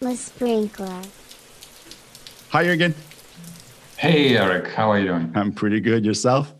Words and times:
The 0.00 0.14
sprinkler. 0.14 1.02
Hi 2.50 2.62
again. 2.62 2.94
Hey, 3.96 4.36
Eric. 4.36 4.68
How 4.68 4.92
are 4.92 5.00
you 5.00 5.08
doing? 5.08 5.32
I'm 5.34 5.50
pretty 5.50 5.80
good. 5.80 6.04
Yourself? 6.04 6.54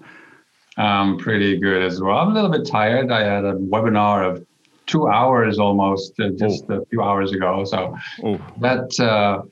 I'm 0.77 1.19
pretty 1.19 1.57
good 1.57 1.85
as 1.85 2.03
well. 2.03 2.19
I'm 2.19 2.33
a 2.33 2.35
little 2.35 2.51
bit 2.51 2.67
tired. 2.67 3.13
I 3.13 3.21
had 3.21 3.45
a 3.45 3.55
webinar 3.55 4.29
of 4.29 4.45
two 4.87 5.07
hours 5.07 5.61
almost 5.61 6.19
uh, 6.19 6.31
just 6.31 6.65
oh. 6.69 6.81
a 6.81 6.87
few 6.87 7.01
hours 7.01 7.31
ago. 7.31 7.63
So 7.63 7.97
oh. 8.25 8.41
that, 8.57 8.99
uh, 8.99 9.43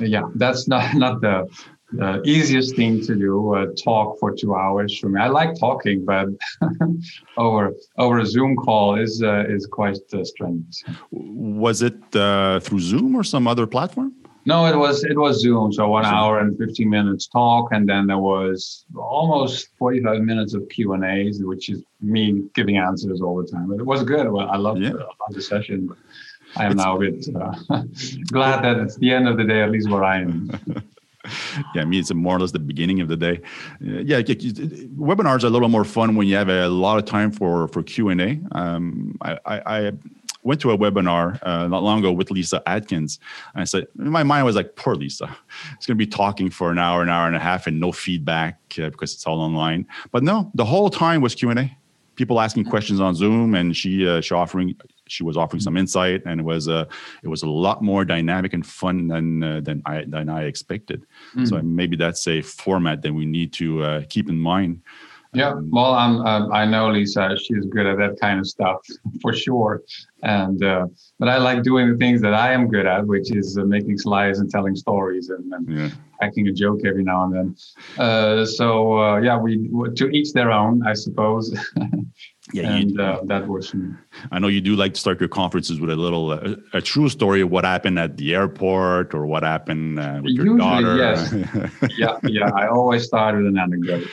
yeah, 0.00 0.22
that's 0.34 0.66
not 0.66 0.92
not 0.96 1.20
the 1.20 1.48
the 1.92 2.20
easiest 2.24 2.74
thing 2.76 3.00
to 3.02 3.14
do 3.14 3.54
uh, 3.54 3.66
talk 3.82 4.18
for 4.18 4.32
two 4.34 4.54
hours 4.54 4.98
for 4.98 5.08
me. 5.08 5.20
I 5.20 5.28
like 5.28 5.58
talking 5.58 6.04
but 6.04 6.28
over 7.36 7.74
over 7.96 8.18
a 8.18 8.26
zoom 8.26 8.56
call 8.56 8.96
is 8.96 9.22
uh, 9.22 9.44
is 9.48 9.66
quite 9.66 9.98
uh, 10.12 10.24
strange 10.24 10.82
was 11.10 11.82
it 11.82 12.16
uh, 12.16 12.60
through 12.60 12.80
zoom 12.80 13.14
or 13.14 13.22
some 13.22 13.46
other 13.46 13.66
platform? 13.66 14.12
No 14.46 14.66
it 14.66 14.76
was 14.76 15.04
it 15.04 15.18
was 15.18 15.40
zoom. 15.40 15.72
So 15.72 15.88
one 15.88 16.04
hour 16.04 16.40
and 16.40 16.56
15 16.58 16.88
minutes 16.88 17.28
talk 17.28 17.72
and 17.72 17.88
then 17.88 18.06
there 18.08 18.18
was 18.18 18.84
almost 18.96 19.68
45 19.78 20.22
minutes 20.22 20.54
of 20.54 20.68
q 20.68 20.92
and 20.94 21.04
a's 21.04 21.42
which 21.42 21.68
is 21.68 21.82
me 22.00 22.44
giving 22.54 22.78
answers 22.78 23.20
all 23.20 23.36
the 23.40 23.48
time. 23.48 23.68
But 23.68 23.78
it 23.78 23.86
was 23.86 24.02
good. 24.02 24.28
Well 24.30 24.48
i 24.50 24.56
loved, 24.56 24.80
yeah. 24.80 24.90
the, 24.90 25.08
the 25.30 25.42
session 25.42 25.94
i 26.56 26.64
am 26.64 26.72
it's, 26.72 26.80
now 26.80 26.96
a 26.96 26.98
bit 26.98 27.26
uh, 27.34 27.54
glad 28.32 28.64
that 28.64 28.78
it's 28.78 28.96
the 28.96 29.12
end 29.12 29.28
of 29.28 29.36
the 29.36 29.44
day 29.44 29.62
at 29.62 29.70
least 29.70 29.90
where 29.90 30.04
i 30.04 30.20
am 30.20 30.48
yeah, 31.74 31.82
I 31.82 31.84
mean, 31.84 32.00
it's 32.00 32.12
more 32.12 32.36
or 32.36 32.40
less 32.40 32.52
the 32.52 32.58
beginning 32.58 33.00
of 33.00 33.08
the 33.08 33.16
day. 33.16 33.40
Uh, 33.82 34.00
yeah, 34.00 34.20
webinars 34.20 35.44
are 35.44 35.48
a 35.48 35.50
little 35.50 35.68
more 35.68 35.84
fun 35.84 36.16
when 36.16 36.26
you 36.26 36.36
have 36.36 36.48
a 36.48 36.68
lot 36.68 36.98
of 36.98 37.04
time 37.04 37.30
for 37.30 37.68
for 37.68 37.82
Q 37.82 38.08
and 38.08 38.20
A. 38.20 38.40
Um, 38.52 39.16
I, 39.22 39.38
I, 39.46 39.92
went 40.42 40.60
to 40.60 40.70
a 40.70 40.78
webinar 40.78 41.40
uh, 41.42 41.66
not 41.66 41.82
long 41.82 41.98
ago 41.98 42.12
with 42.12 42.30
Lyssa 42.30 42.62
Adkins, 42.66 43.18
and 43.52 43.62
I 43.62 43.64
said, 43.64 43.88
in 43.98 44.10
my 44.10 44.22
mind 44.22 44.46
was 44.46 44.54
like, 44.54 44.76
poor 44.76 44.94
Lyssa, 44.94 45.36
it's 45.74 45.86
going 45.86 45.98
to 45.98 46.06
be 46.06 46.06
talking 46.06 46.50
for 46.50 46.70
an 46.70 46.78
hour, 46.78 47.02
an 47.02 47.08
hour 47.08 47.26
and 47.26 47.34
a 47.34 47.40
half, 47.40 47.66
and 47.66 47.80
no 47.80 47.90
feedback 47.90 48.60
uh, 48.78 48.90
because 48.90 49.12
it's 49.12 49.26
all 49.26 49.40
online. 49.40 49.88
But 50.12 50.22
no, 50.22 50.48
the 50.54 50.64
whole 50.64 50.88
time 50.88 51.20
was 51.20 51.34
Q 51.34 51.50
and 51.50 51.58
A 51.58 51.76
people 52.16 52.40
asking 52.40 52.64
questions 52.64 53.00
on 53.00 53.14
Zoom, 53.14 53.54
and 53.54 53.76
she 53.76 54.08
uh, 54.08 54.20
she 54.20 54.34
offering 54.34 54.74
she 55.06 55.22
was 55.22 55.36
offering 55.36 55.60
some 55.60 55.76
insight, 55.76 56.22
and 56.26 56.40
it 56.40 56.42
was 56.42 56.66
a 56.66 56.74
uh, 56.74 56.84
it 57.22 57.28
was 57.28 57.42
a 57.42 57.48
lot 57.48 57.82
more 57.82 58.04
dynamic 58.04 58.52
and 58.52 58.66
fun 58.66 59.06
than 59.08 59.42
uh, 59.42 59.60
than 59.60 59.82
I 59.86 60.04
than 60.04 60.28
I 60.28 60.44
expected. 60.44 61.06
Mm. 61.34 61.48
So 61.48 61.60
maybe 61.62 61.96
that's 61.96 62.26
a 62.26 62.42
format 62.42 63.02
that 63.02 63.12
we 63.12 63.26
need 63.26 63.52
to 63.54 63.82
uh, 63.82 64.02
keep 64.08 64.28
in 64.28 64.38
mind. 64.38 64.82
Yeah, 65.32 65.50
um, 65.50 65.70
well, 65.70 65.92
um, 65.94 66.50
I 66.52 66.64
know 66.64 66.88
Lyssa. 66.88 67.36
She's 67.38 67.66
good 67.66 67.86
at 67.86 67.98
that 67.98 68.18
kind 68.20 68.40
of 68.40 68.46
stuff 68.46 68.78
for 69.22 69.32
sure. 69.32 69.82
And 70.22 70.62
uh, 70.64 70.86
but 71.18 71.28
I 71.28 71.36
like 71.36 71.62
doing 71.62 71.92
the 71.92 71.96
things 71.96 72.20
that 72.22 72.34
I 72.34 72.52
am 72.52 72.68
good 72.68 72.86
at, 72.86 73.06
which 73.06 73.34
is 73.34 73.58
uh, 73.58 73.64
making 73.64 73.98
slides 73.98 74.38
and 74.38 74.50
telling 74.50 74.74
stories 74.74 75.28
and, 75.28 75.52
and 75.52 75.68
yeah. 75.68 75.90
acting 76.22 76.48
a 76.48 76.52
joke 76.52 76.80
every 76.84 77.04
now 77.04 77.24
and 77.24 77.34
then. 77.34 77.56
Uh, 77.98 78.44
so 78.46 78.98
uh, 78.98 79.20
yeah, 79.20 79.38
we 79.38 79.68
to 79.96 80.08
each 80.08 80.32
their 80.32 80.50
own, 80.50 80.84
I 80.86 80.94
suppose. 80.94 81.54
yeah, 82.52 82.72
and 82.72 82.98
uh, 82.98 83.20
that 83.24 83.46
was. 83.46 83.74
I 84.32 84.38
know 84.38 84.48
you 84.48 84.62
do 84.62 84.74
like 84.74 84.94
to 84.94 85.00
start 85.00 85.20
your 85.20 85.28
conferences 85.28 85.80
with 85.80 85.90
a 85.90 85.96
little 85.96 86.30
uh, 86.30 86.56
a 86.72 86.80
true 86.80 87.10
story 87.10 87.42
of 87.42 87.50
what 87.50 87.64
happened 87.64 87.98
at 87.98 88.16
the 88.16 88.34
airport 88.34 89.14
or 89.14 89.26
what 89.26 89.42
happened 89.42 89.98
with 90.24 90.32
your 90.32 90.56
daughter. 90.56 90.96
Yes. 90.96 91.34
yeah, 91.98 92.18
yeah. 92.24 92.50
I 92.54 92.68
always 92.68 93.04
start 93.04 93.36
with 93.36 93.46
an 93.46 93.58
anecdote 93.58 94.08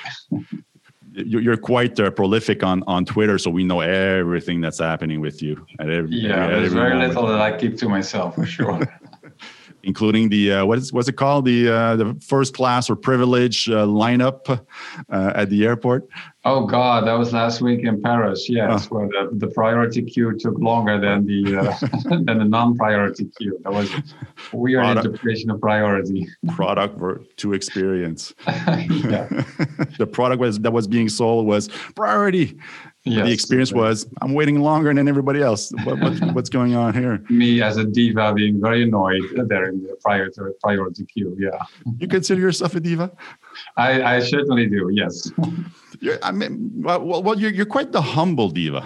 you're 1.16 1.58
quite 1.58 2.00
uh, 2.00 2.10
prolific 2.12 2.64
on 2.64 2.84
on 2.88 3.06
Twitter, 3.06 3.38
so 3.38 3.50
we 3.52 3.64
know 3.64 3.82
everything 3.82 4.62
that's 4.62 4.80
happening 4.80 5.22
with 5.22 5.42
you. 5.42 5.66
At 5.80 5.90
every, 5.90 6.16
yeah, 6.16 6.46
every, 6.46 6.60
there's 6.60 6.74
very 6.74 6.96
little 6.96 7.28
that 7.28 7.40
I 7.40 7.58
keep 7.58 7.78
to 7.78 7.90
myself 7.90 8.36
for 8.36 8.46
sure. 8.46 8.82
including 9.84 10.30
the 10.30 10.54
uh, 10.54 10.66
what 10.66 10.78
is 10.78 10.92
what's 10.94 11.08
it 11.08 11.18
called 11.18 11.46
the 11.46 11.70
uh, 11.70 11.96
the 11.96 12.16
first 12.22 12.54
class 12.54 12.90
or 12.90 12.96
privilege 12.96 13.70
uh, 13.70 13.86
lineup 13.86 14.50
uh, 15.10 15.32
at 15.36 15.50
the 15.50 15.66
airport. 15.66 16.08
Oh 16.46 16.66
God, 16.66 17.08
that 17.08 17.14
was 17.14 17.32
last 17.32 17.62
week 17.62 17.86
in 17.86 18.02
Paris. 18.02 18.50
Yes, 18.50 18.88
oh. 18.92 18.96
where 18.96 19.08
the, 19.08 19.30
the 19.34 19.48
priority 19.48 20.02
queue 20.02 20.38
took 20.38 20.58
longer 20.58 21.00
than 21.00 21.26
the 21.26 21.58
uh, 21.58 21.88
than 22.04 22.40
the 22.40 22.46
non-priority 22.46 23.30
queue. 23.38 23.60
That 23.64 23.74
was 23.74 23.94
a 23.94 24.04
weird 24.52 24.84
product, 24.84 25.06
interpretation 25.06 25.52
of 25.52 25.62
priority. 25.62 26.28
Product 26.50 27.38
to 27.38 27.54
experience. 27.54 28.34
the 28.46 30.10
product 30.12 30.40
was 30.40 30.60
that 30.60 30.72
was 30.72 30.88
being 30.88 31.10
sold 31.10 31.46
was 31.46 31.70
priority. 31.96 32.58
Yes, 33.06 33.26
the 33.26 33.34
experience 33.34 33.74
was 33.74 34.08
I'm 34.22 34.34
waiting 34.34 34.62
longer 34.62 34.94
than 34.94 35.08
everybody 35.10 35.42
else. 35.42 35.74
What, 35.84 36.00
what, 36.00 36.14
what's 36.36 36.50
going 36.50 36.76
on 36.76 36.94
here? 36.94 37.22
Me 37.30 37.62
as 37.62 37.76
a 37.76 37.84
diva 37.84 38.34
being 38.34 38.62
very 38.62 38.84
annoyed 38.84 39.24
there 39.48 39.70
in 39.70 39.84
the 39.84 39.98
priority 40.02 40.42
priority 40.62 41.06
queue. 41.06 41.36
Yeah. 41.38 41.60
You 41.98 42.08
consider 42.08 42.40
yourself 42.40 42.76
a 42.76 42.80
diva? 42.80 43.12
I, 43.76 44.16
I 44.16 44.20
certainly 44.20 44.68
do. 44.68 44.90
Yes. 44.94 45.30
You're, 46.00 46.18
I 46.24 46.32
mean, 46.32 46.72
well, 46.76 47.22
well 47.22 47.40
you're, 47.40 47.52
you're 47.52 47.66
quite 47.66 47.94
the 47.94 48.02
humble 48.02 48.50
diva. 48.50 48.86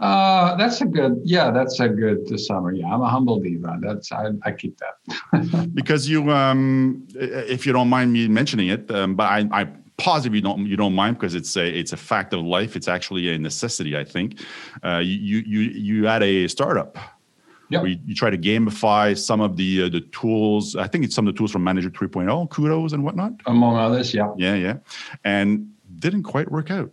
Uh, 0.00 0.54
that's 0.56 0.80
a 0.80 0.84
good, 0.84 1.18
yeah, 1.24 1.50
that's 1.50 1.80
a 1.80 1.88
good 1.88 2.38
summary. 2.38 2.80
Yeah, 2.80 2.92
I'm 2.92 3.00
a 3.00 3.08
humble 3.08 3.40
diva. 3.40 3.78
That's 3.80 4.12
I, 4.12 4.30
I 4.42 4.52
keep 4.52 4.78
that. 4.78 5.70
because 5.74 6.08
you, 6.08 6.30
um, 6.30 7.06
if 7.14 7.64
you 7.64 7.72
don't 7.72 7.88
mind 7.88 8.12
me 8.12 8.28
mentioning 8.28 8.68
it, 8.68 8.90
um, 8.90 9.14
but 9.14 9.24
I, 9.24 9.48
I 9.50 9.68
positive 9.98 10.34
you 10.34 10.40
don't 10.40 10.64
you 10.66 10.76
don't 10.76 10.94
mind 10.94 11.16
because 11.16 11.34
it's 11.34 11.56
a 11.56 11.66
it's 11.66 11.92
a 11.92 11.96
fact 11.96 12.32
of 12.32 12.40
life. 12.40 12.76
It's 12.76 12.88
actually 12.88 13.28
a 13.34 13.38
necessity. 13.38 13.96
I 13.96 14.04
think 14.04 14.40
uh, 14.82 14.98
you 14.98 15.42
you 15.46 15.60
you 15.60 16.06
had 16.06 16.22
a 16.22 16.48
startup. 16.48 16.96
where 17.82 17.90
You, 17.90 17.98
you, 18.06 18.14
try 18.14 18.30
to 18.30 18.38
gamify 18.38 19.18
some 19.18 19.42
of 19.42 19.56
the 19.56 19.82
uh, 19.84 19.88
the 19.90 20.00
tools. 20.00 20.74
I 20.76 20.86
think 20.86 21.04
it's 21.04 21.14
some 21.14 21.26
of 21.28 21.34
the 21.34 21.38
tools 21.38 21.52
from 21.52 21.64
Management 21.64 21.96
3.0, 21.96 22.48
Kudos 22.48 22.92
and 22.94 23.04
whatnot. 23.04 23.32
Among 23.44 23.76
others, 23.76 24.14
yeah. 24.14 24.32
Yeah, 24.38 24.54
yeah. 24.54 24.76
And 25.24 25.74
didn't 25.98 26.22
quite 26.22 26.50
work 26.50 26.70
out. 26.70 26.90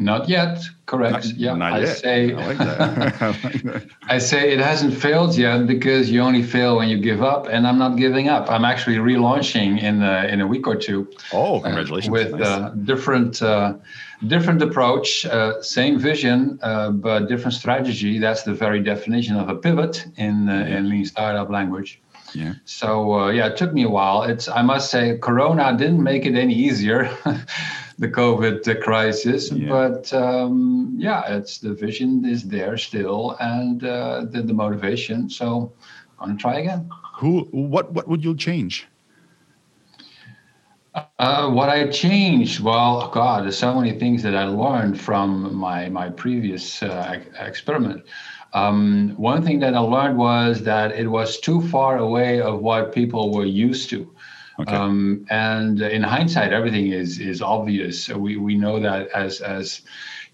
Not 0.00 0.28
yet, 0.28 0.64
correct. 0.86 1.12
Not, 1.12 1.36
yeah, 1.36 1.54
not 1.54 1.72
I 1.72 1.80
yet. 1.80 1.98
say 1.98 2.32
I, 2.32 2.46
like 2.46 2.60
I, 2.60 3.82
I 4.14 4.18
say 4.18 4.52
it 4.52 4.60
hasn't 4.60 4.94
failed 4.94 5.36
yet 5.36 5.66
because 5.66 6.08
you 6.08 6.20
only 6.20 6.44
fail 6.44 6.76
when 6.76 6.88
you 6.88 6.98
give 6.98 7.20
up, 7.20 7.48
and 7.48 7.66
I'm 7.66 7.78
not 7.78 7.96
giving 7.96 8.28
up. 8.28 8.48
I'm 8.48 8.64
actually 8.64 8.98
relaunching 8.98 9.82
in 9.82 10.04
uh, 10.04 10.28
in 10.30 10.40
a 10.40 10.46
week 10.46 10.68
or 10.68 10.76
two. 10.76 11.10
Oh, 11.32 11.58
uh, 11.58 11.62
congratulations! 11.62 12.10
Uh, 12.10 12.12
with 12.12 12.30
nice. 12.34 12.46
uh, 12.46 12.68
different 12.84 13.42
uh, 13.42 13.74
different 14.28 14.62
approach, 14.62 15.26
uh, 15.26 15.60
same 15.62 15.98
vision, 15.98 16.60
but 16.62 17.26
different 17.26 17.54
strategy. 17.54 18.20
That's 18.20 18.44
the 18.44 18.54
very 18.54 18.80
definition 18.80 19.34
of 19.34 19.48
a 19.48 19.56
pivot 19.56 20.06
in 20.16 20.46
yeah. 20.46 20.76
in 20.76 20.88
lean 20.88 21.06
startup 21.06 21.50
language. 21.50 22.00
Yeah. 22.34 22.54
So 22.64 23.28
yeah, 23.28 23.46
it 23.48 23.56
took 23.56 23.72
me 23.72 23.84
a 23.84 23.88
while. 23.88 24.22
It's 24.22 24.48
I 24.48 24.62
must 24.62 24.90
say, 24.90 25.18
Corona 25.18 25.76
didn't 25.76 26.02
make 26.02 26.26
it 26.26 26.34
any 26.34 26.54
easier. 26.54 27.10
the 27.98 28.08
COVID 28.08 28.80
crisis. 28.80 29.50
Yeah. 29.50 29.68
But 29.68 30.12
um, 30.12 30.94
yeah, 30.98 31.34
it's 31.34 31.58
the 31.58 31.74
vision 31.74 32.24
is 32.24 32.44
there 32.44 32.76
still, 32.76 33.36
and 33.40 33.82
uh, 33.84 34.24
the, 34.30 34.42
the 34.42 34.54
motivation. 34.54 35.28
So 35.28 35.72
I'm 36.20 36.28
gonna 36.28 36.38
try 36.38 36.60
again. 36.60 36.88
Who? 37.16 37.48
What? 37.50 37.92
What 37.92 38.08
would 38.08 38.24
you 38.24 38.36
change? 38.36 38.86
Uh, 41.18 41.50
what 41.50 41.68
I 41.68 41.86
changed? 41.88 42.60
Well, 42.60 43.10
God, 43.12 43.44
there's 43.44 43.58
so 43.58 43.74
many 43.74 43.98
things 43.98 44.22
that 44.22 44.34
I 44.34 44.44
learned 44.44 45.00
from 45.00 45.54
my 45.54 45.88
my 45.88 46.08
previous 46.08 46.82
uh, 46.82 47.20
experiment. 47.38 48.04
Um, 48.52 49.14
one 49.16 49.42
thing 49.42 49.60
that 49.60 49.74
I 49.74 49.80
learned 49.80 50.16
was 50.16 50.62
that 50.62 50.92
it 50.92 51.06
was 51.06 51.38
too 51.38 51.60
far 51.68 51.98
away 51.98 52.40
of 52.40 52.60
what 52.60 52.94
people 52.94 53.32
were 53.32 53.44
used 53.44 53.90
to. 53.90 54.10
Okay. 54.60 54.74
Um, 54.74 55.24
and 55.30 55.80
in 55.80 56.02
hindsight, 56.02 56.52
everything 56.52 56.92
is 56.92 57.20
is 57.20 57.40
obvious. 57.40 58.08
We 58.08 58.36
we 58.36 58.56
know 58.56 58.80
that 58.80 59.08
as 59.08 59.40
as 59.40 59.82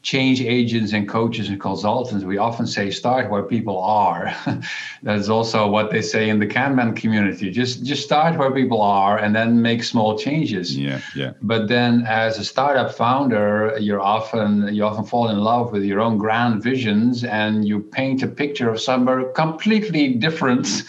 change 0.04 0.42
agents 0.42 0.92
and 0.92 1.08
coaches 1.08 1.48
and 1.48 1.58
consultants, 1.58 2.24
we 2.26 2.36
often 2.36 2.66
say 2.66 2.90
start 2.90 3.30
where 3.30 3.42
people 3.42 3.82
are. 3.82 4.32
That's 5.02 5.30
also 5.30 5.66
what 5.66 5.90
they 5.90 6.02
say 6.02 6.28
in 6.28 6.38
the 6.38 6.46
Kanban 6.46 6.94
community. 6.94 7.50
Just 7.50 7.84
just 7.84 8.04
start 8.04 8.38
where 8.38 8.52
people 8.52 8.82
are 8.82 9.18
and 9.18 9.34
then 9.34 9.62
make 9.62 9.82
small 9.82 10.16
changes. 10.18 10.76
Yeah, 10.76 11.00
yeah. 11.16 11.32
But 11.40 11.68
then 11.68 12.04
as 12.06 12.38
a 12.38 12.44
startup 12.44 12.94
founder, 12.94 13.76
you're 13.80 14.02
often 14.02 14.74
you 14.74 14.84
often 14.84 15.04
fall 15.04 15.30
in 15.30 15.38
love 15.38 15.72
with 15.72 15.84
your 15.84 16.00
own 16.00 16.18
grand 16.18 16.62
visions 16.62 17.24
and 17.24 17.66
you 17.66 17.80
paint 17.80 18.22
a 18.22 18.28
picture 18.28 18.68
of 18.68 18.78
somewhere 18.80 19.24
completely 19.32 20.14
different 20.14 20.84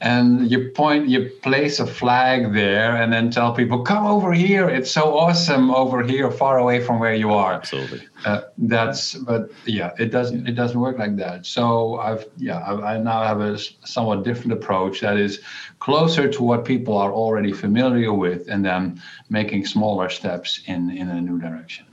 and 0.00 0.50
you 0.50 0.70
point 0.72 1.08
you 1.08 1.30
place 1.42 1.80
a 1.80 1.86
flag 1.86 2.52
there 2.52 2.96
and 2.96 3.12
then 3.12 3.30
tell 3.30 3.54
people 3.54 3.82
come 3.82 4.04
over 4.04 4.32
here. 4.32 4.68
It's 4.68 4.90
so 4.90 5.16
awesome 5.16 5.70
over 5.70 6.02
here 6.02 6.30
far 6.30 6.58
away 6.58 6.80
from 6.82 6.98
where 6.98 7.14
you 7.14 7.32
are. 7.32 7.54
Absolutely. 7.54 8.02
Uh, 8.24 8.42
that's 8.58 9.14
but 9.14 9.50
yeah 9.64 9.92
it 9.98 10.10
doesn't 10.10 10.46
it 10.46 10.52
doesn't 10.52 10.78
work 10.78 10.98
like 10.98 11.16
that. 11.16 11.46
So 11.46 11.96
i've 11.98 12.26
yeah 12.36 12.58
I, 12.58 12.94
I 12.94 12.98
now 12.98 13.22
have 13.22 13.40
a 13.40 13.58
somewhat 13.84 14.22
different 14.22 14.52
approach 14.52 15.00
that 15.00 15.16
is 15.16 15.40
closer 15.78 16.28
to 16.28 16.42
what 16.42 16.64
people 16.64 16.96
are 16.98 17.12
already 17.12 17.52
familiar 17.52 18.12
with 18.12 18.48
and 18.48 18.64
then 18.64 19.00
making 19.30 19.64
smaller 19.64 20.10
steps 20.10 20.60
in 20.66 20.90
in 20.90 21.08
a 21.08 21.20
new 21.20 21.38
direction. 21.38 21.86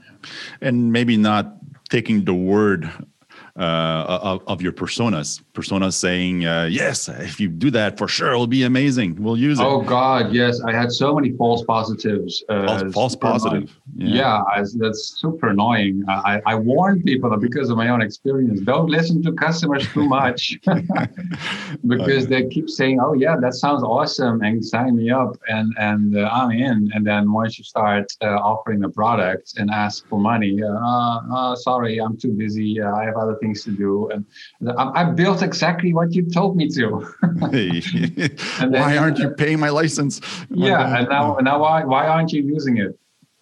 And 0.60 0.92
maybe 0.92 1.16
not 1.16 1.56
taking 1.88 2.24
the 2.24 2.34
word 2.34 2.90
uh, 3.56 4.18
of, 4.20 4.42
of, 4.48 4.60
your 4.60 4.72
personas. 4.72 5.40
Personas 5.52 5.92
saying, 5.92 6.44
uh, 6.44 6.64
"Yes, 6.68 7.08
if 7.08 7.38
you 7.38 7.48
do 7.48 7.70
that, 7.70 7.96
for 7.96 8.08
sure, 8.08 8.32
it'll 8.32 8.48
be 8.48 8.64
amazing. 8.64 9.14
We'll 9.22 9.36
use 9.36 9.60
it." 9.60 9.62
Oh 9.62 9.80
God, 9.80 10.32
yes, 10.32 10.60
I 10.62 10.72
had 10.72 10.90
so 10.90 11.14
many 11.14 11.30
false 11.36 11.62
positives. 11.62 12.42
Uh, 12.48 12.66
false, 12.66 12.92
false 12.92 13.16
positive. 13.16 13.78
Yeah, 13.94 14.16
yeah 14.16 14.42
I, 14.42 14.64
that's 14.78 15.20
super 15.20 15.50
annoying. 15.50 16.02
I, 16.08 16.42
I 16.46 16.54
warn 16.56 17.04
people 17.04 17.30
that 17.30 17.38
because 17.38 17.70
of 17.70 17.76
my 17.76 17.90
own 17.90 18.02
experience. 18.02 18.60
Don't 18.60 18.88
listen 18.88 19.22
to 19.22 19.32
customers 19.32 19.86
too 19.92 20.08
much 20.08 20.58
because 21.86 22.26
they 22.26 22.48
keep 22.48 22.68
saying, 22.68 22.98
"Oh 23.00 23.12
yeah, 23.12 23.36
that 23.40 23.54
sounds 23.54 23.84
awesome," 23.84 24.42
and 24.42 24.64
sign 24.64 24.96
me 24.96 25.10
up, 25.10 25.36
and 25.46 25.72
and 25.78 26.16
uh, 26.16 26.28
I'm 26.32 26.50
in. 26.50 26.90
And 26.92 27.06
then 27.06 27.30
once 27.30 27.56
you 27.56 27.62
start 27.62 28.12
uh, 28.20 28.34
offering 28.50 28.82
a 28.82 28.88
product 28.88 29.58
and 29.58 29.70
ask 29.70 30.08
for 30.08 30.18
money, 30.18 30.60
uh, 30.60 31.54
sorry, 31.54 31.98
I'm 31.98 32.16
too 32.16 32.32
busy. 32.32 32.82
I 32.82 33.04
have 33.04 33.16
other 33.16 33.36
things 33.44 33.64
to 33.64 33.70
do. 33.84 33.92
And 34.12 34.24
I, 34.80 34.84
I 35.00 35.04
built 35.20 35.40
exactly 35.42 35.90
what 35.98 36.08
you 36.16 36.22
told 36.38 36.56
me 36.56 36.66
to. 36.78 36.86
why 38.78 38.96
aren't 39.00 39.18
you 39.18 39.28
paying 39.42 39.60
my 39.66 39.70
license? 39.80 40.20
Yeah, 40.50 40.98
and 40.98 41.08
now 41.08 41.24
now 41.48 41.56
why 41.64 41.84
why 41.92 42.06
aren't 42.12 42.32
you 42.32 42.42
using 42.56 42.76
it? 42.84 42.92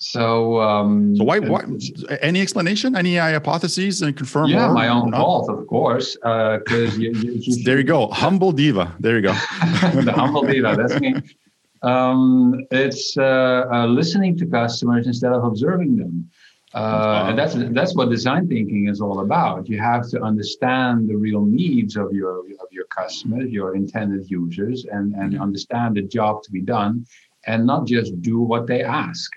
So, 0.03 0.61
um, 0.61 1.15
so 1.15 1.23
why, 1.23 1.39
why? 1.39 1.63
Any 2.21 2.41
explanation? 2.41 2.97
Any 2.97 3.15
hypotheses 3.19 4.03
and 4.03 4.17
confirm? 4.17 4.49
Yeah, 4.49 4.67
my 4.83 4.89
own 4.89 5.13
fault, 5.13 5.49
of 5.49 5.65
course. 5.69 6.17
Because 6.17 6.95
uh, 6.99 7.63
there 7.65 7.79
you 7.79 7.85
go, 7.85 8.09
humble 8.25 8.51
diva. 8.51 8.87
There 8.99 9.15
you 9.19 9.23
go, 9.23 9.33
the 10.09 10.13
humble 10.13 10.43
diva. 10.43 10.75
That's 10.77 10.99
me. 11.01 11.15
Um, 11.83 12.67
it's 12.73 13.17
uh, 13.17 13.65
uh, 13.73 13.87
listening 13.87 14.37
to 14.39 14.47
customers 14.47 15.07
instead 15.07 15.33
of 15.33 15.45
observing 15.45 15.97
them. 15.97 16.31
Uh, 16.75 17.27
and 17.29 17.39
that's 17.39 17.55
that's 17.75 17.95
what 17.95 18.09
design 18.09 18.49
thinking 18.49 18.89
is 18.89 19.01
all 19.01 19.21
about. 19.21 19.69
You 19.69 19.79
have 19.79 20.09
to 20.09 20.23
understand 20.23 21.09
the 21.09 21.17
real 21.17 21.45
needs 21.45 21.97
of 21.97 22.13
your 22.13 22.39
of 22.39 22.69
your 22.71 22.87
customers, 22.87 23.51
your 23.51 23.75
intended 23.75 24.31
users, 24.31 24.87
and 24.87 25.15
and 25.15 25.39
understand 25.39 25.97
the 25.97 26.03
job 26.03 26.43
to 26.45 26.51
be 26.51 26.63
done, 26.63 27.05
and 27.47 27.67
not 27.67 27.87
just 27.87 28.21
do 28.23 28.41
what 28.41 28.67
they 28.67 28.83
ask. 28.83 29.31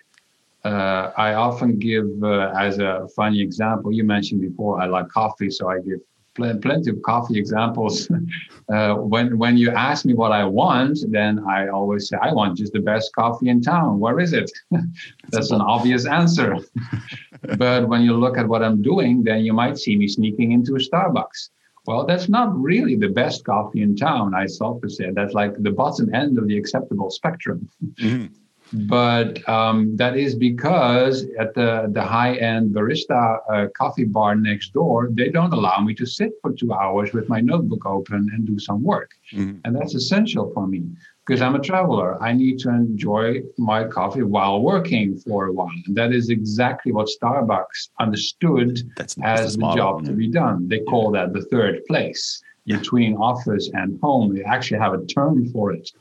Uh, 0.64 1.12
I 1.18 1.34
often 1.34 1.78
give 1.78 2.08
uh, 2.24 2.54
as 2.58 2.80
a 2.80 3.08
funny 3.16 3.42
example. 3.42 3.92
You 3.92 4.06
mentioned 4.06 4.42
before 4.42 4.82
I 4.82 4.86
like 4.86 5.10
coffee, 5.10 5.50
so 5.50 5.70
I 5.70 5.80
give 5.80 6.00
pl- 6.36 6.58
plenty 6.60 6.90
of 6.90 7.02
coffee 7.02 7.38
examples. 7.38 8.10
uh, 8.74 8.96
when 8.96 9.38
when 9.38 9.58
you 9.58 9.72
ask 9.72 10.06
me 10.06 10.14
what 10.14 10.32
I 10.32 10.44
want, 10.44 11.00
then 11.10 11.44
I 11.48 11.68
always 11.68 12.10
say 12.10 12.18
I 12.22 12.32
want 12.34 12.58
just 12.58 12.74
the 12.74 12.80
best 12.80 13.14
coffee 13.16 13.50
in 13.50 13.62
town. 13.62 14.00
Where 14.00 14.20
is 14.20 14.34
it? 14.34 14.52
That's 15.32 15.52
an 15.52 15.62
obvious 15.62 16.06
answer. 16.06 16.58
but 17.58 17.88
when 17.88 18.02
you 18.02 18.14
look 18.14 18.38
at 18.38 18.48
what 18.48 18.64
I'm 18.64 18.82
doing, 18.82 19.24
then 19.24 19.44
you 19.46 19.54
might 19.54 19.78
see 19.78 19.96
me 19.96 20.08
sneaking 20.08 20.52
into 20.52 20.76
a 20.76 20.80
Starbucks. 20.80 21.50
Well, 21.88 22.04
that's 22.04 22.28
not 22.28 22.50
really 22.60 22.96
the 22.96 23.10
best 23.10 23.46
coffee 23.46 23.84
in 23.84 23.96
town. 23.96 24.34
I 24.34 24.48
often 24.60 24.90
say 24.90 25.12
that's 25.12 25.36
like 25.36 25.54
the 25.62 25.70
bottom 25.70 26.12
end 26.16 26.40
of 26.40 26.48
the 26.48 26.58
acceptable 26.58 27.12
spectrum. 27.12 27.70
Mm-hmm 28.02 28.45
but 28.88 29.48
um, 29.48 29.96
that 29.96 30.18
is 30.18 30.36
because 30.36 31.26
at 31.40 31.54
the, 31.54 31.90
the 31.92 32.02
high-end 32.02 32.74
barista 32.74 33.40
uh, 33.52 33.68
coffee 33.76 34.06
bar 34.06 34.36
next 34.36 34.74
door 34.74 35.10
they 35.12 35.30
don't 35.30 35.54
allow 35.54 35.80
me 35.80 35.94
to 35.96 36.06
sit 36.06 36.32
for 36.42 36.54
two 36.54 36.74
hours 36.74 37.14
with 37.14 37.30
my 37.30 37.42
notebook 37.42 37.86
open 37.86 38.30
and 38.34 38.46
do 38.46 38.60
some 38.60 38.84
work. 38.84 39.12
Mm-hmm. 39.34 39.60
and 39.64 39.76
that's 39.76 39.96
essential 39.96 40.52
for 40.54 40.68
me 40.68 40.84
because 41.26 41.42
i'm 41.42 41.56
a 41.56 41.60
traveler. 41.60 42.22
I 42.22 42.34
need 42.34 42.60
to 42.60 42.70
enjoy 42.70 43.42
my 43.58 43.86
coffee 43.86 44.22
while 44.22 44.62
working 44.62 45.18
for 45.18 45.48
a 45.48 45.52
while. 45.52 45.72
And 45.88 45.96
that 45.96 46.14
is 46.14 46.30
exactly 46.30 46.92
what 46.92 47.10
starbucks 47.20 47.90
understood 48.00 48.80
that's, 48.96 49.16
as 49.24 49.54
the 49.54 49.62
model, 49.62 49.78
job 49.78 50.02
yeah. 50.02 50.10
to 50.10 50.16
be 50.16 50.28
done. 50.30 50.68
They 50.68 50.82
call 50.82 51.12
that 51.12 51.34
the 51.34 51.42
third 51.44 51.84
place 51.86 52.42
between 52.66 53.16
office 53.16 53.70
and 53.74 54.00
home. 54.02 54.36
They 54.36 54.44
actually 54.44 54.80
have 54.80 54.94
a 54.94 55.06
term 55.06 55.50
for 55.52 55.72
it 55.72 55.92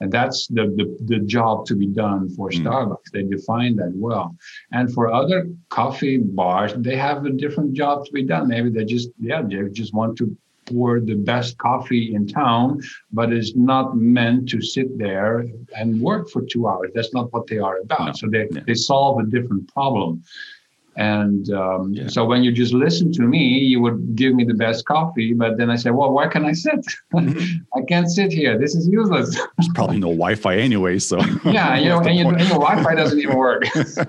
and 0.00 0.10
that's 0.10 0.46
the, 0.48 0.66
the, 0.76 0.96
the 1.04 1.20
job 1.20 1.66
to 1.66 1.74
be 1.74 1.86
done 1.86 2.28
for 2.30 2.50
mm. 2.50 2.62
Starbucks. 2.62 3.10
They 3.12 3.22
define 3.22 3.76
that 3.76 3.92
well. 3.94 4.34
And 4.72 4.92
for 4.92 5.12
other 5.12 5.48
coffee 5.68 6.16
bars, 6.16 6.72
they 6.76 6.96
have 6.96 7.24
a 7.26 7.30
different 7.30 7.74
job 7.74 8.06
to 8.06 8.12
be 8.12 8.24
done. 8.24 8.48
Maybe 8.48 8.70
they 8.70 8.84
just, 8.84 9.10
yeah, 9.20 9.42
they 9.42 9.68
just 9.70 9.94
want 9.94 10.16
to 10.18 10.36
pour 10.66 11.00
the 11.00 11.14
best 11.14 11.58
coffee 11.58 12.14
in 12.14 12.26
town, 12.26 12.80
but 13.12 13.32
it's 13.32 13.56
not 13.56 13.96
meant 13.96 14.48
to 14.48 14.62
sit 14.62 14.96
there 14.98 15.44
and 15.76 16.00
work 16.00 16.30
for 16.30 16.42
two 16.42 16.68
hours. 16.68 16.90
That's 16.94 17.12
not 17.12 17.32
what 17.32 17.46
they 17.46 17.58
are 17.58 17.78
about. 17.80 18.06
No. 18.06 18.12
So 18.12 18.28
they, 18.28 18.48
yeah. 18.50 18.60
they 18.66 18.74
solve 18.74 19.18
a 19.20 19.24
different 19.24 19.72
problem. 19.72 20.22
And 21.00 21.50
um, 21.54 21.94
yeah. 21.94 22.08
so 22.08 22.26
when 22.26 22.44
you 22.44 22.52
just 22.52 22.74
listen 22.74 23.10
to 23.12 23.22
me, 23.22 23.38
you 23.38 23.80
would 23.80 24.14
give 24.16 24.34
me 24.34 24.44
the 24.44 24.52
best 24.52 24.84
coffee. 24.84 25.32
But 25.32 25.56
then 25.56 25.70
I 25.70 25.76
say, 25.76 25.90
well, 25.90 26.12
where 26.12 26.28
can 26.28 26.44
I 26.44 26.52
sit? 26.52 26.84
Mm-hmm. 27.14 27.62
I 27.78 27.80
can't 27.88 28.10
sit 28.10 28.30
here. 28.30 28.58
This 28.58 28.74
is 28.74 28.86
useless. 28.86 29.34
There's 29.34 29.70
probably 29.74 29.96
no 29.96 30.08
Wi-Fi 30.08 30.56
anyway. 30.56 30.98
So 30.98 31.18
yeah, 31.46 31.78
you 31.78 31.88
know, 31.88 32.00
and, 32.00 32.18
you, 32.18 32.28
and, 32.40 32.40
your 32.40 32.58
Wi-Fi 32.58 32.94
doesn't 32.96 33.18
even 33.18 33.34
work. 33.34 33.64
so 33.64 34.04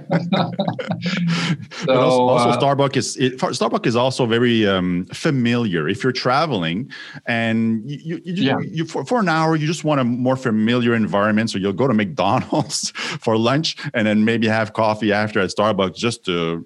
also, 1.87 2.27
also 2.27 2.49
uh, 2.49 2.59
Starbucks 2.59 2.97
is 2.97 3.15
it, 3.15 3.37
Starbucks 3.37 3.85
is 3.85 3.95
also 3.95 4.25
very 4.25 4.67
um, 4.67 5.05
familiar. 5.13 5.87
If 5.87 6.03
you're 6.03 6.11
traveling 6.11 6.91
and 7.25 7.89
you 7.89 8.01
you, 8.03 8.21
you, 8.25 8.43
yeah. 8.43 8.59
you 8.59 8.83
for, 8.83 9.05
for, 9.05 9.21
an 9.21 9.29
hour, 9.29 9.55
you 9.55 9.65
just 9.65 9.85
want 9.85 10.01
a 10.01 10.03
more 10.03 10.35
familiar 10.35 10.93
environment. 10.93 11.51
So 11.51 11.57
you'll 11.57 11.71
go 11.71 11.87
to 11.87 11.93
McDonald's 11.93 12.91
for 12.91 13.37
lunch 13.37 13.77
and 13.93 14.05
then 14.05 14.25
maybe 14.25 14.49
have 14.49 14.73
coffee 14.73 15.13
after 15.13 15.39
at 15.39 15.51
Starbucks 15.51 15.95
just 15.95 16.25
to 16.25 16.65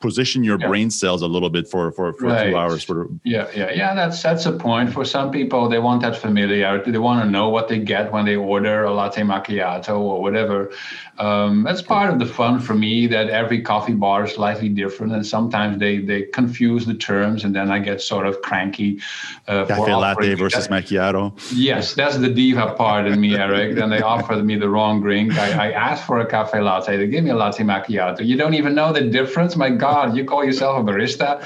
position 0.00 0.44
your 0.44 0.60
yeah. 0.60 0.68
brain 0.68 0.90
cells 0.90 1.22
a 1.22 1.26
little 1.26 1.50
bit 1.50 1.66
for 1.66 1.90
for, 1.90 2.12
for 2.12 2.26
right. 2.26 2.46
a 2.46 2.48
few 2.48 2.56
hours 2.56 2.84
for 2.84 3.08
yeah 3.24 3.48
yeah 3.54 3.70
yeah 3.72 3.94
that's 3.94 4.22
that's 4.22 4.46
a 4.46 4.52
point. 4.52 4.92
For 4.92 5.04
some 5.04 5.30
people 5.30 5.68
they 5.68 5.80
want 5.80 6.02
that 6.02 6.16
familiarity. 6.16 6.90
They 6.92 6.98
want 6.98 7.24
to 7.24 7.30
know 7.30 7.48
what 7.48 7.68
they 7.68 7.78
get 7.78 8.12
when 8.12 8.24
they 8.24 8.36
order 8.36 8.84
a 8.84 8.92
latte 8.92 9.22
macchiato 9.22 9.98
or 9.98 10.22
whatever. 10.22 10.70
Um, 11.18 11.64
that's 11.64 11.82
part 11.82 12.12
of 12.12 12.20
the 12.20 12.26
fun 12.26 12.60
for 12.60 12.74
me 12.74 13.08
that 13.08 13.28
every 13.28 13.60
coffee 13.60 13.94
bar 13.94 14.24
is 14.24 14.34
slightly 14.34 14.68
different 14.68 15.12
and 15.12 15.26
sometimes 15.26 15.78
they 15.80 15.98
they 15.98 16.22
confuse 16.22 16.86
the 16.86 16.94
terms 16.94 17.42
and 17.42 17.56
then 17.56 17.72
i 17.72 17.80
get 17.80 18.00
sort 18.00 18.24
of 18.24 18.40
cranky 18.42 19.00
uh, 19.48 19.64
cafe 19.64 19.94
latte 19.94 20.34
versus 20.34 20.68
that. 20.68 20.84
macchiato. 20.84 21.32
Yes 21.52 21.94
that's 21.94 22.16
the 22.18 22.28
diva 22.28 22.74
part 22.74 23.06
in 23.08 23.20
me 23.20 23.36
eric. 23.36 23.74
Then 23.74 23.90
they 23.90 24.00
offered 24.00 24.44
me 24.44 24.54
the 24.56 24.68
wrong 24.68 25.00
drink. 25.00 25.36
I, 25.36 25.70
I 25.70 25.72
asked 25.72 26.04
for 26.06 26.20
a 26.20 26.26
cafe 26.26 26.60
latte. 26.60 26.96
They 26.96 27.08
give 27.08 27.24
me 27.24 27.30
a 27.30 27.36
latte 27.36 27.64
macchiato. 27.64 28.24
You 28.24 28.36
don't 28.36 28.54
even 28.54 28.76
know 28.76 28.92
the 28.92 29.00
difference. 29.00 29.56
My 29.56 29.70
god 29.70 29.87
God, 29.92 30.16
you 30.16 30.24
call 30.24 30.44
yourself 30.44 30.80
a 30.80 30.82
barista? 30.82 31.42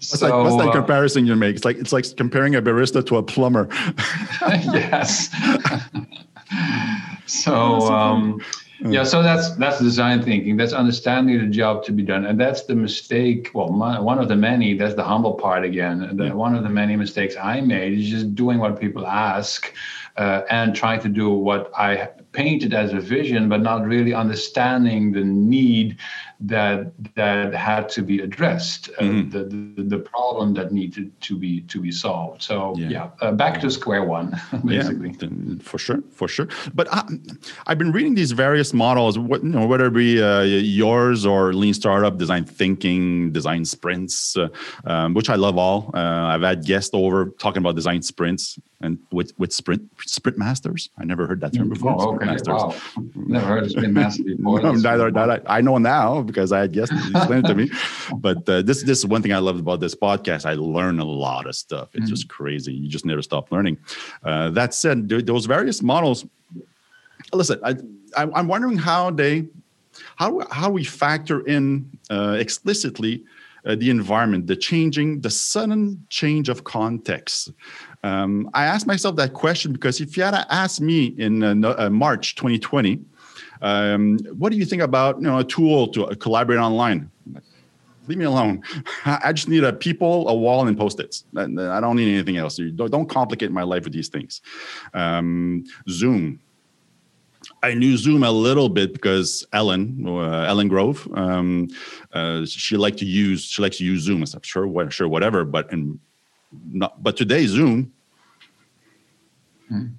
so, 0.00 0.18
what's, 0.18 0.20
that, 0.20 0.34
what's 0.34 0.56
that 0.56 0.68
uh, 0.68 0.72
comparison 0.72 1.26
you 1.26 1.36
make? 1.36 1.56
It's 1.56 1.64
like 1.64 1.76
it's 1.76 1.92
like 1.92 2.04
comparing 2.16 2.54
a 2.54 2.62
barista 2.62 3.04
to 3.06 3.16
a 3.16 3.22
plumber. 3.22 3.68
yes. 4.50 5.34
so 7.26 7.54
um, 7.92 8.40
yeah, 8.84 9.04
so 9.04 9.22
that's 9.22 9.54
that's 9.56 9.78
design 9.78 10.22
thinking. 10.22 10.56
That's 10.56 10.72
understanding 10.72 11.38
the 11.38 11.46
job 11.46 11.84
to 11.84 11.92
be 11.92 12.02
done, 12.02 12.26
and 12.26 12.38
that's 12.40 12.64
the 12.64 12.74
mistake. 12.74 13.50
Well, 13.54 13.68
my, 13.68 14.00
one 14.00 14.18
of 14.18 14.28
the 14.28 14.36
many. 14.36 14.74
That's 14.74 14.94
the 14.94 15.04
humble 15.04 15.34
part 15.34 15.64
again. 15.64 16.16
The, 16.16 16.34
one 16.34 16.54
of 16.54 16.64
the 16.64 16.68
many 16.68 16.96
mistakes 16.96 17.36
I 17.40 17.60
made 17.60 17.98
is 17.98 18.08
just 18.08 18.34
doing 18.34 18.58
what 18.58 18.80
people 18.80 19.06
ask, 19.06 19.72
uh, 20.16 20.42
and 20.50 20.74
trying 20.74 21.00
to 21.02 21.08
do 21.08 21.30
what 21.30 21.70
I 21.76 22.10
painted 22.32 22.74
as 22.74 22.92
a 22.92 23.00
vision, 23.00 23.48
but 23.48 23.60
not 23.60 23.86
really 23.86 24.14
understanding 24.14 25.12
the 25.12 25.22
need 25.22 25.98
that 26.44 26.92
that 27.14 27.54
had 27.54 27.88
to 27.90 28.02
be 28.02 28.20
addressed, 28.20 28.90
uh, 28.98 29.02
mm-hmm. 29.02 29.30
the, 29.30 29.44
the, 29.44 29.96
the 29.96 29.98
problem 29.98 30.54
that 30.54 30.72
needed 30.72 31.12
to 31.20 31.36
be 31.36 31.60
to 31.62 31.80
be 31.80 31.92
solved. 31.92 32.42
So 32.42 32.74
yeah, 32.76 32.88
yeah 32.88 33.10
uh, 33.20 33.32
back 33.32 33.60
to 33.60 33.70
square 33.70 34.04
one, 34.04 34.40
basically. 34.64 35.14
Yeah, 35.20 35.56
for 35.60 35.78
sure, 35.78 36.02
for 36.10 36.26
sure. 36.26 36.48
But 36.74 36.88
I, 36.92 37.04
have 37.66 37.78
been 37.78 37.92
reading 37.92 38.14
these 38.14 38.32
various 38.32 38.72
models, 38.72 39.18
what, 39.18 39.42
you 39.42 39.50
know, 39.50 39.66
whether 39.66 39.86
it 39.86 39.94
be 39.94 40.20
uh, 40.20 40.42
yours 40.42 41.24
or 41.24 41.52
Lean 41.52 41.74
Startup, 41.74 42.16
Design 42.16 42.44
Thinking, 42.44 43.32
Design 43.32 43.64
Sprints, 43.64 44.36
uh, 44.36 44.48
um, 44.84 45.14
which 45.14 45.30
I 45.30 45.36
love 45.36 45.56
all. 45.56 45.90
Uh, 45.94 45.98
I've 45.98 46.42
had 46.42 46.64
guests 46.64 46.90
over 46.92 47.26
talking 47.38 47.58
about 47.58 47.76
design 47.76 48.02
sprints 48.02 48.58
and 48.82 48.98
with 49.12 49.32
with 49.38 49.52
sprint 49.52 49.82
sprint 50.06 50.36
masters. 50.36 50.90
I 50.98 51.04
never 51.04 51.26
heard 51.26 51.40
that 51.40 51.54
term 51.54 51.68
mm, 51.68 51.74
before. 51.74 51.96
Oh, 51.98 52.14
okay. 52.16 52.36
Wow. 52.46 52.74
Never 53.14 53.46
heard 53.46 53.64
of 53.64 53.70
sprint 53.70 53.94
master 53.94 54.24
before. 54.36 54.60
no, 54.60 54.72
neither, 54.72 55.10
neither, 55.10 55.42
I 55.46 55.60
know 55.60 55.78
now 55.78 56.22
because 56.32 56.52
I 56.52 56.60
had 56.60 56.72
guests 56.72 56.94
explain 57.14 57.44
it 57.44 57.48
to 57.48 57.54
me. 57.54 57.70
But 58.16 58.48
uh, 58.48 58.62
this 58.62 58.82
this 58.82 58.98
is 58.98 59.06
one 59.06 59.22
thing 59.22 59.32
I 59.32 59.38
love 59.38 59.58
about 59.58 59.80
this 59.80 59.94
podcast. 59.94 60.44
I 60.44 60.54
learn 60.54 60.98
a 60.98 61.04
lot 61.04 61.46
of 61.46 61.54
stuff. 61.54 61.88
It's 61.92 62.04
mm-hmm. 62.04 62.14
just 62.14 62.28
crazy. 62.28 62.72
You 62.72 62.88
just 62.88 63.06
never 63.06 63.22
stop 63.22 63.50
learning. 63.52 63.78
Uh, 64.22 64.50
that 64.50 64.74
said, 64.74 65.08
those 65.08 65.46
various 65.46 65.82
models. 65.82 66.26
Listen, 67.32 67.60
I, 67.64 67.76
I 68.16 68.40
am 68.40 68.48
wondering 68.48 68.78
how 68.78 69.10
they 69.10 69.46
how 70.16 70.46
how 70.50 70.70
we 70.70 70.84
factor 70.84 71.46
in 71.46 71.90
uh, 72.10 72.36
explicitly 72.38 73.24
uh, 73.64 73.76
the 73.76 73.90
environment, 73.90 74.46
the 74.46 74.56
changing, 74.56 75.20
the 75.20 75.30
sudden 75.30 76.04
change 76.08 76.48
of 76.48 76.64
context. 76.64 77.52
Um, 78.02 78.50
I 78.54 78.64
asked 78.64 78.86
myself 78.86 79.16
that 79.16 79.32
question 79.34 79.72
because 79.72 80.00
if 80.00 80.16
you 80.16 80.24
had 80.24 80.34
asked 80.50 80.80
me 80.80 81.14
in 81.18 81.64
uh, 81.64 81.74
uh, 81.78 81.90
March 81.90 82.34
2020, 82.34 83.00
um, 83.62 84.18
what 84.36 84.52
do 84.52 84.58
you 84.58 84.64
think 84.64 84.82
about 84.82 85.16
you 85.16 85.22
know 85.22 85.38
a 85.38 85.44
tool 85.44 85.88
to 85.88 86.14
collaborate 86.16 86.58
online? 86.58 87.10
leave 88.08 88.18
me 88.18 88.24
alone. 88.24 88.62
I 89.04 89.32
just 89.32 89.48
need 89.48 89.64
a 89.64 89.72
people, 89.72 90.28
a 90.28 90.34
wall, 90.34 90.66
and 90.66 90.76
post-its. 90.76 91.24
I 91.36 91.46
don't 91.80 91.96
need 91.96 92.12
anything 92.12 92.36
else. 92.36 92.56
Don't 92.56 93.08
complicate 93.08 93.50
my 93.52 93.62
life 93.62 93.84
with 93.84 93.92
these 93.92 94.08
things. 94.08 94.40
Um, 94.92 95.64
Zoom. 95.88 96.40
I 97.62 97.74
knew 97.74 97.96
Zoom 97.96 98.22
a 98.22 98.30
little 98.30 98.68
bit 98.68 98.92
because 98.92 99.44
Ellen, 99.52 100.04
uh, 100.06 100.42
Ellen 100.42 100.68
Grove, 100.68 101.08
um, 101.14 101.68
uh, 102.12 102.44
she 102.44 102.76
liked 102.76 102.98
to 102.98 103.04
use 103.04 103.44
she 103.44 103.62
likes 103.62 103.78
to 103.78 103.84
use 103.84 104.02
Zoom. 104.02 104.22
I 104.22 104.26
said, 104.26 104.46
sure, 104.46 104.90
sure, 104.90 105.08
whatever. 105.08 105.44
But 105.44 105.72
in 105.72 105.98
not, 106.70 107.02
but 107.02 107.16
today 107.16 107.46
Zoom 107.46 107.92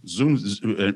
Zoom 0.07 0.39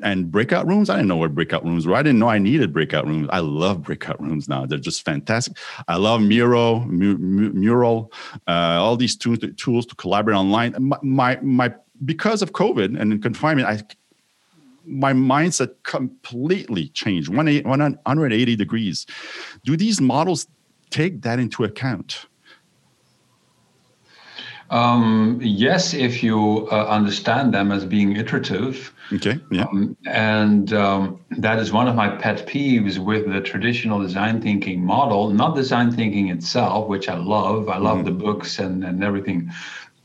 and 0.02 0.30
breakout 0.30 0.66
rooms. 0.66 0.90
I 0.90 0.96
didn't 0.96 1.08
know 1.08 1.16
what 1.16 1.34
breakout 1.34 1.64
rooms 1.64 1.86
were. 1.86 1.94
I 1.94 2.02
didn't 2.02 2.18
know 2.18 2.28
I 2.28 2.38
needed 2.38 2.72
breakout 2.72 3.06
rooms. 3.06 3.28
I 3.30 3.40
love 3.40 3.82
breakout 3.82 4.20
rooms 4.20 4.48
now. 4.48 4.66
They're 4.66 4.78
just 4.78 5.04
fantastic. 5.04 5.56
I 5.88 5.96
love 5.96 6.20
Miro, 6.22 6.80
Mural, 6.80 8.12
uh, 8.46 8.78
all 8.80 8.96
these 8.96 9.16
tools, 9.16 9.38
tools 9.56 9.86
to 9.86 9.94
collaborate 9.96 10.36
online. 10.36 10.74
My, 10.78 10.98
my, 11.02 11.38
my 11.42 11.74
because 12.04 12.42
of 12.42 12.52
COVID 12.52 12.98
and 13.00 13.22
confinement, 13.22 13.68
I 13.68 13.82
my 14.88 15.12
mindset 15.12 15.74
completely 15.82 16.88
changed 16.88 17.28
180 17.28 18.56
degrees. 18.56 19.06
Do 19.64 19.76
these 19.76 20.00
models 20.00 20.46
take 20.90 21.22
that 21.22 21.38
into 21.38 21.64
account? 21.64 22.26
Um, 24.70 25.40
yes, 25.42 25.94
if 25.94 26.22
you 26.22 26.68
uh, 26.70 26.86
understand 26.86 27.54
them 27.54 27.72
as 27.72 27.84
being 27.84 28.16
iterative. 28.16 28.92
Okay. 29.12 29.40
Yeah. 29.50 29.64
Um, 29.64 29.96
and 30.06 30.72
um, 30.74 31.20
that 31.30 31.58
is 31.58 31.72
one 31.72 31.88
of 31.88 31.94
my 31.94 32.08
pet 32.08 32.46
peeves 32.46 32.98
with 32.98 33.32
the 33.32 33.40
traditional 33.40 34.00
design 34.00 34.42
thinking 34.42 34.84
model, 34.84 35.30
not 35.30 35.56
design 35.56 35.90
thinking 35.90 36.28
itself, 36.28 36.88
which 36.88 37.08
I 37.08 37.16
love. 37.16 37.68
I 37.68 37.78
love 37.78 37.98
mm-hmm. 37.98 38.04
the 38.04 38.10
books 38.12 38.58
and, 38.58 38.84
and 38.84 39.02
everything. 39.02 39.50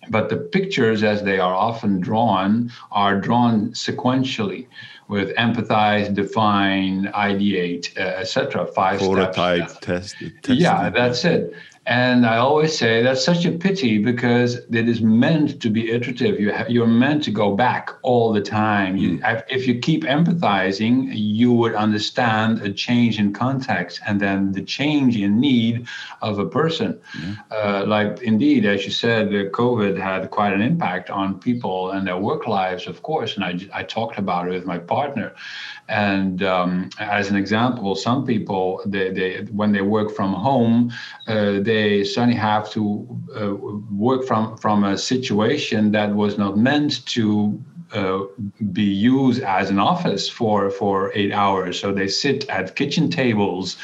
But 0.09 0.29
the 0.29 0.37
pictures, 0.37 1.03
as 1.03 1.23
they 1.23 1.39
are 1.39 1.53
often 1.53 1.99
drawn, 1.99 2.71
are 2.91 3.19
drawn 3.19 3.71
sequentially 3.71 4.67
with 5.07 5.35
empathize, 5.35 6.13
define, 6.13 7.05
ideate, 7.13 7.97
uh, 7.97 8.19
etc. 8.19 8.65
Five 8.67 8.99
prototype, 8.99 9.79
test, 9.81 10.15
test. 10.41 10.59
Yeah, 10.59 10.89
that's 10.89 11.23
it. 11.25 11.53
And 11.85 12.25
I 12.25 12.37
always 12.37 12.77
say 12.77 13.03
that's 13.03 13.25
such 13.25 13.45
a 13.45 13.51
pity 13.51 13.97
because 13.97 14.55
it 14.55 14.87
is 14.87 15.01
meant 15.01 15.61
to 15.61 15.69
be 15.69 15.91
iterative. 15.91 16.39
You 16.39 16.53
ha- 16.53 16.65
you're 16.69 16.87
meant 16.87 17.23
to 17.25 17.31
go 17.31 17.55
back 17.55 17.89
all 18.03 18.31
the 18.31 18.39
time. 18.39 18.95
You, 18.95 19.17
mm. 19.17 19.43
if 19.49 19.67
you 19.67 19.79
keep 19.79 20.03
empathizing, 20.03 21.09
you 21.13 21.51
would 21.51 21.75
understand 21.75 22.61
a 22.61 22.71
change 22.71 23.19
in 23.19 23.33
context 23.33 23.99
and 24.07 24.21
then 24.21 24.53
the 24.53 24.61
change 24.61 25.17
in 25.17 25.41
need 25.41 25.85
of 26.21 26.39
a 26.39 26.45
person. 26.45 27.01
Mm. 27.17 27.43
Uh, 27.51 27.85
like 27.85 28.21
indeed, 28.21 28.65
as 28.65 28.85
you 28.85 28.91
said, 28.91 29.29
COVID 29.29 29.99
had 29.99 30.29
quite 30.31 30.53
an 30.53 30.61
impact 30.61 31.09
on 31.09 31.37
people 31.37 31.91
and 31.91 32.07
their 32.07 32.17
work 32.17 32.47
lives, 32.47 32.87
of 32.87 33.01
course. 33.03 33.35
And 33.35 33.43
I, 33.43 33.59
I 33.73 33.83
talked 33.83 34.17
about 34.17 34.47
it 34.47 34.51
with 34.51 34.65
my 34.65 34.77
partner. 34.77 35.33
And 35.89 36.43
um, 36.43 36.89
as 36.97 37.29
an 37.29 37.35
example, 37.35 37.93
some 37.95 38.25
people, 38.25 38.81
they, 38.85 39.09
they 39.11 39.41
when 39.51 39.73
they 39.73 39.81
work 39.81 40.15
from 40.15 40.31
home, 40.31 40.93
uh, 41.27 41.59
they 41.59 41.72
suddenly 42.03 42.35
have 42.35 42.69
to 42.71 42.83
uh, 43.35 43.53
work 44.07 44.21
from 44.25 44.57
from 44.57 44.83
a 44.83 44.97
situation 44.97 45.91
that 45.91 46.09
was 46.15 46.37
not 46.37 46.57
meant 46.57 47.05
to 47.07 47.59
uh, 47.93 48.23
be 48.71 48.83
used 48.83 49.41
as 49.43 49.69
an 49.69 49.79
office 49.79 50.27
for 50.27 50.69
for 50.69 51.11
eight 51.13 51.31
hours. 51.31 51.79
So 51.79 51.93
they 51.93 52.07
sit 52.07 52.49
at 52.49 52.75
kitchen 52.75 53.09
tables 53.09 53.77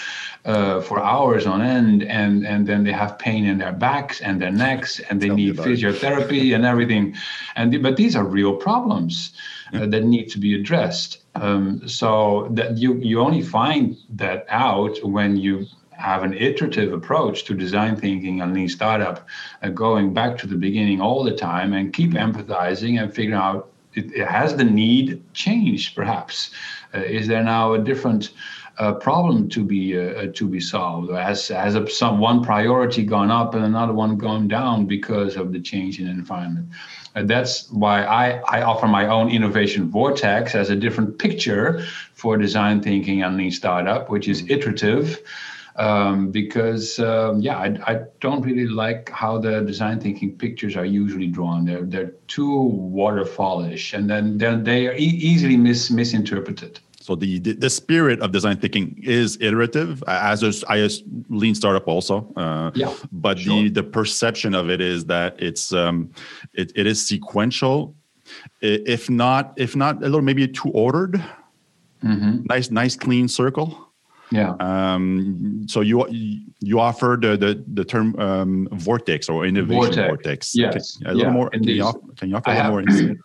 uh, 0.45 0.81
for 0.81 0.99
hours 0.99 1.45
on 1.45 1.61
end, 1.61 2.03
and 2.03 2.45
and 2.45 2.65
then 2.65 2.83
they 2.83 2.91
have 2.91 3.19
pain 3.19 3.45
in 3.45 3.57
their 3.57 3.73
backs 3.73 4.21
and 4.21 4.41
their 4.41 4.51
necks, 4.51 4.99
and 4.99 5.21
they 5.21 5.27
Tell 5.27 5.35
need 5.35 5.57
physiotherapy 5.57 6.55
and 6.55 6.65
everything. 6.65 7.15
And 7.55 7.83
but 7.83 7.97
these 7.97 8.15
are 8.15 8.23
real 8.23 8.55
problems 8.55 9.31
uh, 9.73 9.85
that 9.87 10.03
need 10.03 10.27
to 10.31 10.39
be 10.39 10.55
addressed. 10.59 11.21
Um, 11.35 11.87
so 11.87 12.47
that 12.51 12.77
you 12.77 12.95
you 12.95 13.19
only 13.21 13.43
find 13.43 13.95
that 14.15 14.45
out 14.49 14.97
when 15.03 15.37
you 15.37 15.67
have 15.99 16.23
an 16.23 16.33
iterative 16.33 16.93
approach 16.93 17.43
to 17.43 17.53
design 17.53 17.95
thinking 17.95 18.41
and 18.41 18.53
lean 18.53 18.69
startup, 18.69 19.27
uh, 19.61 19.69
going 19.69 20.13
back 20.13 20.37
to 20.37 20.47
the 20.47 20.55
beginning 20.55 21.01
all 21.01 21.23
the 21.23 21.35
time 21.35 21.73
and 21.73 21.93
keep 21.93 22.11
empathizing 22.11 23.01
and 23.01 23.13
figuring 23.13 23.39
out 23.39 23.69
it, 23.93 24.11
it 24.13 24.27
has 24.27 24.55
the 24.55 24.63
need 24.63 25.21
changed 25.33 25.95
perhaps. 25.95 26.51
Uh, 26.93 26.99
is 26.99 27.27
there 27.27 27.43
now 27.43 27.73
a 27.73 27.79
different 27.79 28.31
uh, 28.77 28.93
problem 28.93 29.49
to 29.49 29.63
be 29.63 29.99
uh, 29.99 30.27
to 30.33 30.47
be 30.47 30.59
solved? 30.59 31.11
Has 31.11 31.47
has 31.49 31.75
a, 31.75 31.89
some 31.89 32.19
one 32.19 32.43
priority 32.43 33.03
gone 33.03 33.29
up 33.29 33.53
and 33.53 33.65
another 33.65 33.93
one 33.93 34.17
gone 34.17 34.47
down 34.47 34.85
because 34.85 35.35
of 35.35 35.51
the 35.51 35.59
change 35.59 35.99
in 35.99 36.07
environment? 36.07 36.69
And 37.15 37.29
that's 37.29 37.69
why 37.71 38.03
I, 38.03 38.41
I 38.47 38.61
offer 38.61 38.87
my 38.87 39.07
own 39.07 39.29
innovation 39.29 39.89
vortex 39.89 40.55
as 40.55 40.69
a 40.69 40.75
different 40.75 41.17
picture 41.17 41.83
for 42.13 42.37
design 42.37 42.81
thinking 42.81 43.23
and 43.23 43.35
lean 43.35 43.51
startup, 43.51 44.09
which 44.09 44.27
is 44.27 44.49
iterative. 44.49 45.19
Um, 45.75 46.31
because 46.31 46.99
um, 46.99 47.41
yeah, 47.41 47.57
I, 47.57 47.77
I, 47.85 47.99
don't 48.19 48.41
really 48.41 48.67
like 48.67 49.09
how 49.11 49.37
the 49.37 49.61
design 49.61 49.99
thinking 49.99 50.35
pictures 50.35 50.75
are 50.75 50.85
usually 50.85 51.27
drawn. 51.27 51.63
They're 51.63 51.83
they're 51.83 52.13
too 52.27 52.51
waterfallish, 52.93 53.93
and 53.93 54.09
then 54.09 54.37
they 54.63 54.87
are 54.87 54.93
e- 54.93 55.19
easily 55.31 55.57
mis- 55.57 55.91
misinterpreted. 55.91 56.79
So 57.09 57.15
the, 57.15 57.39
the, 57.39 57.71
spirit 57.71 58.19
of 58.19 58.31
design 58.31 58.57
thinking 58.57 58.99
is 59.01 59.35
iterative, 59.41 60.03
as 60.05 60.43
is, 60.43 60.63
lean 61.29 61.55
startup 61.55 61.87
also. 61.87 62.31
Uh, 62.35 62.69
yeah. 62.75 62.93
But 63.11 63.39
sure. 63.39 63.63
the 63.63 63.69
the 63.69 63.83
perception 63.83 64.53
of 64.53 64.69
it 64.69 64.79
is 64.79 65.05
that 65.05 65.41
it's 65.41 65.73
um, 65.73 66.11
it, 66.53 66.71
it 66.75 66.85
is 66.85 67.03
sequential, 67.07 67.95
if 68.61 69.09
not 69.09 69.53
if 69.57 69.75
not 69.75 69.97
a 69.97 70.05
little 70.05 70.21
maybe 70.21 70.47
too 70.47 70.69
ordered. 70.69 71.15
Mm-hmm. 72.03 72.43
Nice 72.43 72.69
nice 72.69 72.95
clean 72.95 73.27
circle. 73.27 73.88
Yeah. 74.31 74.53
Um, 74.59 75.65
so 75.67 75.81
you 75.81 76.07
you 76.59 76.79
offer 76.79 77.17
the 77.19 77.35
the, 77.37 77.63
the 77.73 77.83
term 77.83 78.15
um, 78.19 78.67
vortex 78.73 79.29
or 79.29 79.45
innovation 79.45 79.95
vortex. 79.95 80.07
vortex. 80.07 80.55
Yes. 80.55 80.99
A 81.05 81.13
little 81.13 81.31
more. 81.31 81.49
Can 81.49 81.63
you, 81.63 81.83
offer, 81.83 81.99
can 82.17 82.29
you 82.29 82.35
offer 82.35 82.51
a 82.51 82.55
little 82.55 82.71
more 82.71 82.81
insight? 82.87 83.17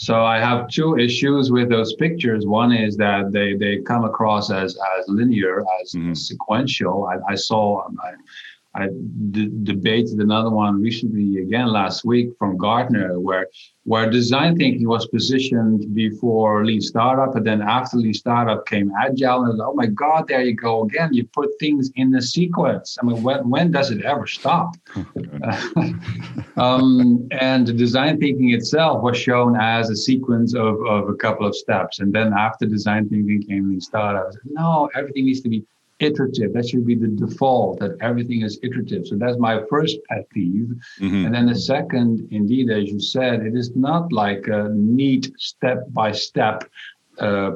So 0.00 0.24
I 0.24 0.38
have 0.38 0.68
two 0.68 0.96
issues 0.96 1.50
with 1.50 1.68
those 1.68 1.92
pictures. 1.96 2.46
One 2.46 2.72
is 2.72 2.96
that 2.96 3.32
they, 3.32 3.54
they 3.54 3.82
come 3.82 4.04
across 4.04 4.50
as, 4.50 4.74
as 4.98 5.04
linear, 5.08 5.60
as 5.78 5.92
mm-hmm. 5.92 6.14
sequential. 6.14 7.04
I, 7.04 7.32
I 7.32 7.34
saw, 7.34 7.86
I, 8.02 8.12
I 8.74 8.88
d- 9.32 9.50
debated 9.64 10.18
another 10.20 10.50
one 10.50 10.80
recently 10.80 11.42
again 11.42 11.66
last 11.68 12.04
week 12.04 12.30
from 12.38 12.56
Gartner, 12.56 13.18
where 13.18 13.48
where 13.84 14.08
design 14.08 14.56
thinking 14.56 14.86
was 14.86 15.08
positioned 15.08 15.92
before 15.92 16.64
lean 16.64 16.80
startup, 16.80 17.34
and 17.34 17.44
then 17.44 17.62
after 17.62 17.96
lean 17.96 18.14
startup 18.14 18.64
came 18.66 18.92
agile. 19.02 19.46
And 19.46 19.60
oh 19.60 19.74
my 19.74 19.86
God, 19.86 20.28
there 20.28 20.42
you 20.42 20.54
go 20.54 20.84
again. 20.84 21.12
You 21.12 21.26
put 21.26 21.50
things 21.58 21.90
in 21.96 22.12
the 22.12 22.22
sequence. 22.22 22.96
I 23.02 23.06
mean, 23.06 23.22
when 23.24 23.48
when 23.50 23.72
does 23.72 23.90
it 23.90 24.04
ever 24.04 24.28
stop? 24.28 24.76
um, 26.56 27.26
and 27.32 27.76
design 27.76 28.20
thinking 28.20 28.50
itself 28.50 29.02
was 29.02 29.16
shown 29.18 29.56
as 29.56 29.90
a 29.90 29.96
sequence 29.96 30.54
of, 30.54 30.80
of 30.86 31.08
a 31.08 31.14
couple 31.14 31.44
of 31.44 31.56
steps, 31.56 31.98
and 31.98 32.12
then 32.12 32.32
after 32.32 32.66
design 32.66 33.08
thinking 33.08 33.42
came 33.42 33.68
lean 33.68 33.80
startup. 33.80 34.30
no, 34.44 34.88
everything 34.94 35.24
needs 35.24 35.40
to 35.40 35.48
be 35.48 35.64
iterative. 36.00 36.52
That 36.52 36.68
should 36.68 36.86
be 36.86 36.94
the 36.94 37.08
default 37.08 37.78
that 37.80 37.96
everything 38.00 38.42
is 38.42 38.58
iterative. 38.62 39.06
So 39.06 39.16
that's 39.16 39.38
my 39.38 39.62
first 39.68 39.96
pet 40.08 40.28
peeve. 40.30 40.70
Mm-hmm. 41.00 41.26
And 41.26 41.34
then 41.34 41.46
the 41.46 41.54
second, 41.54 42.26
indeed, 42.30 42.70
as 42.70 42.84
you 42.90 43.00
said, 43.00 43.40
it 43.42 43.54
is 43.54 43.76
not 43.76 44.12
like 44.12 44.46
a 44.48 44.70
neat 44.74 45.32
step 45.38 45.84
by 45.92 46.12
step 46.12 46.64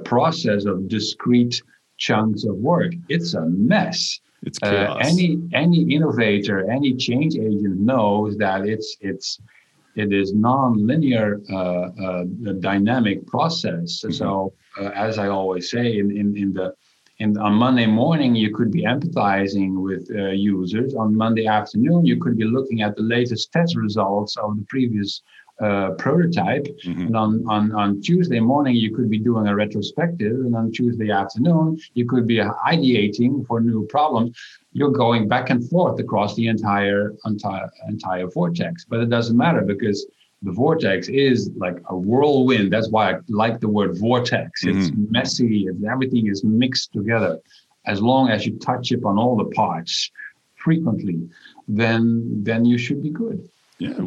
process 0.04 0.66
of 0.66 0.88
discrete 0.88 1.62
chunks 1.96 2.44
of 2.44 2.56
work. 2.56 2.92
It's 3.08 3.34
a 3.34 3.46
mess. 3.46 4.20
It's 4.42 4.58
uh, 4.62 4.70
chaos. 4.70 4.96
Uh, 4.96 5.08
any 5.08 5.38
any 5.54 5.94
innovator, 5.94 6.70
any 6.70 6.94
change 6.94 7.36
agent 7.36 7.78
knows 7.80 8.36
that 8.36 8.66
it's 8.66 8.96
it's 9.00 9.40
it 9.96 10.12
is 10.12 10.34
non-linear 10.34 11.40
uh, 11.50 11.56
uh, 11.56 12.24
dynamic 12.60 13.26
process. 13.26 14.00
Mm-hmm. 14.00 14.10
So 14.10 14.52
uh, 14.78 14.88
as 14.88 15.18
I 15.18 15.28
always 15.28 15.70
say 15.70 15.98
in, 15.98 16.10
in, 16.10 16.36
in 16.36 16.52
the 16.52 16.74
and 17.20 17.38
on 17.38 17.54
Monday 17.54 17.86
morning, 17.86 18.34
you 18.34 18.52
could 18.52 18.72
be 18.72 18.82
empathizing 18.82 19.82
with 19.82 20.10
uh, 20.10 20.30
users. 20.30 20.94
On 20.94 21.16
Monday 21.16 21.46
afternoon, 21.46 22.04
you 22.04 22.16
could 22.16 22.36
be 22.36 22.44
looking 22.44 22.82
at 22.82 22.96
the 22.96 23.02
latest 23.02 23.52
test 23.52 23.76
results 23.76 24.36
of 24.36 24.56
the 24.56 24.64
previous 24.68 25.22
uh, 25.60 25.90
prototype. 25.90 26.66
Mm-hmm. 26.84 27.02
And 27.02 27.16
on, 27.16 27.44
on, 27.48 27.72
on 27.72 28.00
Tuesday 28.00 28.40
morning, 28.40 28.74
you 28.74 28.92
could 28.92 29.08
be 29.08 29.20
doing 29.20 29.46
a 29.46 29.54
retrospective. 29.54 30.32
And 30.32 30.56
on 30.56 30.72
Tuesday 30.72 31.12
afternoon, 31.12 31.78
you 31.94 32.04
could 32.04 32.26
be 32.26 32.38
ideating 32.38 33.46
for 33.46 33.60
new 33.60 33.86
problems. 33.86 34.36
You're 34.72 34.90
going 34.90 35.28
back 35.28 35.50
and 35.50 35.68
forth 35.70 36.00
across 36.00 36.34
the 36.34 36.48
entire 36.48 37.14
entire 37.24 37.70
entire 37.88 38.26
vortex. 38.26 38.84
But 38.84 39.00
it 39.00 39.08
doesn't 39.08 39.36
matter 39.36 39.62
because 39.62 40.04
the 40.44 40.52
vortex 40.52 41.08
is 41.08 41.50
like 41.56 41.78
a 41.88 41.96
whirlwind. 41.96 42.72
That's 42.72 42.90
why 42.90 43.12
I 43.12 43.14
like 43.28 43.60
the 43.60 43.68
word 43.68 43.98
vortex. 43.98 44.64
It's 44.64 44.90
mm-hmm. 44.90 45.10
messy. 45.10 45.68
Everything 45.90 46.26
is 46.28 46.44
mixed 46.44 46.92
together. 46.92 47.40
As 47.86 48.00
long 48.00 48.30
as 48.30 48.46
you 48.46 48.58
touch 48.58 48.92
it 48.92 49.02
on 49.04 49.18
all 49.18 49.36
the 49.36 49.50
parts 49.62 50.10
frequently, 50.56 51.18
then 51.66 52.44
then 52.48 52.64
you 52.64 52.78
should 52.78 53.02
be 53.02 53.10
good. 53.10 53.48
Yeah. 53.78 53.98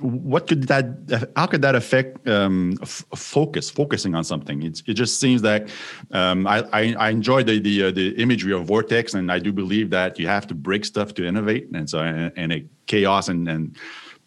What 0.00 0.48
could 0.48 0.64
that? 0.64 1.30
How 1.36 1.46
could 1.46 1.62
that 1.62 1.76
affect 1.76 2.26
um, 2.26 2.76
f- 2.82 3.04
focus? 3.14 3.70
Focusing 3.70 4.14
on 4.14 4.24
something. 4.24 4.62
It's, 4.62 4.82
it 4.86 4.94
just 4.94 5.20
seems 5.20 5.42
that 5.42 5.68
um, 6.10 6.46
I, 6.46 6.64
I, 6.72 6.94
I 6.98 7.10
enjoy 7.10 7.44
the 7.44 7.60
the, 7.60 7.84
uh, 7.84 7.90
the 7.92 8.08
imagery 8.20 8.52
of 8.52 8.64
vortex, 8.64 9.14
and 9.14 9.30
I 9.30 9.38
do 9.38 9.52
believe 9.52 9.90
that 9.90 10.18
you 10.18 10.26
have 10.26 10.46
to 10.48 10.54
break 10.54 10.84
stuff 10.84 11.14
to 11.14 11.26
innovate, 11.26 11.68
and 11.72 11.88
so 11.88 12.00
and, 12.00 12.32
and 12.36 12.52
a 12.52 12.64
chaos 12.86 13.28
and 13.28 13.48
and 13.48 13.76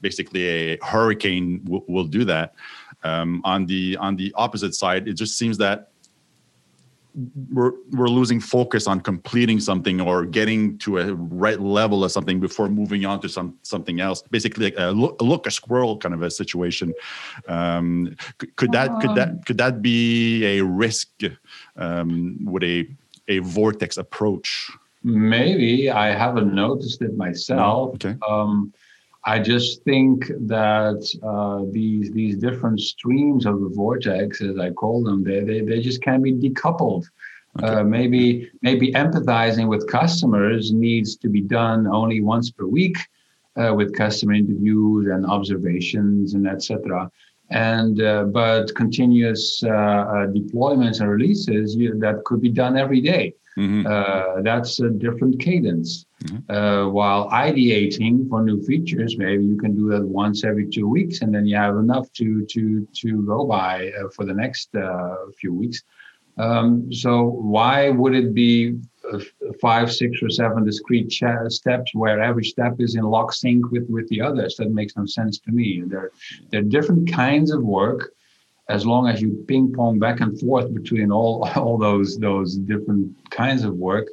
basically 0.01 0.47
a 0.47 0.77
hurricane 0.81 1.63
w- 1.63 1.83
will 1.87 2.05
do 2.05 2.25
that. 2.25 2.53
Um, 3.03 3.41
on 3.43 3.65
the 3.65 3.97
on 3.97 4.15
the 4.15 4.33
opposite 4.35 4.73
side, 4.73 5.07
it 5.07 5.13
just 5.13 5.37
seems 5.37 5.57
that 5.59 5.91
we're 7.51 7.71
we're 7.91 8.07
losing 8.07 8.39
focus 8.39 8.85
on 8.87 9.01
completing 9.01 9.59
something 9.59 9.99
or 9.99 10.25
getting 10.25 10.77
to 10.79 10.99
a 10.99 11.13
right 11.15 11.59
level 11.59 12.03
of 12.03 12.11
something 12.11 12.39
before 12.39 12.69
moving 12.69 13.05
on 13.05 13.19
to 13.21 13.29
some 13.29 13.57
something 13.63 13.99
else. 13.99 14.21
Basically, 14.29 14.65
like 14.65 14.75
a 14.77 14.91
look, 14.91 15.19
a, 15.19 15.23
look, 15.23 15.47
a 15.47 15.51
squirrel 15.51 15.97
kind 15.97 16.13
of 16.13 16.21
a 16.21 16.29
situation. 16.29 16.93
Um, 17.47 18.15
could, 18.37 18.55
could, 18.55 18.71
that 18.71 18.99
could 18.99 19.15
that 19.15 19.45
could 19.45 19.57
that 19.57 19.81
be 19.81 20.45
a 20.57 20.63
risk 20.63 21.09
um, 21.75 22.37
with 22.43 22.63
a 22.63 22.87
a 23.27 23.39
vortex 23.39 23.97
approach? 23.97 24.69
Maybe 25.03 25.89
I 25.89 26.07
haven't 26.07 26.53
noticed 26.53 27.01
it 27.01 27.15
myself. 27.17 27.95
Okay. 27.95 28.15
Um, 28.27 28.73
I 29.27 29.39
just 29.39 29.83
think 29.83 30.27
that 30.47 31.01
uh, 31.21 31.69
these 31.71 32.11
these 32.11 32.37
different 32.37 32.79
streams 32.79 33.45
of 33.45 33.59
the 33.59 33.67
vortex, 33.67 34.41
as 34.41 34.57
I 34.57 34.69
call 34.71 35.03
them, 35.03 35.21
they 35.21 35.41
they, 35.41 35.59
they 35.61 35.81
just 35.81 36.01
can 36.01 36.21
be 36.21 36.33
decoupled. 36.33 37.05
Okay. 37.59 37.67
Uh, 37.67 37.83
maybe 37.83 38.49
maybe 38.61 38.93
empathizing 38.93 39.67
with 39.67 39.91
customers 39.91 40.71
needs 40.71 41.17
to 41.17 41.27
be 41.27 41.41
done 41.41 41.87
only 41.87 42.21
once 42.21 42.51
per 42.51 42.65
week, 42.65 42.97
uh, 43.57 43.73
with 43.75 43.93
customer 43.93 44.33
interviews 44.33 45.07
and 45.07 45.25
observations 45.25 46.33
and 46.33 46.47
etc. 46.47 47.11
And 47.49 48.01
uh, 48.01 48.23
but 48.25 48.73
continuous 48.75 49.61
uh, 49.61 49.69
uh, 49.69 50.27
deployments 50.27 51.01
and 51.01 51.09
releases 51.09 51.75
you, 51.75 51.99
that 51.99 52.23
could 52.23 52.39
be 52.39 52.49
done 52.63 52.77
every 52.77 53.01
day. 53.01 53.33
Mm-hmm. 53.57 54.43
that's 54.43 54.79
a 54.79 54.89
different 54.91 55.39
cadence. 55.39 56.05
Mm-hmm. 56.23 56.51
Uh, 56.51 56.89
while 56.89 57.29
ideating 57.29 58.27
for 58.27 58.41
new 58.41 58.61
features, 58.63 59.17
maybe 59.17 59.45
you 59.45 59.57
can 59.57 59.75
do 59.75 59.87
that 59.89 60.03
once 60.03 60.43
every 60.43 60.67
two 60.67 60.87
weeks, 60.87 61.21
and 61.21 61.33
then 61.33 61.45
you 61.45 61.55
have 61.55 61.77
enough 61.77 62.11
to 62.13 62.43
to 62.45 62.87
to 63.01 63.23
go 63.23 63.45
by 63.45 63.91
uh, 63.91 64.09
for 64.09 64.25
the 64.25 64.33
next 64.33 64.75
uh, 64.75 65.15
few 65.39 65.53
weeks. 65.53 65.83
Um, 66.37 66.91
so 66.91 67.23
why 67.23 67.89
would 67.89 68.15
it 68.15 68.33
be 68.33 68.79
five, 69.61 69.91
six, 69.91 70.21
or 70.21 70.29
seven 70.29 70.65
discrete 70.65 71.11
steps 71.11 71.91
where 71.93 72.21
every 72.21 72.45
step 72.45 72.75
is 72.79 72.95
in 72.95 73.03
lock 73.03 73.33
sync 73.33 73.71
with 73.71 73.87
with 73.89 74.07
the 74.09 74.21
others? 74.21 74.55
That 74.57 74.71
makes 74.71 74.95
no 74.95 75.05
sense 75.05 75.39
to 75.39 75.51
me. 75.51 75.83
There, 75.85 76.11
there 76.51 76.61
are 76.61 76.63
different 76.63 77.11
kinds 77.11 77.51
of 77.51 77.63
work. 77.63 78.13
As 78.69 78.85
long 78.85 79.07
as 79.07 79.21
you 79.21 79.45
ping 79.47 79.71
pong 79.73 79.97
back 79.97 80.19
and 80.19 80.37
forth 80.39 80.73
between 80.73 81.11
all 81.11 81.47
all 81.55 81.77
those 81.77 82.17
those 82.17 82.55
different 82.55 83.15
kinds 83.29 83.63
of 83.63 83.75
work, 83.75 84.07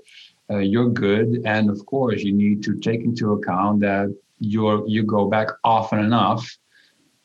uh, 0.50 0.58
you're 0.58 0.90
good. 0.90 1.42
And 1.44 1.70
of 1.70 1.84
course, 1.86 2.22
you 2.22 2.32
need 2.32 2.62
to 2.64 2.78
take 2.78 3.00
into 3.00 3.32
account 3.32 3.80
that 3.80 4.14
you're 4.38 4.86
you 4.86 5.02
go 5.02 5.28
back 5.28 5.48
often 5.64 6.00
enough 6.00 6.58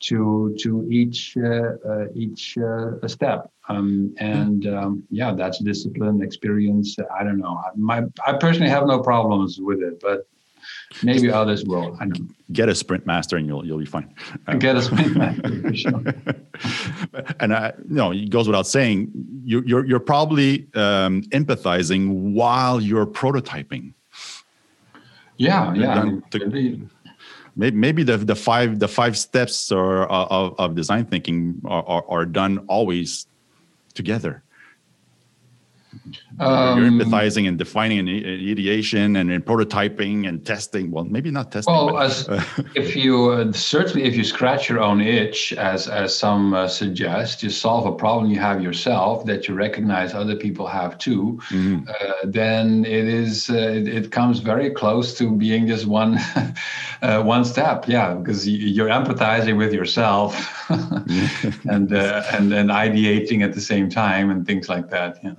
to 0.00 0.56
to 0.60 0.86
each 0.90 1.36
uh, 1.36 1.72
uh, 1.88 2.06
each 2.14 2.56
uh, 2.58 3.06
step. 3.06 3.50
Um, 3.68 4.14
and 4.18 4.66
um, 4.66 5.04
yeah, 5.10 5.32
that's 5.34 5.58
discipline, 5.62 6.22
experience. 6.22 6.96
I 7.18 7.22
don't 7.22 7.38
know. 7.38 7.60
My 7.76 8.04
I 8.26 8.32
personally 8.32 8.70
have 8.70 8.86
no 8.86 9.00
problems 9.00 9.60
with 9.60 9.80
it, 9.80 10.00
but 10.00 10.26
Maybe 11.02 11.30
others 11.30 11.64
will. 11.64 11.96
I 12.00 12.06
know. 12.06 12.16
Get 12.52 12.68
a 12.68 12.74
sprint 12.74 13.06
master, 13.06 13.36
and 13.36 13.46
you'll 13.46 13.64
you'll 13.64 13.78
be 13.78 13.84
fine. 13.84 14.12
Um, 14.48 14.58
Get 14.66 14.76
a 14.76 14.82
sprint 14.82 15.16
master, 15.16 15.74
sure. 15.74 16.02
and 17.40 17.54
I, 17.54 17.72
know, 17.88 18.12
it 18.12 18.30
goes 18.30 18.48
without 18.48 18.66
saying, 18.66 19.10
you, 19.44 19.62
you're 19.64 19.86
you're 19.86 20.00
probably 20.00 20.66
um, 20.74 21.22
empathizing 21.30 22.32
while 22.32 22.80
you're 22.80 23.06
prototyping. 23.06 23.94
Yeah, 25.36 25.72
yeah. 25.74 26.10
maybe 26.34 26.88
maybe 27.56 28.02
the 28.02 28.16
the 28.18 28.34
five 28.34 28.78
the 28.78 28.88
five 28.88 29.16
steps 29.16 29.70
or 29.70 30.10
of, 30.10 30.58
of 30.58 30.74
design 30.74 31.06
thinking 31.06 31.60
are, 31.64 31.84
are, 31.86 32.04
are 32.08 32.26
done 32.26 32.58
always 32.68 33.26
together. 33.94 34.42
Um, 36.38 36.78
You're 36.78 36.90
empathizing 36.90 37.46
and 37.48 37.58
defining 37.58 37.98
and 37.98 38.08
ideation 38.08 39.16
and 39.16 39.44
prototyping 39.44 40.26
and 40.26 40.44
testing. 40.44 40.90
Well, 40.90 41.04
maybe 41.04 41.30
not 41.30 41.52
testing. 41.52 41.74
Well, 41.74 41.92
but, 41.92 42.06
as, 42.06 42.28
uh, 42.28 42.42
if 42.74 42.96
you 42.96 43.30
uh, 43.30 43.52
certainly 43.52 44.06
if 44.06 44.16
you 44.16 44.24
scratch 44.24 44.68
your 44.68 44.80
own 44.80 45.00
itch, 45.00 45.52
as 45.52 45.86
as 45.88 46.16
some 46.16 46.54
uh, 46.54 46.66
suggest, 46.68 47.42
you 47.42 47.50
solve 47.50 47.86
a 47.86 47.92
problem 47.92 48.30
you 48.30 48.38
have 48.38 48.62
yourself 48.62 49.26
that 49.26 49.48
you 49.48 49.54
recognize 49.54 50.14
other 50.14 50.36
people 50.36 50.66
have 50.66 50.96
too. 50.96 51.38
Mm-hmm. 51.50 51.88
Uh, 51.88 52.12
then 52.24 52.84
it 52.86 53.06
is 53.06 53.50
uh, 53.50 53.54
it, 53.54 53.88
it, 53.88 54.10
comes 54.10 54.40
very 54.40 54.70
close 54.70 55.16
to 55.18 55.30
being 55.30 55.66
just 55.66 55.86
one 55.86 56.18
uh, 57.02 57.22
one 57.22 57.44
step. 57.44 57.86
Yeah, 57.86 58.14
because 58.14 58.48
you're 58.48 58.88
empathizing 58.88 59.58
with 59.58 59.74
yourself 59.74 60.32
and 60.70 61.92
and 61.92 62.52
and 62.52 62.70
ideating 62.70 63.44
at 63.44 63.52
the 63.52 63.60
same 63.60 63.90
time 63.90 64.30
and 64.30 64.46
things 64.46 64.68
like 64.68 64.88
that. 64.88 65.18
Yeah. 65.22 65.34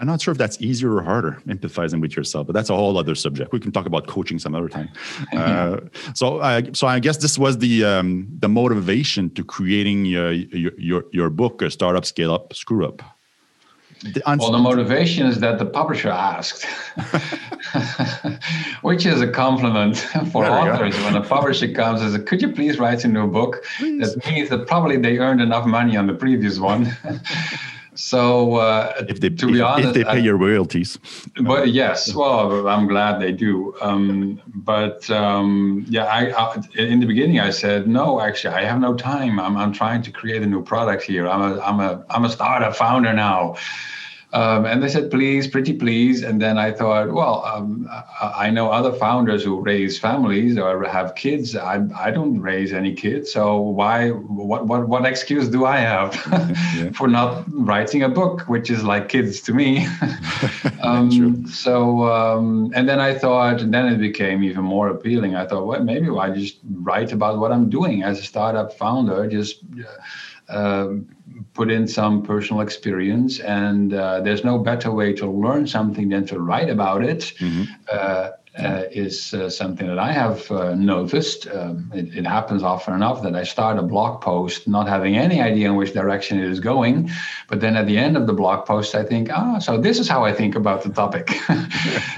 I'm 0.00 0.06
not 0.06 0.20
sure 0.20 0.32
if 0.32 0.38
that's 0.38 0.60
easier 0.60 0.94
or 0.94 1.02
harder, 1.02 1.42
empathizing 1.46 2.00
with 2.00 2.16
yourself, 2.16 2.46
but 2.46 2.52
that's 2.52 2.70
a 2.70 2.74
whole 2.74 2.96
other 2.98 3.14
subject. 3.14 3.52
We 3.52 3.60
can 3.60 3.72
talk 3.72 3.86
about 3.86 4.06
coaching 4.06 4.38
some 4.38 4.54
other 4.54 4.68
time. 4.68 4.88
Uh, 5.38 5.80
so, 6.14 6.38
uh, 6.38 6.62
so 6.72 6.86
I 6.86 6.98
guess 6.98 7.18
this 7.18 7.38
was 7.38 7.58
the 7.58 7.84
um, 7.84 8.26
the 8.40 8.48
motivation 8.48 9.30
to 9.30 9.44
creating 9.44 10.04
your 10.04 10.32
your 10.32 11.04
your 11.12 11.30
book, 11.30 11.62
Startup, 11.68 12.04
Scale 12.04 12.32
Up, 12.32 12.54
Screw 12.54 12.86
Up. 12.86 13.02
The 14.02 14.22
well, 14.26 14.52
the 14.52 14.58
motivation 14.58 15.26
is 15.26 15.40
that 15.40 15.58
the 15.58 15.66
publisher 15.66 16.10
asked, 16.10 16.64
which 18.82 19.06
is 19.06 19.20
a 19.20 19.28
compliment 19.28 19.98
for 20.32 20.44
authors. 20.44 20.96
When 21.02 21.16
a 21.16 21.22
publisher 21.22 21.72
comes 21.72 22.00
and 22.00 22.12
says, 22.12 22.22
"Could 22.24 22.40
you 22.40 22.52
please 22.52 22.78
write 22.78 23.04
a 23.04 23.08
new 23.08 23.26
book?" 23.26 23.64
Please. 23.78 24.14
That 24.14 24.26
means 24.26 24.50
that 24.50 24.68
probably 24.68 24.98
they 24.98 25.18
earned 25.18 25.40
enough 25.40 25.66
money 25.66 25.96
on 25.96 26.06
the 26.06 26.14
previous 26.14 26.60
one. 26.60 26.96
So 27.98 28.54
uh, 28.54 28.92
if 29.08 29.18
they, 29.18 29.28
to 29.28 29.46
be 29.48 29.58
if, 29.58 29.64
honest, 29.64 29.88
if 29.88 29.94
they 29.94 30.04
pay 30.04 30.10
I, 30.10 30.28
your 30.28 30.36
royalties. 30.36 31.00
But 31.42 31.72
yes, 31.72 32.14
well, 32.14 32.68
I'm 32.68 32.86
glad 32.86 33.20
they 33.20 33.32
do. 33.32 33.74
Um, 33.80 34.40
but 34.46 35.10
um, 35.10 35.84
yeah, 35.88 36.04
I, 36.04 36.30
I, 36.30 36.62
in 36.76 37.00
the 37.00 37.06
beginning 37.06 37.40
I 37.40 37.50
said 37.50 37.88
no. 37.88 38.20
Actually, 38.20 38.54
I 38.54 38.62
have 38.62 38.78
no 38.78 38.94
time. 38.94 39.40
I'm, 39.40 39.56
I'm 39.56 39.72
trying 39.72 40.02
to 40.02 40.12
create 40.12 40.42
a 40.42 40.46
new 40.46 40.62
product 40.62 41.02
here. 41.02 41.28
I'm 41.28 41.42
a 41.42 41.60
I'm 41.60 41.80
a 41.80 42.04
I'm 42.08 42.24
a 42.24 42.30
startup 42.30 42.76
founder 42.76 43.12
now. 43.12 43.56
Um, 44.34 44.66
and 44.66 44.82
they 44.82 44.88
said, 44.88 45.10
please, 45.10 45.46
pretty 45.46 45.72
please. 45.72 46.22
And 46.22 46.40
then 46.40 46.58
I 46.58 46.70
thought, 46.70 47.12
well, 47.12 47.42
um, 47.46 47.88
I 48.20 48.50
know 48.50 48.70
other 48.70 48.92
founders 48.92 49.42
who 49.42 49.58
raise 49.60 49.98
families 49.98 50.58
or 50.58 50.84
have 50.84 51.14
kids. 51.14 51.56
I, 51.56 51.82
I 51.96 52.10
don't 52.10 52.38
raise 52.38 52.74
any 52.74 52.92
kids. 52.94 53.32
So 53.32 53.58
why, 53.58 54.10
what, 54.10 54.66
what, 54.66 54.86
what 54.86 55.06
excuse 55.06 55.48
do 55.48 55.64
I 55.64 55.78
have 55.78 56.14
yeah. 56.76 56.90
for 56.90 57.08
not 57.08 57.44
writing 57.48 58.02
a 58.02 58.08
book, 58.10 58.42
which 58.42 58.68
is 58.68 58.84
like 58.84 59.08
kids 59.08 59.40
to 59.42 59.54
me? 59.54 59.88
um, 60.82 61.46
so, 61.46 62.02
um, 62.02 62.70
and 62.74 62.86
then 62.86 63.00
I 63.00 63.14
thought, 63.14 63.62
and 63.62 63.72
then 63.72 63.86
it 63.86 63.96
became 63.96 64.44
even 64.44 64.62
more 64.62 64.88
appealing. 64.90 65.36
I 65.36 65.46
thought, 65.46 65.66
well, 65.66 65.82
maybe 65.82 66.10
I 66.10 66.28
just 66.30 66.58
write 66.70 67.12
about 67.12 67.38
what 67.38 67.50
I'm 67.50 67.70
doing 67.70 68.02
as 68.02 68.18
a 68.18 68.22
startup 68.24 68.74
founder, 68.74 69.26
just, 69.26 69.60
uh, 69.80 69.84
put 71.54 71.70
in 71.70 71.86
some 71.86 72.22
personal 72.22 72.62
experience, 72.62 73.40
and 73.40 73.92
uh, 73.92 74.20
there's 74.20 74.44
no 74.44 74.58
better 74.58 74.90
way 74.90 75.12
to 75.12 75.26
learn 75.30 75.66
something 75.66 76.08
than 76.08 76.26
to 76.26 76.40
write 76.40 76.70
about 76.70 77.04
it. 77.04 77.32
Mm-hmm. 77.38 77.64
Uh, 77.90 78.30
uh, 78.58 78.84
is 78.90 79.34
uh, 79.34 79.48
something 79.48 79.86
that 79.86 80.00
I 80.00 80.10
have 80.10 80.50
uh, 80.50 80.74
noticed. 80.74 81.46
Um, 81.46 81.92
it, 81.94 82.12
it, 82.16 82.26
happens 82.26 82.64
often 82.64 82.94
enough 82.94 83.22
that 83.22 83.36
I 83.36 83.44
start 83.44 83.78
a 83.78 83.82
blog 83.82 84.20
post 84.20 84.66
not 84.66 84.88
having 84.88 85.16
any 85.16 85.40
idea 85.40 85.68
in 85.68 85.76
which 85.76 85.92
direction 85.92 86.40
it 86.40 86.50
is 86.50 86.58
going, 86.58 87.08
but 87.46 87.60
then 87.60 87.76
at 87.76 87.86
the 87.86 87.96
end 87.96 88.16
of 88.16 88.26
the 88.26 88.32
blog 88.32 88.66
post, 88.66 88.96
I 88.96 89.04
think, 89.04 89.30
ah, 89.32 89.60
so 89.60 89.78
this 89.78 90.00
is 90.00 90.08
how 90.08 90.24
I 90.24 90.32
think 90.32 90.56
about 90.56 90.82
the 90.82 90.90
topic. 90.90 91.26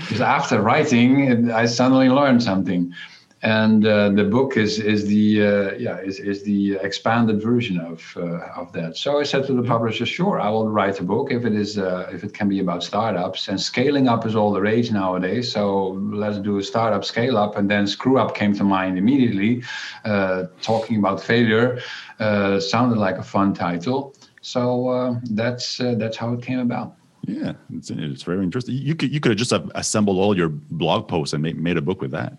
because 0.01 0.23
after 0.23 0.63
writing, 0.63 1.51
I 1.51 1.67
suddenly 1.67 2.09
learned 2.09 2.43
something 2.43 2.95
and 3.43 3.87
uh, 3.87 4.11
the 4.11 4.25
book 4.25 4.57
is 4.57 4.79
is 4.79 5.07
the 5.07 5.43
uh, 5.43 5.73
yeah 5.79 5.99
is, 5.99 6.19
is 6.21 6.43
the 6.43 6.75
expanded 6.83 7.41
version 7.43 7.81
of 7.81 8.15
uh, 8.17 8.61
of 8.61 8.71
that. 8.73 8.97
So 8.97 9.19
I 9.19 9.23
said 9.23 9.47
to 9.47 9.55
the 9.55 9.63
publisher, 9.63 10.05
sure, 10.05 10.39
I 10.39 10.51
will 10.51 10.69
write 10.69 11.01
a 11.01 11.03
book 11.03 11.33
if 11.33 11.45
it 11.47 11.55
is 11.55 11.79
uh, 11.79 12.11
if 12.13 12.23
it 12.23 12.35
can 12.35 12.49
be 12.49 12.61
about 12.61 12.85
startups 12.85 13.49
and 13.49 13.59
scaling 13.59 14.09
up 14.09 14.27
is 14.27 14.37
all 14.37 14.53
the 14.53 14.61
rage 14.61 14.93
nowadays. 14.93 15.51
So 15.51 15.99
let's 16.13 16.39
do 16.39 16.59
a 16.59 16.63
startup 16.63 17.05
scale 17.05 17.39
up, 17.39 17.57
and 17.57 17.71
then 17.71 17.87
screw 17.87 18.19
up 18.19 18.35
came 18.35 18.55
to 18.55 18.65
mind 18.65 18.99
immediately. 18.99 19.63
Uh, 20.05 20.45
talking 20.61 20.99
about 20.99 21.23
failure 21.23 21.81
uh, 22.19 22.61
sounded 22.61 22.99
like 22.99 23.17
a 23.17 23.23
fun 23.23 23.55
title. 23.55 24.15
So 24.43 25.19
that's 25.31 25.79
that's 25.79 26.17
how 26.17 26.35
it 26.35 26.43
came 26.43 26.59
about. 26.59 26.95
Yeah, 27.27 27.53
it's, 27.73 27.91
it's 27.91 28.23
very 28.23 28.43
interesting. 28.43 28.77
You 28.77 28.95
could 28.95 29.13
you 29.13 29.21
could 29.21 29.31
have 29.31 29.39
just 29.39 29.53
assembled 29.75 30.19
all 30.19 30.37
your 30.37 30.49
blog 30.49 31.09
posts 31.09 31.33
and 31.33 31.43
made, 31.43 31.59
made 31.59 31.77
a 31.77 31.83
book 31.83 32.01
with 32.01 32.11
that. 32.13 32.39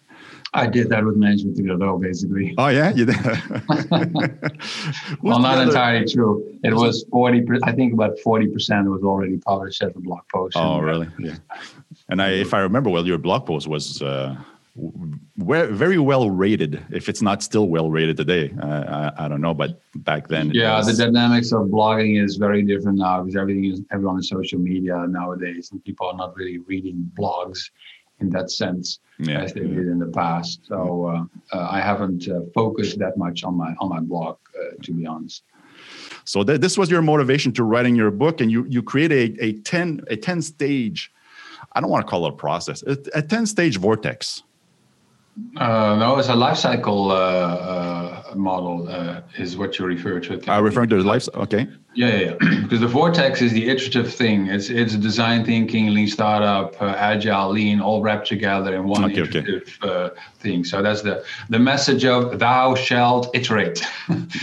I 0.53 0.67
did 0.67 0.89
that 0.89 1.05
with 1.05 1.15
Management 1.15 1.57
3.0, 1.57 2.01
basically. 2.01 2.53
Oh 2.57 2.67
yeah, 2.67 2.91
you 2.91 3.05
did. 3.05 3.15
well, 5.21 5.39
not 5.39 5.55
other? 5.55 5.63
entirely 5.63 6.05
true. 6.11 6.59
It 6.63 6.73
was 6.73 7.05
forty. 7.09 7.41
I 7.63 7.71
think 7.71 7.93
about 7.93 8.19
forty 8.19 8.47
percent 8.47 8.89
was 8.89 9.01
already 9.01 9.37
published 9.37 9.81
as 9.81 9.95
a 9.95 9.99
blog 9.99 10.21
post. 10.33 10.57
Oh, 10.57 10.79
really? 10.79 11.07
Yeah. 11.19 11.35
And 12.09 12.21
I, 12.21 12.31
if 12.31 12.53
I 12.53 12.59
remember 12.59 12.89
well, 12.89 13.05
your 13.05 13.17
blog 13.17 13.45
post 13.45 13.67
was. 13.67 14.01
Uh, 14.01 14.35
very 15.37 15.99
well 15.99 16.29
rated. 16.29 16.81
If 16.91 17.09
it's 17.09 17.21
not 17.21 17.43
still 17.43 17.67
well 17.67 17.91
rated 17.91 18.15
today, 18.15 18.53
uh, 18.63 19.11
I, 19.17 19.25
I, 19.25 19.27
don't 19.27 19.41
know, 19.41 19.53
but 19.53 19.81
back 19.95 20.29
then, 20.29 20.51
yeah, 20.53 20.77
was. 20.77 20.87
the 20.87 21.05
dynamics 21.05 21.51
of 21.51 21.67
blogging 21.67 22.23
is 22.23 22.37
very 22.37 22.63
different 22.63 22.99
now 22.99 23.21
because 23.21 23.35
everything 23.35 23.65
is 23.65 23.81
everyone 23.91 24.19
is 24.19 24.29
social 24.29 24.59
media 24.59 25.05
nowadays, 25.09 25.71
and 25.73 25.83
people 25.83 26.07
are 26.07 26.15
not 26.15 26.37
really 26.37 26.59
reading 26.59 27.11
blogs 27.19 27.69
in 28.21 28.29
that 28.29 28.51
sense 28.51 28.99
yeah. 29.19 29.41
as 29.41 29.53
they 29.53 29.61
did 29.61 29.87
in 29.87 29.99
the 29.99 30.07
past. 30.07 30.61
So 30.65 31.07
uh, 31.07 31.55
uh, 31.55 31.67
I 31.69 31.81
haven't 31.81 32.27
uh, 32.27 32.41
focused 32.53 32.99
that 32.99 33.17
much 33.17 33.43
on 33.43 33.55
my 33.55 33.73
on 33.79 33.89
my 33.89 33.99
blog, 33.99 34.37
uh, 34.57 34.75
to 34.83 34.93
be 34.93 35.05
honest. 35.05 35.43
So 36.25 36.43
th- 36.43 36.61
this 36.61 36.77
was 36.77 36.89
your 36.89 37.01
motivation 37.01 37.51
to 37.53 37.63
writing 37.63 37.95
your 37.95 38.11
book, 38.11 38.41
and 38.41 38.51
you 38.51 38.65
you 38.69 38.81
create 38.83 39.11
a, 39.11 39.43
a 39.43 39.53
ten 39.61 40.01
a 40.07 40.15
ten 40.15 40.41
stage. 40.41 41.11
I 41.73 41.81
don't 41.81 41.89
want 41.89 42.05
to 42.05 42.09
call 42.09 42.25
it 42.25 42.33
a 42.33 42.35
process, 42.35 42.83
a, 42.83 42.97
a 43.15 43.21
ten 43.21 43.45
stage 43.45 43.77
vortex 43.77 44.43
uh, 45.57 45.95
no, 45.97 46.17
it's 46.17 46.29
a 46.29 46.35
life 46.35 46.57
cycle 46.57 47.11
uh, 47.11 47.15
uh, 47.15 48.33
model, 48.35 48.87
uh, 48.87 49.21
is 49.37 49.57
what 49.57 49.77
you 49.77 49.85
refer 49.85 50.19
to. 50.19 50.41
I 50.47 50.59
referring 50.59 50.89
to 50.89 50.97
the 50.97 51.03
life. 51.03 51.27
Okay. 51.33 51.67
Yeah, 51.93 52.07
yeah, 52.07 52.19
yeah. 52.19 52.59
because 52.61 52.79
the 52.79 52.87
vortex 52.87 53.41
is 53.41 53.51
the 53.51 53.69
iterative 53.69 54.13
thing. 54.13 54.47
It's 54.47 54.69
it's 54.69 54.95
design 54.95 55.43
thinking, 55.43 55.93
lean 55.93 56.07
startup, 56.07 56.81
uh, 56.81 56.95
agile, 56.97 57.49
lean, 57.51 57.81
all 57.81 58.01
wrapped 58.01 58.27
together 58.27 58.75
in 58.75 58.87
one 58.87 59.03
okay, 59.05 59.21
iterative 59.21 59.77
okay. 59.83 59.93
Uh, 59.93 60.09
thing. 60.39 60.63
So 60.63 60.81
that's 60.81 61.01
the 61.01 61.23
the 61.49 61.59
message 61.59 62.05
of 62.05 62.39
thou 62.39 62.75
shalt 62.75 63.29
iterate. 63.35 63.85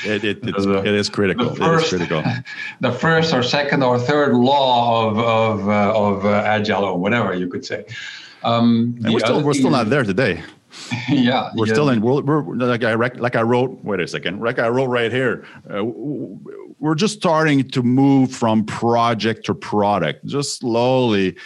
it, 0.05 0.25
it, 0.25 0.43
the, 0.43 0.83
it 0.85 0.95
is 0.95 1.09
critical. 1.09 1.55
First, 1.55 1.93
it 1.93 2.03
is 2.03 2.09
critical. 2.09 2.33
the 2.81 2.93
first 2.93 3.33
or 3.33 3.43
second 3.43 3.83
or 3.83 3.99
third 3.99 4.35
law 4.35 5.09
of 5.09 5.19
of 5.19 5.69
of 5.69 6.27
agile 6.27 6.85
or 6.85 6.99
whatever 6.99 7.33
you 7.35 7.49
could 7.49 7.65
say. 7.65 7.87
Um, 8.43 8.97
we're 9.01 9.19
still 9.21 9.43
we're 9.43 9.55
still 9.55 9.71
not 9.71 9.89
there 9.91 10.05
today. 10.05 10.43
yeah, 11.09 11.51
we're 11.55 11.67
yeah. 11.67 11.73
still 11.73 11.89
in. 11.91 12.01
We're, 12.01 12.23
we're 12.23 12.55
like 12.55 12.85
I 12.85 12.95
like 12.95 13.37
I 13.37 13.43
wrote. 13.43 13.83
Wait 13.85 14.01
a 14.01 14.09
second. 14.09 14.41
Like 14.41 14.59
I 14.59 14.69
wrote 14.69 14.87
right 14.89 15.13
here. 15.13 15.45
Uh, 15.71 15.85
we're 16.81 16.95
just 16.95 17.15
starting 17.15 17.69
to 17.71 17.83
move 17.83 18.31
from 18.31 18.65
project 18.65 19.47
to 19.47 19.55
product, 19.55 20.25
just 20.27 20.59
slowly 20.59 21.37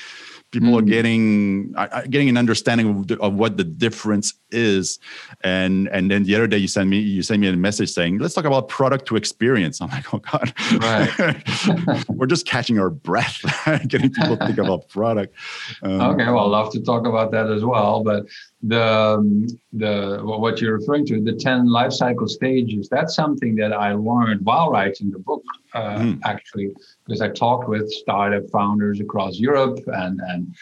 people 0.52 0.78
are 0.78 0.82
getting 0.82 1.72
uh, 1.76 2.02
getting 2.08 2.28
an 2.28 2.36
understanding 2.36 2.88
of, 2.90 3.06
the, 3.08 3.18
of, 3.20 3.34
what 3.34 3.56
the 3.56 3.64
difference 3.64 4.34
is 4.50 4.98
and 5.42 5.88
and 5.88 6.10
then 6.10 6.22
the 6.24 6.34
other 6.34 6.46
day 6.46 6.58
you 6.58 6.68
send 6.68 6.88
me 6.88 6.98
you 6.98 7.22
send 7.22 7.40
me 7.40 7.48
a 7.48 7.56
message 7.56 7.90
saying 7.90 8.18
let's 8.18 8.34
talk 8.34 8.44
about 8.44 8.68
product 8.68 9.06
to 9.06 9.16
experience 9.16 9.80
i'm 9.80 9.88
like 9.88 10.14
oh 10.14 10.18
god 10.18 10.52
right 10.82 12.04
we're 12.08 12.26
just 12.26 12.46
catching 12.46 12.78
our 12.78 12.90
breath 12.90 13.40
getting 13.88 14.12
people 14.12 14.36
to 14.36 14.46
think 14.46 14.58
about 14.58 14.88
product 14.88 15.34
um, 15.82 16.00
okay 16.00 16.26
well 16.26 16.40
i'd 16.40 16.50
love 16.50 16.70
to 16.70 16.80
talk 16.80 17.06
about 17.06 17.32
that 17.32 17.50
as 17.50 17.64
well 17.64 18.04
but 18.04 18.26
the 18.62 18.82
um, 18.82 19.46
the 19.72 20.20
what 20.22 20.60
you're 20.60 20.78
referring 20.78 21.04
to 21.06 21.20
the 21.20 21.32
10 21.32 21.66
life 21.66 21.92
cycle 21.92 22.28
stages 22.28 22.88
that's 22.88 23.14
something 23.14 23.56
that 23.56 23.72
i 23.72 23.92
learned 23.92 24.40
while 24.44 24.70
writing 24.70 25.10
the 25.10 25.18
book 25.18 25.42
uh, 25.74 25.98
mm. 25.98 26.20
actually 26.24 26.72
because 27.04 27.20
I 27.20 27.28
talked 27.28 27.68
with 27.68 27.90
startup 27.90 28.48
founders 28.50 29.00
across 29.00 29.38
Europe 29.38 29.78
and 29.86 30.20
and 30.28 30.54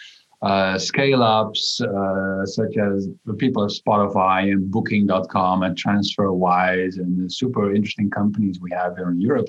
uh, 0.43 0.79
scale 0.79 1.23
ups 1.23 1.83
uh, 1.83 2.47
such 2.47 2.79
as 2.79 3.09
the 3.27 3.35
people 3.35 3.63
at 3.63 3.71
Spotify 3.71 4.51
and 4.51 4.71
Booking.com 4.71 5.63
and 5.63 5.77
TransferWise 5.77 6.97
and 6.97 7.23
the 7.23 7.29
super 7.29 7.75
interesting 7.75 8.09
companies 8.09 8.59
we 8.59 8.71
have 8.71 8.97
here 8.97 9.11
in 9.11 9.21
Europe. 9.21 9.49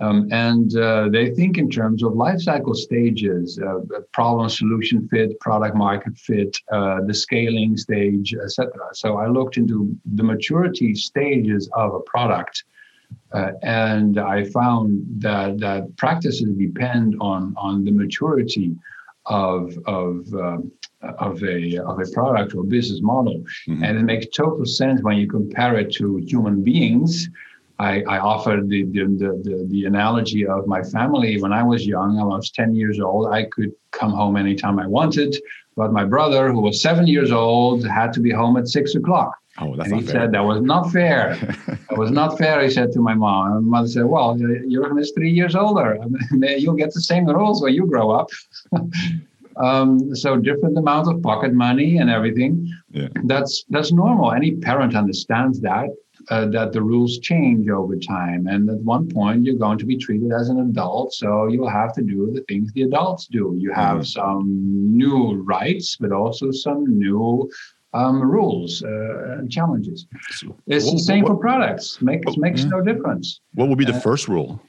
Um, 0.00 0.28
and 0.30 0.76
uh, 0.76 1.08
they 1.08 1.30
think 1.30 1.58
in 1.58 1.70
terms 1.70 2.02
of 2.02 2.14
life 2.14 2.40
cycle 2.40 2.74
stages, 2.74 3.58
uh, 3.58 3.80
problem 4.12 4.48
solution 4.48 5.08
fit, 5.08 5.38
product 5.40 5.76
market 5.76 6.16
fit, 6.18 6.56
uh, 6.70 7.00
the 7.06 7.14
scaling 7.14 7.76
stage, 7.76 8.34
etc. 8.34 8.72
So 8.92 9.16
I 9.16 9.28
looked 9.28 9.56
into 9.56 9.96
the 10.14 10.22
maturity 10.22 10.94
stages 10.94 11.68
of 11.74 11.94
a 11.94 12.00
product 12.00 12.64
uh, 13.32 13.52
and 13.62 14.18
I 14.18 14.44
found 14.44 15.04
that 15.18 15.58
that 15.58 15.96
practices 15.96 16.54
depend 16.56 17.16
on 17.20 17.54
on 17.56 17.84
the 17.84 17.90
maturity 17.90 18.74
of 19.26 19.76
of 19.86 20.32
uh, 20.34 20.58
of 21.18 21.42
a 21.42 21.78
of 21.78 22.00
a 22.00 22.06
product 22.12 22.54
or 22.54 22.64
business 22.64 23.00
model, 23.02 23.44
mm-hmm. 23.68 23.82
and 23.82 23.98
it 23.98 24.04
makes 24.04 24.26
total 24.28 24.64
sense 24.64 25.02
when 25.02 25.16
you 25.16 25.28
compare 25.28 25.76
it 25.76 25.92
to 25.94 26.16
human 26.18 26.62
beings. 26.62 27.28
I, 27.78 28.02
I 28.02 28.18
offered 28.18 28.68
the 28.68 28.84
the, 28.84 29.04
the 29.44 29.66
the 29.70 29.84
analogy 29.84 30.46
of 30.46 30.66
my 30.66 30.82
family 30.82 31.40
when 31.40 31.52
I 31.52 31.62
was 31.62 31.86
young. 31.86 32.18
I 32.18 32.24
was 32.24 32.50
ten 32.50 32.74
years 32.74 33.00
old. 33.00 33.28
I 33.32 33.44
could 33.44 33.72
come 33.90 34.12
home 34.12 34.36
anytime 34.36 34.78
I 34.78 34.86
wanted, 34.86 35.36
but 35.76 35.92
my 35.92 36.04
brother, 36.04 36.50
who 36.50 36.60
was 36.60 36.80
seven 36.80 37.06
years 37.06 37.30
old, 37.30 37.86
had 37.86 38.12
to 38.14 38.20
be 38.20 38.30
home 38.30 38.56
at 38.56 38.68
six 38.68 38.94
o'clock. 38.94 39.34
Oh, 39.58 39.74
that's 39.74 39.90
and 39.90 40.00
he 40.00 40.06
said 40.06 40.32
that 40.32 40.44
was 40.44 40.60
not 40.60 40.90
fair. 40.90 41.36
that 41.66 41.98
was 41.98 42.10
not 42.10 42.38
fair. 42.38 42.62
He 42.62 42.70
said 42.70 42.92
to 42.92 43.00
my 43.00 43.14
mom. 43.14 43.56
And 43.56 43.66
my 43.66 43.78
mother 43.78 43.88
said, 43.88 44.04
"Well, 44.04 44.36
Jurgen 44.36 44.98
is 44.98 45.12
three 45.14 45.30
years 45.30 45.54
older. 45.54 45.98
You'll 46.32 46.74
get 46.74 46.94
the 46.94 47.00
same 47.00 47.26
rules 47.26 47.62
when 47.62 47.74
you 47.74 47.86
grow 47.86 48.10
up." 48.10 48.28
um, 49.56 50.14
so 50.14 50.36
different 50.36 50.76
amount 50.78 51.08
of 51.12 51.22
pocket 51.22 51.52
money 51.52 51.98
and 51.98 52.10
everything. 52.10 52.70
Yeah. 52.90 53.08
That's 53.24 53.64
that's 53.68 53.92
normal. 53.92 54.32
Any 54.32 54.56
parent 54.56 54.94
understands 54.94 55.60
that. 55.60 55.88
Uh, 56.28 56.44
that 56.46 56.72
the 56.72 56.82
rules 56.82 57.20
change 57.20 57.68
over 57.68 57.96
time, 57.96 58.48
and 58.48 58.68
at 58.68 58.78
one 58.78 59.08
point 59.08 59.44
you're 59.44 59.54
going 59.54 59.78
to 59.78 59.86
be 59.86 59.96
treated 59.96 60.32
as 60.32 60.48
an 60.48 60.58
adult, 60.58 61.12
so 61.12 61.46
you'll 61.46 61.68
have 61.68 61.92
to 61.92 62.02
do 62.02 62.32
the 62.32 62.40
things 62.48 62.72
the 62.72 62.82
adults 62.82 63.28
do. 63.28 63.54
You 63.56 63.72
have 63.72 63.98
mm-hmm. 63.98 64.20
some 64.20 64.96
new 64.96 65.40
rights, 65.42 65.96
but 65.96 66.10
also 66.10 66.50
some 66.50 66.98
new 66.98 67.48
um, 67.94 68.20
rules 68.20 68.82
uh, 68.82 69.38
and 69.38 69.50
challenges. 69.50 70.06
So, 70.30 70.56
it's 70.66 70.86
what, 70.86 70.92
the 70.94 70.98
same 70.98 71.22
what, 71.22 71.34
for 71.34 71.36
products. 71.36 72.02
Makes 72.02 72.26
what, 72.26 72.38
makes 72.38 72.62
yeah. 72.62 72.70
no 72.70 72.80
difference. 72.82 73.40
What 73.54 73.68
would 73.68 73.78
be 73.78 73.84
the 73.84 73.94
uh, 73.94 74.00
first 74.00 74.26
rule? 74.26 74.60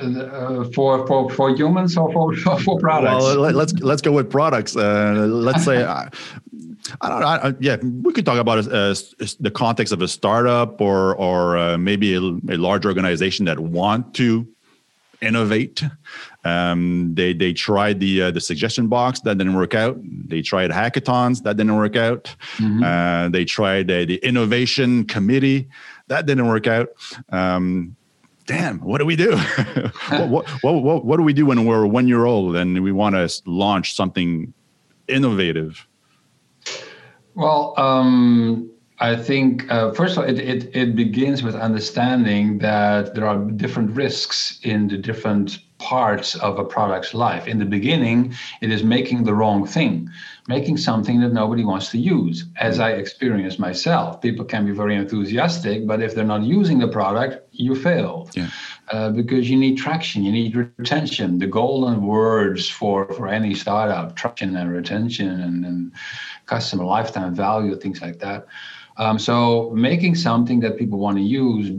Uh, 0.00 0.64
for 0.74 1.06
for 1.06 1.30
for 1.30 1.54
humans 1.54 1.96
or 1.96 2.10
for 2.12 2.34
for 2.64 2.78
products? 2.78 3.22
Well, 3.22 3.36
let, 3.36 3.54
us 3.54 3.72
let's 3.80 4.02
go 4.02 4.12
with 4.12 4.30
products. 4.30 4.74
Uh, 4.74 5.26
let's 5.28 5.64
say. 5.64 5.84
I, 5.84 6.08
I 7.00 7.08
don't 7.08 7.20
know. 7.20 7.26
I, 7.26 7.54
yeah, 7.60 7.76
we 7.76 8.12
could 8.12 8.24
talk 8.24 8.38
about 8.38 8.66
uh, 8.66 8.94
the 9.38 9.50
context 9.54 9.92
of 9.92 10.02
a 10.02 10.08
startup 10.08 10.80
or 10.80 11.14
or 11.16 11.56
uh, 11.56 11.78
maybe 11.78 12.14
a, 12.14 12.20
a 12.20 12.56
large 12.56 12.86
organization 12.86 13.44
that 13.46 13.58
want 13.58 14.14
to 14.14 14.46
innovate. 15.20 15.82
Um, 16.44 17.14
they 17.14 17.32
they 17.32 17.52
tried 17.52 18.00
the 18.00 18.22
uh, 18.22 18.30
the 18.30 18.40
suggestion 18.40 18.88
box 18.88 19.20
that 19.20 19.38
didn't 19.38 19.54
work 19.54 19.74
out. 19.74 19.98
They 20.02 20.42
tried 20.42 20.70
hackathons 20.70 21.42
that 21.42 21.56
didn't 21.56 21.76
work 21.76 21.96
out. 21.96 22.34
Mm-hmm. 22.56 22.82
Uh, 22.82 23.28
they 23.28 23.44
tried 23.44 23.90
uh, 23.90 24.04
the 24.06 24.16
innovation 24.16 25.04
committee 25.04 25.68
that 26.08 26.26
didn't 26.26 26.48
work 26.48 26.66
out. 26.66 26.88
Um, 27.30 27.96
damn, 28.46 28.80
what 28.80 28.98
do 28.98 29.04
we 29.04 29.16
do? 29.16 29.36
what, 30.08 30.48
what, 30.62 30.82
what, 30.82 31.04
what 31.04 31.16
do 31.16 31.22
we 31.22 31.32
do 31.32 31.46
when 31.46 31.64
we're 31.66 31.86
one 31.86 32.08
year 32.08 32.24
old 32.24 32.56
and 32.56 32.82
we 32.82 32.92
want 32.92 33.14
to 33.14 33.42
launch 33.48 33.94
something 33.94 34.52
innovative? 35.08 35.86
Well, 37.34 37.74
um, 37.76 38.70
I 38.98 39.16
think 39.16 39.70
uh, 39.70 39.92
first 39.92 40.16
of 40.16 40.24
all, 40.24 40.30
it, 40.30 40.38
it, 40.38 40.76
it 40.76 40.94
begins 40.94 41.42
with 41.42 41.54
understanding 41.54 42.58
that 42.58 43.14
there 43.14 43.26
are 43.26 43.38
different 43.38 43.92
risks 43.92 44.60
in 44.62 44.88
the 44.88 44.98
different 44.98 45.58
parts 45.78 46.36
of 46.36 46.58
a 46.58 46.64
product's 46.64 47.14
life. 47.14 47.48
In 47.48 47.58
the 47.58 47.64
beginning, 47.64 48.34
it 48.60 48.70
is 48.70 48.84
making 48.84 49.24
the 49.24 49.34
wrong 49.34 49.66
thing, 49.66 50.10
making 50.46 50.76
something 50.76 51.20
that 51.20 51.32
nobody 51.32 51.64
wants 51.64 51.90
to 51.92 51.98
use. 51.98 52.44
As 52.58 52.78
I 52.78 52.90
experienced 52.90 53.58
myself, 53.58 54.20
people 54.20 54.44
can 54.44 54.66
be 54.66 54.72
very 54.72 54.94
enthusiastic, 54.94 55.86
but 55.86 56.02
if 56.02 56.14
they're 56.14 56.24
not 56.24 56.42
using 56.42 56.78
the 56.78 56.88
product, 56.88 57.48
you 57.52 57.74
fail. 57.74 58.28
Yeah. 58.34 58.50
Uh, 58.90 59.08
because 59.08 59.48
you 59.48 59.56
need 59.56 59.76
traction, 59.78 60.24
you 60.24 60.32
need 60.32 60.56
retention. 60.56 61.38
The 61.38 61.46
golden 61.46 62.04
words 62.04 62.68
for, 62.68 63.06
for 63.14 63.28
any 63.28 63.54
startup 63.54 64.16
traction 64.16 64.56
and 64.56 64.72
retention 64.72 65.28
and, 65.28 65.64
and 65.64 65.92
customer 66.46 66.84
lifetime 66.84 67.32
value, 67.32 67.76
things 67.76 68.02
like 68.02 68.18
that. 68.18 68.46
Um, 68.96 69.18
so 69.18 69.70
making 69.70 70.16
something 70.16 70.60
that 70.60 70.76
people 70.76 70.98
want 70.98 71.16
to 71.18 71.22
use, 71.22 71.70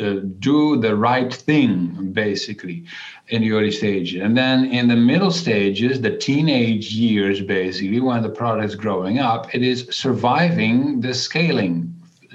uh, 0.00 0.26
do 0.38 0.80
the 0.80 0.96
right 0.96 1.32
thing, 1.32 2.12
basically, 2.12 2.84
in 3.28 3.42
the 3.42 3.52
early 3.52 3.70
stages. 3.70 4.22
And 4.22 4.36
then 4.36 4.64
in 4.64 4.88
the 4.88 4.96
middle 4.96 5.30
stages, 5.30 6.00
the 6.00 6.16
teenage 6.16 6.92
years, 6.94 7.42
basically, 7.42 8.00
when 8.00 8.22
the 8.22 8.30
product 8.30 8.64
is 8.64 8.74
growing 8.74 9.18
up, 9.18 9.54
it 9.54 9.62
is 9.62 9.86
surviving 9.90 11.00
the 11.00 11.12
scaling 11.12 11.93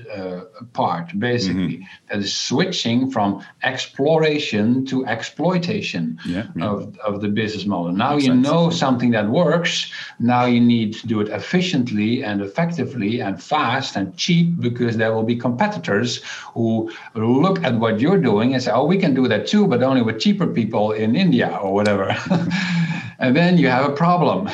uh, 0.10 0.42
part, 0.74 1.18
basically, 1.20 1.78
mm-hmm. 1.78 2.08
that 2.10 2.20
is 2.20 2.36
switching 2.36 3.10
from 3.12 3.44
exploration 3.64 4.86
to 4.86 5.06
exploitation 5.06 6.20
yeah, 6.26 6.48
yeah. 6.56 6.66
Of, 6.66 6.98
of 7.00 7.22
the 7.22 7.28
business 7.28 7.66
model. 7.66 7.92
Now 7.92 8.14
Makes 8.14 8.26
you 8.26 8.34
sense. 8.34 8.48
know 8.48 8.70
something 8.70 9.12
that 9.12 9.30
works. 9.30 9.92
Now 10.20 10.46
you 10.46 10.60
need 10.60 10.94
to 10.96 11.08
do 11.08 11.22
it 11.22 11.30
efficiently 11.30 12.24
and 12.24 12.42
effectively 12.42 13.22
and 13.22 13.42
fast 13.42 13.96
and 13.96 14.16
cheap 14.18 14.60
because 14.60 14.98
there 14.98 15.14
will 15.14 15.24
be 15.24 15.36
competitors 15.36 16.22
who 16.54 16.92
look 17.16 17.64
at 17.64 17.76
what 17.76 18.00
you're 18.00 18.22
doing 18.22 18.54
and 18.54 18.64
say, 18.64 18.72
oh, 18.72 18.86
we 18.86 18.98
can 18.98 19.14
do 19.14 19.28
that 19.28 19.48
too, 19.48 19.68
but 19.68 19.84
only 19.84 20.02
with 20.02 20.20
cheaper 20.20 20.48
people 20.48 20.92
in 20.92 21.16
India 21.16 21.58
or 21.62 21.74
whatever. 21.74 22.16
and 23.20 23.36
then 23.36 23.58
you 23.58 23.68
have 23.68 23.86
a 23.86 23.94
problem. 23.94 24.50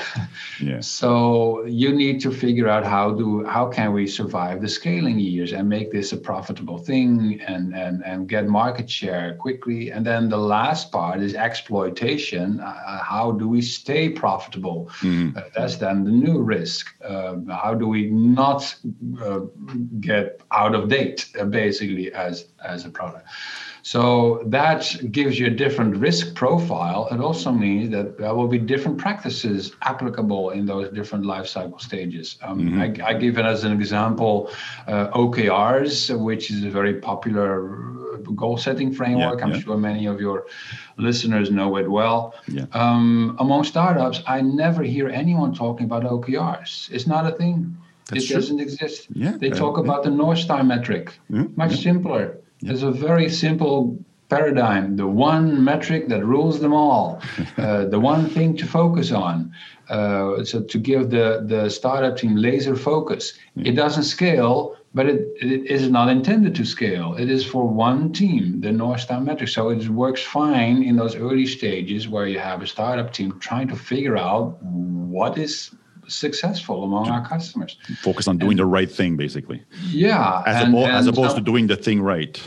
Yeah. 0.60 0.80
So 1.06 1.66
you 1.66 1.94
need 1.94 2.22
to 2.22 2.32
figure 2.32 2.68
out 2.68 2.86
how 2.86 3.12
do 3.12 3.46
how 3.46 3.68
can 3.68 3.94
we 3.94 4.08
survive 4.08 4.62
the 4.62 4.70
scaling 4.70 5.20
years 5.20 5.52
and 5.54 5.68
make 5.68 5.92
this 5.92 6.14
a 6.14 6.18
profitable 6.18 6.78
thing 6.78 7.42
and 7.48 7.76
and 7.76 8.04
and 8.06 8.28
get 8.28 8.48
market 8.48 8.90
share 8.90 9.36
quickly. 9.36 9.92
And 9.92 10.06
then 10.06 10.30
the 10.30 10.38
last 10.38 10.92
part 10.92 11.22
is 11.22 11.34
exploitation. 11.36 12.60
Uh, 12.60 13.04
how 13.04 13.32
do 13.32 13.48
we 13.48 13.62
stay 13.62 14.10
profitable? 14.10 14.90
Mm-hmm. 15.02 15.38
Uh, 15.38 15.42
that's 15.56 15.76
then 15.78 16.04
the 16.06 16.12
new 16.12 16.42
risk. 16.42 16.96
Uh, 17.04 17.36
how 17.50 17.74
do 17.74 17.88
we 17.88 18.10
not 18.10 18.76
uh, 19.22 19.42
get 20.00 20.40
out 20.52 20.74
of 20.76 20.90
date, 20.90 21.30
uh, 21.40 21.46
basically, 21.46 22.14
as 22.14 22.46
as 22.64 22.86
a 22.86 22.90
product? 22.90 23.28
So 23.86 24.42
that 24.48 24.98
gives 25.12 25.38
you 25.38 25.46
a 25.46 25.52
different 25.52 25.98
risk 25.98 26.34
profile. 26.34 27.08
It 27.12 27.20
also 27.20 27.52
means 27.52 27.92
that 27.92 28.18
there 28.18 28.34
will 28.34 28.48
be 28.48 28.58
different 28.58 28.98
practices 28.98 29.74
applicable 29.84 30.50
in 30.50 30.66
those 30.66 30.90
different 30.90 31.24
life 31.24 31.46
cycle 31.46 31.78
stages. 31.78 32.38
Um, 32.42 32.62
mm-hmm. 32.62 33.04
I, 33.04 33.10
I, 33.10 33.14
give 33.14 33.38
it 33.38 33.46
as 33.46 33.64
an 33.64 33.74
example 33.74 34.50
uh, 34.88 35.10
OKRs, 35.10 36.20
which 36.20 36.50
is 36.50 36.64
a 36.64 36.70
very 36.72 36.96
popular 36.96 37.70
goal 38.36 38.58
setting 38.58 38.92
framework. 38.92 39.38
Yeah, 39.38 39.46
I'm 39.46 39.52
yeah. 39.52 39.60
sure 39.60 39.78
many 39.78 40.08
of 40.08 40.20
your 40.20 40.48
listeners 40.98 41.52
know 41.52 41.78
it 41.78 41.88
well. 41.88 42.34
Yeah. 42.48 42.66
Um, 42.72 43.38
among 43.40 43.66
startups, 43.66 44.24
I 44.26 44.42
never 44.42 44.82
hear 44.82 45.10
anyone 45.10 45.54
talking 45.54 45.86
about 45.86 46.02
OKRs. 46.02 46.90
It's 46.92 47.06
not 47.06 47.32
a 47.32 47.38
thing. 47.38 47.78
That's 48.08 48.24
it 48.24 48.28
true. 48.30 48.36
doesn't 48.38 48.60
exist. 48.60 49.10
Yeah, 49.14 49.38
they 49.38 49.52
talk 49.52 49.78
about 49.78 50.02
the 50.02 50.10
North 50.10 50.40
Star 50.40 50.64
metric. 50.64 51.20
Much 51.30 51.84
simpler 51.84 52.40
it's 52.66 52.82
a 52.82 52.92
very 52.92 53.30
simple 53.30 53.98
paradigm, 54.30 54.96
the 54.96 55.08
one 55.08 55.64
metric 55.64 56.08
that 56.10 56.26
rules 56.26 56.60
them 56.60 56.74
all, 56.74 57.22
uh, 57.58 57.86
the 57.86 58.00
one 58.00 58.28
thing 58.30 58.58
to 58.58 58.66
focus 58.66 59.12
on. 59.12 59.54
Uh, 59.90 60.44
so 60.44 60.64
to 60.64 60.80
give 60.80 61.12
the, 61.12 61.46
the 61.48 61.70
startup 61.70 62.18
team 62.18 62.36
laser 62.36 62.76
focus. 62.76 63.34
It 63.56 63.74
doesn't 63.74 64.04
scale, 64.04 64.76
but 64.96 65.06
it, 65.06 65.28
it 65.40 65.68
is 65.68 65.90
not 65.90 66.10
intended 66.10 66.56
to 66.56 66.66
scale. 66.66 67.16
It 67.16 67.30
is 67.30 67.46
for 67.46 67.68
one 67.68 68.12
team, 68.12 68.62
the 68.62 68.72
North 68.72 69.02
Star 69.02 69.22
metric. 69.22 69.50
So 69.50 69.70
it 69.70 69.88
works 69.90 70.24
fine 70.24 70.82
in 70.82 70.96
those 70.96 71.16
early 71.16 71.46
stages 71.46 72.08
where 72.08 72.28
you 72.28 72.40
have 72.40 72.64
a 72.64 72.68
startup 72.68 73.14
team 73.14 73.40
trying 73.40 73.68
to 73.68 73.76
figure 73.76 74.18
out 74.18 74.58
what 74.64 75.38
is 75.38 75.70
successful 76.08 76.84
among 76.84 77.10
our 77.10 77.28
customers. 77.28 77.78
Focus 78.02 78.28
on 78.28 78.38
doing 78.38 78.52
and, 78.52 78.60
the 78.60 78.66
right 78.66 78.92
thing, 78.92 79.18
basically. 79.18 79.64
Yeah. 79.90 80.44
As, 80.46 80.64
and, 80.64 80.74
abo- 80.74 80.86
and 80.86 80.96
as 80.96 81.08
opposed 81.08 81.36
to 81.36 81.42
doing 81.42 81.68
the 81.68 81.76
thing 81.76 82.02
right 82.02 82.42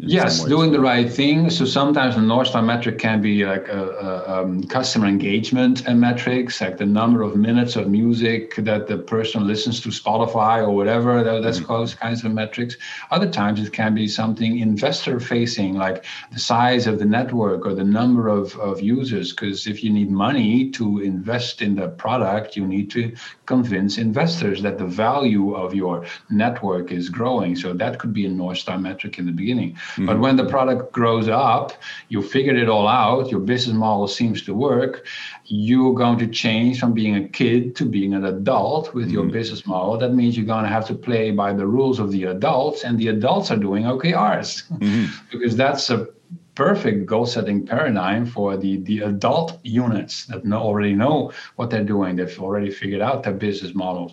yes 0.00 0.44
doing 0.44 0.72
the 0.72 0.80
right 0.80 1.10
thing. 1.12 1.50
So 1.50 1.64
sometimes 1.64 2.14
the 2.14 2.22
north 2.22 2.48
star 2.48 2.62
metric 2.62 2.98
can 2.98 3.20
be 3.20 3.44
like 3.44 3.68
a, 3.68 3.82
a 4.08 4.42
um, 4.42 4.62
customer 4.64 5.06
engagement 5.06 5.86
and 5.86 6.00
metrics 6.00 6.60
like 6.60 6.78
the 6.78 6.86
number 6.86 7.22
of 7.22 7.36
minutes 7.36 7.76
of 7.76 7.88
music 7.88 8.54
that 8.56 8.86
the 8.86 8.98
person 8.98 9.46
listens 9.46 9.80
to 9.80 9.88
spotify 9.88 10.62
or 10.66 10.70
whatever 10.70 11.22
that, 11.22 11.42
that's 11.42 11.58
mm-hmm. 11.58 11.72
those 11.72 11.94
kinds 11.94 12.24
of 12.24 12.32
metrics. 12.32 12.76
Other 13.10 13.28
times 13.28 13.60
it 13.60 13.72
can 13.72 13.94
be 13.94 14.06
something 14.06 14.58
investor 14.58 15.20
facing 15.20 15.74
like 15.74 16.04
the 16.32 16.38
size 16.38 16.86
of 16.86 16.98
the 16.98 17.04
network 17.04 17.66
or 17.66 17.74
the 17.74 17.84
number 17.84 18.28
of, 18.28 18.56
of 18.56 18.80
users 18.80 19.32
because 19.32 19.66
if 19.66 19.82
you 19.82 19.90
need 19.90 20.10
money 20.10 20.70
to 20.70 21.00
invest 21.00 21.62
in 21.62 21.74
the 21.74 21.88
product 21.88 22.56
you 22.56 22.66
need 22.66 22.90
to 22.90 23.14
convince 23.46 23.98
investors 23.98 24.62
that 24.62 24.78
the 24.78 24.86
value 24.86 25.54
of 25.54 25.74
your 25.74 26.06
network 26.30 26.92
is 26.92 27.08
growing. 27.08 27.56
So 27.56 27.72
that 27.74 27.98
could 27.98 28.12
be 28.12 28.26
a 28.26 28.28
north 28.28 28.58
star 28.58 28.78
metric 28.78 29.18
in 29.18 29.26
the 29.26 29.32
beginning 29.32 29.47
beginning. 29.48 29.72
Mm-hmm. 29.74 30.06
But 30.06 30.18
when 30.20 30.36
the 30.36 30.44
product 30.44 30.92
grows 30.92 31.28
up, 31.28 31.72
you 32.08 32.22
figured 32.22 32.58
it 32.58 32.68
all 32.68 32.86
out, 32.86 33.30
your 33.30 33.40
business 33.40 33.76
model 33.76 34.06
seems 34.06 34.42
to 34.42 34.52
work, 34.54 35.06
you're 35.46 35.94
going 35.94 36.18
to 36.18 36.26
change 36.26 36.80
from 36.80 36.92
being 36.92 37.16
a 37.16 37.28
kid 37.28 37.74
to 37.76 37.84
being 37.86 38.12
an 38.14 38.24
adult 38.24 38.94
with 38.94 39.06
mm-hmm. 39.06 39.14
your 39.14 39.24
business 39.24 39.66
model. 39.66 39.96
That 39.98 40.12
means 40.14 40.36
you're 40.36 40.52
going 40.54 40.64
to 40.64 40.74
have 40.78 40.86
to 40.88 40.94
play 40.94 41.30
by 41.30 41.52
the 41.54 41.66
rules 41.66 41.98
of 41.98 42.12
the 42.12 42.24
adults, 42.24 42.84
and 42.84 42.98
the 42.98 43.08
adults 43.08 43.50
are 43.50 43.56
doing 43.68 43.84
OKRs 43.84 44.50
mm-hmm. 44.68 45.06
because 45.32 45.56
that's 45.56 45.88
a 45.90 46.08
perfect 46.54 47.06
goal 47.06 47.24
setting 47.24 47.64
paradigm 47.64 48.26
for 48.26 48.56
the, 48.56 48.78
the 48.78 48.98
adult 49.12 49.60
units 49.62 50.26
that 50.26 50.44
know, 50.44 50.58
already 50.58 50.92
know 50.92 51.32
what 51.54 51.70
they're 51.70 51.90
doing. 51.94 52.16
They've 52.16 52.40
already 52.40 52.70
figured 52.70 53.00
out 53.00 53.22
their 53.22 53.38
business 53.46 53.74
models. 53.74 54.12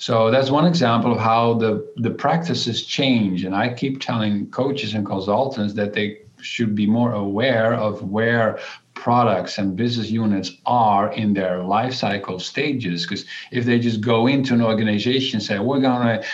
So 0.00 0.30
that's 0.30 0.50
one 0.50 0.66
example 0.66 1.12
of 1.12 1.18
how 1.18 1.54
the, 1.54 1.86
the 1.96 2.10
practices 2.10 2.86
change. 2.86 3.44
And 3.44 3.54
I 3.54 3.74
keep 3.74 4.00
telling 4.00 4.50
coaches 4.50 4.94
and 4.94 5.04
consultants 5.04 5.74
that 5.74 5.92
they 5.92 6.22
should 6.40 6.74
be 6.74 6.86
more 6.86 7.12
aware 7.12 7.74
of 7.74 8.02
where 8.02 8.58
products 8.94 9.58
and 9.58 9.76
business 9.76 10.10
units 10.10 10.52
are 10.64 11.12
in 11.12 11.34
their 11.34 11.62
life 11.62 11.92
cycle 11.92 12.38
stages 12.38 13.06
because 13.06 13.26
if 13.50 13.66
they 13.66 13.78
just 13.78 14.00
go 14.00 14.26
into 14.26 14.54
an 14.54 14.62
organization 14.62 15.36
and 15.36 15.42
say 15.42 15.58
we're 15.58 15.80
going 15.80 16.06
to 16.06 16.26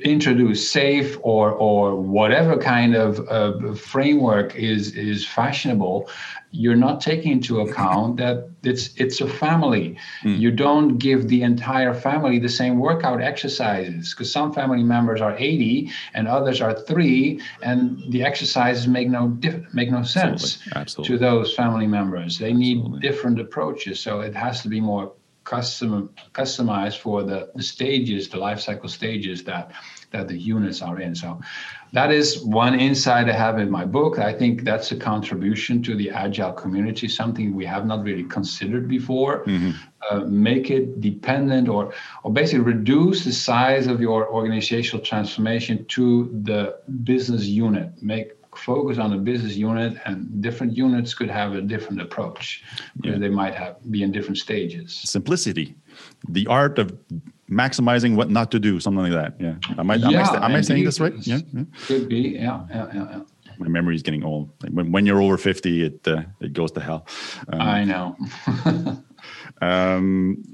introduce 0.00 0.70
SAFe 0.72 1.18
or 1.22 1.52
or 1.52 1.96
whatever 1.96 2.56
kind 2.56 2.94
of 2.94 3.26
uh, 3.28 3.74
framework 3.74 4.54
is 4.54 4.94
is 4.94 5.26
fashionable 5.26 6.08
you're 6.50 6.76
not 6.76 7.00
taking 7.00 7.32
into 7.32 7.60
account 7.60 8.16
that 8.16 8.48
it's 8.62 8.94
it's 8.96 9.20
a 9.20 9.28
family. 9.28 9.98
Mm. 10.22 10.38
You 10.38 10.50
don't 10.50 10.98
give 10.98 11.28
the 11.28 11.42
entire 11.42 11.94
family 11.94 12.38
the 12.38 12.48
same 12.48 12.78
workout 12.78 13.20
exercises 13.20 14.14
because 14.14 14.32
some 14.32 14.52
family 14.52 14.82
members 14.82 15.20
are 15.20 15.36
80 15.36 15.90
and 16.14 16.26
others 16.26 16.60
are 16.60 16.74
three, 16.74 17.40
and 17.62 18.02
the 18.10 18.24
exercises 18.24 18.88
make 18.88 19.08
no 19.08 19.28
diff- 19.28 19.72
make 19.74 19.90
no 19.90 20.02
sense 20.02 20.58
Absolutely. 20.74 20.80
Absolutely. 20.80 21.16
to 21.16 21.18
those 21.18 21.54
family 21.54 21.86
members. 21.86 22.38
They 22.38 22.52
need 22.52 22.78
Absolutely. 22.78 23.00
different 23.00 23.40
approaches, 23.40 24.00
so 24.00 24.20
it 24.20 24.34
has 24.34 24.62
to 24.62 24.68
be 24.68 24.80
more 24.80 25.12
custom 25.48 26.10
customized 26.32 26.98
for 26.98 27.22
the, 27.22 27.50
the 27.54 27.62
stages, 27.62 28.28
the 28.28 28.36
life 28.36 28.60
cycle 28.60 28.88
stages 28.88 29.44
that 29.44 29.70
that 30.10 30.28
the 30.28 30.36
units 30.36 30.82
are 30.82 31.00
in. 31.00 31.14
So 31.14 31.40
that 31.92 32.10
is 32.12 32.44
one 32.44 32.78
insight 32.78 33.28
I 33.28 33.32
have 33.32 33.58
in 33.58 33.70
my 33.70 33.84
book. 33.84 34.18
I 34.18 34.32
think 34.32 34.64
that's 34.64 34.92
a 34.92 34.96
contribution 34.96 35.82
to 35.84 35.96
the 35.96 36.10
agile 36.10 36.52
community, 36.52 37.08
something 37.08 37.54
we 37.54 37.64
have 37.66 37.86
not 37.86 38.02
really 38.02 38.24
considered 38.24 38.88
before. 38.88 39.44
Mm-hmm. 39.44 39.70
Uh, 40.10 40.20
make 40.20 40.70
it 40.70 41.00
dependent 41.00 41.68
or, 41.68 41.92
or 42.22 42.32
basically 42.32 42.64
reduce 42.64 43.24
the 43.24 43.32
size 43.32 43.86
of 43.86 44.00
your 44.00 44.28
organizational 44.28 45.04
transformation 45.04 45.84
to 45.86 46.30
the 46.44 46.78
business 47.02 47.44
unit. 47.46 47.90
Make 48.00 48.32
focus 48.56 48.98
on 48.98 49.10
the 49.10 49.16
business 49.16 49.56
unit 49.56 49.96
and 50.04 50.42
different 50.42 50.76
units 50.76 51.14
could 51.14 51.30
have 51.30 51.54
a 51.54 51.60
different 51.60 52.00
approach 52.00 52.64
because 52.96 53.12
yeah. 53.12 53.18
they 53.18 53.28
might 53.28 53.54
have 53.54 53.76
be 53.90 54.02
in 54.02 54.10
different 54.10 54.36
stages 54.36 55.00
simplicity 55.04 55.76
the 56.28 56.46
art 56.46 56.78
of 56.78 56.92
maximizing 57.50 58.16
what 58.16 58.30
not 58.30 58.50
to 58.50 58.58
do, 58.58 58.80
something 58.80 59.10
like 59.10 59.12
that. 59.12 59.40
Yeah. 59.40 59.54
Am 59.78 59.90
I, 59.90 59.94
am 59.94 60.04
I, 60.04 60.46
am 60.46 60.54
I 60.56 60.60
saying 60.60 60.84
this 60.84 61.00
right? 61.00 61.14
Yeah, 61.20 61.38
yeah. 61.52 61.64
Could 61.86 62.08
be. 62.08 62.36
Yeah. 62.40 62.66
Yeah. 62.70 62.86
Yeah. 62.94 63.06
yeah. 63.10 63.20
My 63.58 63.68
memory 63.68 63.96
is 63.96 64.02
getting 64.02 64.24
old. 64.24 64.50
When, 64.70 64.92
when 64.92 65.04
you're 65.04 65.20
over 65.20 65.36
50, 65.36 65.84
it, 65.84 66.06
uh, 66.06 66.22
it 66.40 66.52
goes 66.52 66.70
to 66.72 66.80
hell. 66.80 67.06
Um, 67.52 67.60
I 67.60 67.84
know. 67.84 68.16
um, 69.60 70.44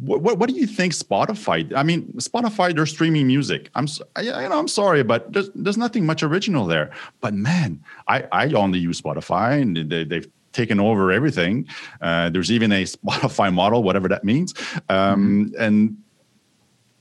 what, 0.00 0.20
what, 0.22 0.38
what 0.38 0.48
do 0.48 0.56
you 0.56 0.66
think 0.66 0.92
Spotify? 0.92 1.72
I 1.74 1.82
mean, 1.82 2.12
Spotify 2.14 2.74
they're 2.74 2.86
streaming 2.86 3.28
music. 3.28 3.70
I'm 3.74 3.86
I, 4.16 4.22
you 4.22 4.30
know 4.30 4.58
I'm 4.58 4.68
sorry, 4.68 5.04
but 5.04 5.32
there's 5.32 5.50
there's 5.54 5.78
nothing 5.78 6.04
much 6.04 6.22
original 6.22 6.66
there. 6.66 6.90
But 7.20 7.34
man, 7.34 7.84
I 8.08 8.26
I 8.32 8.52
only 8.52 8.80
use 8.80 9.00
Spotify, 9.00 9.62
and 9.62 9.76
they, 9.76 10.04
they've 10.04 10.28
taken 10.52 10.80
over 10.80 11.12
everything. 11.12 11.66
Uh, 12.00 12.30
there's 12.30 12.50
even 12.50 12.72
a 12.72 12.82
Spotify 12.96 13.52
model, 13.52 13.82
whatever 13.82 14.08
that 14.08 14.24
means. 14.24 14.54
Um, 14.88 15.52
mm-hmm. 15.52 15.62
And 15.62 15.96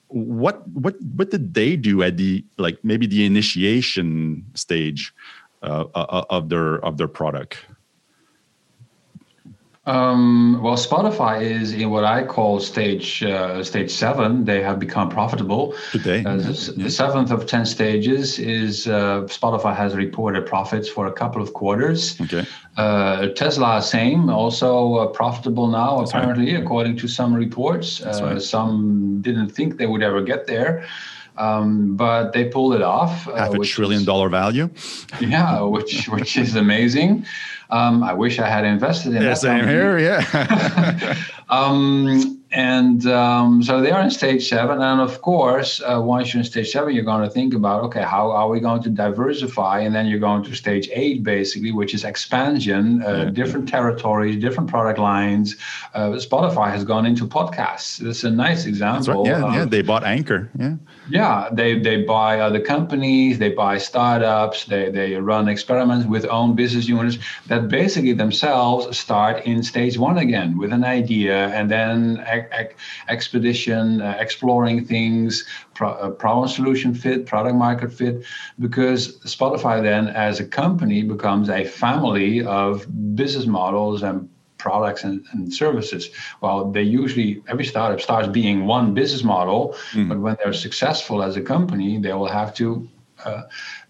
what 0.07 0.67
what 0.67 1.01
what 1.01 1.31
did 1.31 1.53
they 1.53 1.75
do 1.75 2.03
at 2.03 2.17
the 2.17 2.43
like 2.57 2.83
maybe 2.83 3.07
the 3.07 3.25
initiation 3.25 4.45
stage 4.55 5.13
uh, 5.63 5.85
uh 5.95 6.25
of 6.29 6.49
their 6.49 6.83
of 6.83 6.97
their 6.97 7.07
product? 7.07 7.65
Um, 9.85 10.59
well, 10.61 10.75
Spotify 10.75 11.41
is 11.41 11.73
in 11.73 11.89
what 11.89 12.03
I 12.03 12.23
call 12.23 12.59
stage 12.59 13.23
uh, 13.23 13.63
stage 13.63 13.89
seven. 13.89 14.45
They 14.45 14.61
have 14.61 14.77
become 14.77 15.09
profitable. 15.09 15.73
Today, 15.91 16.23
uh, 16.23 16.35
the, 16.35 16.73
yeah. 16.77 16.83
the, 16.83 16.91
seventh 16.91 17.31
of 17.31 17.47
ten 17.47 17.65
stages 17.65 18.37
is 18.37 18.85
uh, 18.85 19.21
Spotify 19.21 19.75
has 19.75 19.95
reported 19.95 20.45
profits 20.45 20.87
for 20.87 21.07
a 21.07 21.11
couple 21.11 21.41
of 21.41 21.53
quarters. 21.53 22.21
Okay. 22.21 22.45
Uh, 22.77 23.29
Tesla, 23.29 23.81
same, 23.81 24.29
also 24.29 24.95
uh, 24.97 25.07
profitable 25.07 25.67
now, 25.67 25.97
That's 25.97 26.11
apparently, 26.11 26.53
right. 26.53 26.63
according 26.63 26.97
to 26.97 27.07
some 27.07 27.33
reports. 27.33 28.03
Uh, 28.03 28.19
right. 28.21 28.41
Some 28.41 29.19
didn't 29.21 29.49
think 29.49 29.77
they 29.77 29.87
would 29.87 30.03
ever 30.03 30.21
get 30.21 30.45
there. 30.45 30.85
Um, 31.37 31.95
but 31.95 32.33
they 32.33 32.45
pulled 32.45 32.75
it 32.75 32.81
off. 32.83 33.27
Uh, 33.27 33.35
Half 33.35 33.53
a 33.55 33.59
trillion 33.59 34.01
is, 34.01 34.05
dollar 34.05 34.29
value. 34.29 34.69
Yeah, 35.21 35.61
which 35.61 36.07
which 36.07 36.37
is 36.37 36.55
amazing. 36.55 37.25
Um, 37.71 38.03
I 38.03 38.13
wish 38.13 38.37
I 38.39 38.47
had 38.47 38.65
invested 38.65 39.15
in 39.15 39.21
yeah, 39.21 39.29
that. 39.29 39.37
Same 39.37 39.67
here, 39.67 39.97
yeah. 39.97 41.15
um, 41.49 42.41
and 42.51 43.05
um, 43.07 43.63
so 43.63 43.79
they 43.79 43.91
are 43.91 44.01
in 44.01 44.11
stage 44.11 44.49
seven. 44.49 44.81
And 44.81 44.99
of 44.99 45.21
course, 45.21 45.81
uh, 45.81 46.01
once 46.01 46.33
you're 46.33 46.41
in 46.41 46.45
stage 46.45 46.69
seven, 46.69 46.93
you're 46.93 47.05
going 47.05 47.23
to 47.23 47.29
think 47.29 47.53
about, 47.53 47.83
okay, 47.85 48.01
how 48.01 48.29
are 48.29 48.49
we 48.49 48.59
going 48.59 48.83
to 48.83 48.89
diversify? 48.89 49.79
And 49.79 49.95
then 49.95 50.05
you're 50.07 50.19
going 50.19 50.43
to 50.43 50.53
stage 50.53 50.89
eight, 50.91 51.23
basically, 51.23 51.71
which 51.71 51.93
is 51.93 52.03
expansion, 52.03 53.03
uh, 53.03 53.09
yeah. 53.09 53.25
different 53.29 53.69
territories, 53.69 54.35
different 54.41 54.69
product 54.69 54.99
lines. 54.99 55.55
Uh, 55.93 56.09
Spotify 56.11 56.71
has 56.71 56.83
gone 56.83 57.05
into 57.05 57.25
podcasts. 57.25 57.97
This 57.97 58.17
is 58.17 58.23
a 58.25 58.31
nice 58.31 58.65
example. 58.65 59.23
Right. 59.23 59.31
Yeah, 59.31 59.53
yeah, 59.53 59.65
they 59.65 59.81
bought 59.81 60.03
Anchor. 60.03 60.49
Yeah. 60.59 60.75
Yeah, 61.11 61.49
they, 61.51 61.77
they 61.77 62.03
buy 62.03 62.39
other 62.39 62.61
companies, 62.61 63.37
they 63.37 63.49
buy 63.49 63.79
startups, 63.79 64.63
they, 64.63 64.89
they 64.89 65.15
run 65.15 65.49
experiments 65.49 66.07
with 66.07 66.25
own 66.25 66.55
business 66.55 66.87
units 66.87 67.17
that 67.47 67.67
basically 67.67 68.13
themselves 68.13 68.97
start 68.97 69.45
in 69.45 69.61
stage 69.61 69.97
one 69.97 70.17
again 70.17 70.57
with 70.57 70.71
an 70.71 70.85
idea 70.85 71.49
and 71.49 71.69
then 71.69 72.25
expedition, 73.09 74.01
uh, 74.01 74.15
exploring 74.19 74.85
things, 74.85 75.45
pro- 75.73 75.89
uh, 75.95 76.11
problem 76.11 76.47
solution 76.47 76.93
fit, 76.93 77.25
product 77.25 77.57
market 77.57 77.91
fit, 77.91 78.23
because 78.59 79.19
Spotify 79.25 79.83
then 79.83 80.07
as 80.07 80.39
a 80.39 80.45
company 80.45 81.03
becomes 81.03 81.49
a 81.49 81.65
family 81.65 82.41
of 82.45 82.85
business 83.15 83.45
models 83.45 84.01
and 84.01 84.29
products 84.61 85.03
and, 85.03 85.25
and, 85.31 85.53
services. 85.53 86.09
Well, 86.41 86.71
they 86.71 86.83
usually 86.83 87.43
every 87.47 87.65
startup 87.65 87.99
starts 87.99 88.27
being 88.27 88.65
one 88.65 88.93
business 88.93 89.23
model, 89.23 89.75
mm. 89.91 90.07
but 90.09 90.19
when 90.19 90.37
they're 90.37 90.53
successful 90.53 91.23
as 91.23 91.35
a 91.35 91.41
company, 91.41 91.99
they 91.99 92.13
will 92.13 92.33
have 92.39 92.53
to 92.55 92.87
uh, 93.25 93.43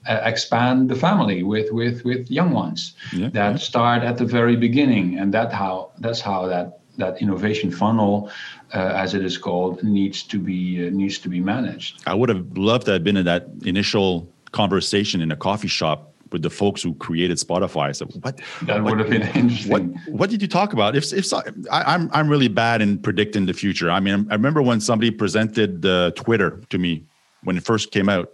expand 0.08 0.90
the 0.90 0.96
family 0.96 1.44
with 1.44 1.72
with 1.72 2.04
with 2.04 2.30
young 2.30 2.52
ones 2.52 2.96
yeah, 3.14 3.30
that 3.30 3.52
yeah. 3.52 3.58
start 3.58 4.04
at 4.04 4.18
the 4.18 4.26
very 4.26 4.56
beginning, 4.56 5.20
and 5.20 5.34
that 5.34 5.52
how 5.52 5.92
that's 6.00 6.22
how 6.22 6.48
that 6.48 6.80
that 6.98 7.22
innovation 7.22 7.72
funnel, 7.72 8.30
uh, 8.74 9.04
as 9.04 9.14
it 9.14 9.24
is 9.24 9.38
called, 9.38 9.84
needs 9.84 10.24
to 10.24 10.40
be 10.40 10.88
uh, 10.88 10.90
needs 10.90 11.20
to 11.20 11.30
be 11.30 11.40
managed. 11.40 12.02
I 12.08 12.14
would 12.14 12.30
have 12.30 12.58
loved 12.58 12.86
to 12.86 12.94
have 12.94 13.04
been 13.04 13.18
in 13.18 13.26
that 13.26 13.48
initial 13.66 14.28
conversation 14.52 15.22
in 15.22 15.32
a 15.32 15.36
coffee 15.36 15.70
shop 15.70 16.11
with 16.32 16.42
the 16.42 16.50
folks 16.50 16.82
who 16.82 16.94
created 16.96 17.38
Spotify. 17.38 17.96
So 17.96 18.06
what 18.06 18.40
that 18.64 18.84
what, 18.84 18.92
would 18.92 19.00
have 19.00 19.10
been 19.10 19.22
interesting. 19.36 19.72
What 19.72 20.20
what 20.20 20.30
did 20.30 20.42
you 20.42 20.48
talk 20.48 20.74
about? 20.74 20.96
If 20.96 21.12
if 21.14 21.26
so, 21.26 21.42
I, 21.72 21.94
am 21.94 22.04
I'm, 22.04 22.10
I'm 22.14 22.30
really 22.30 22.48
bad 22.48 22.82
in 22.82 22.98
predicting 22.98 23.46
the 23.46 23.54
future. 23.54 23.92
I 23.92 24.00
mean, 24.00 24.28
I 24.30 24.34
remember 24.34 24.62
when 24.62 24.80
somebody 24.82 25.12
presented 25.12 25.86
uh, 25.86 26.12
Twitter 26.12 26.62
to 26.70 26.78
me 26.78 27.04
when 27.44 27.58
it 27.58 27.64
first 27.64 27.92
came 27.92 28.10
out. 28.10 28.32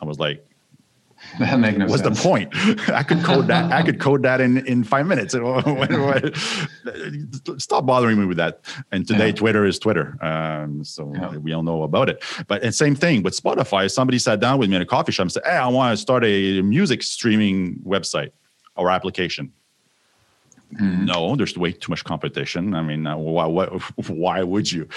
I 0.00 0.04
was 0.04 0.18
like, 0.18 0.46
that 1.38 1.58
no 1.58 1.86
What's 1.86 2.02
sense. 2.02 2.18
the 2.18 2.28
point? 2.28 2.50
I 2.90 3.02
could 3.02 3.22
code 3.22 3.46
that. 3.48 3.72
I 3.72 3.82
could 3.82 4.00
code 4.00 4.22
that 4.22 4.40
in 4.40 4.66
in 4.66 4.84
five 4.84 5.06
minutes. 5.06 5.34
Stop 7.62 7.86
bothering 7.86 8.18
me 8.18 8.26
with 8.26 8.36
that. 8.36 8.60
And 8.92 9.06
today, 9.06 9.28
yeah. 9.28 9.32
Twitter 9.32 9.64
is 9.64 9.78
Twitter. 9.78 10.16
Um, 10.24 10.84
so 10.84 11.12
yeah. 11.14 11.36
we 11.36 11.52
all 11.52 11.62
know 11.62 11.82
about 11.82 12.08
it. 12.08 12.22
But 12.46 12.62
and 12.62 12.74
same 12.74 12.94
thing 12.94 13.22
with 13.22 13.40
Spotify. 13.40 13.90
Somebody 13.90 14.18
sat 14.18 14.40
down 14.40 14.58
with 14.58 14.70
me 14.70 14.76
in 14.76 14.82
a 14.82 14.86
coffee 14.86 15.12
shop 15.12 15.24
and 15.24 15.32
said, 15.32 15.42
"Hey, 15.44 15.56
I 15.56 15.68
want 15.68 15.92
to 15.92 15.96
start 15.96 16.24
a 16.24 16.62
music 16.62 17.02
streaming 17.02 17.80
website 17.84 18.30
or 18.76 18.90
application." 18.90 19.52
Mm-hmm. 20.74 21.04
No, 21.04 21.36
there's 21.36 21.56
way 21.56 21.72
too 21.72 21.90
much 21.90 22.04
competition. 22.04 22.74
I 22.74 22.82
mean, 22.82 23.06
uh, 23.06 23.16
why, 23.16 23.46
why, 23.46 23.66
why 24.08 24.42
would 24.42 24.70
you? 24.70 24.88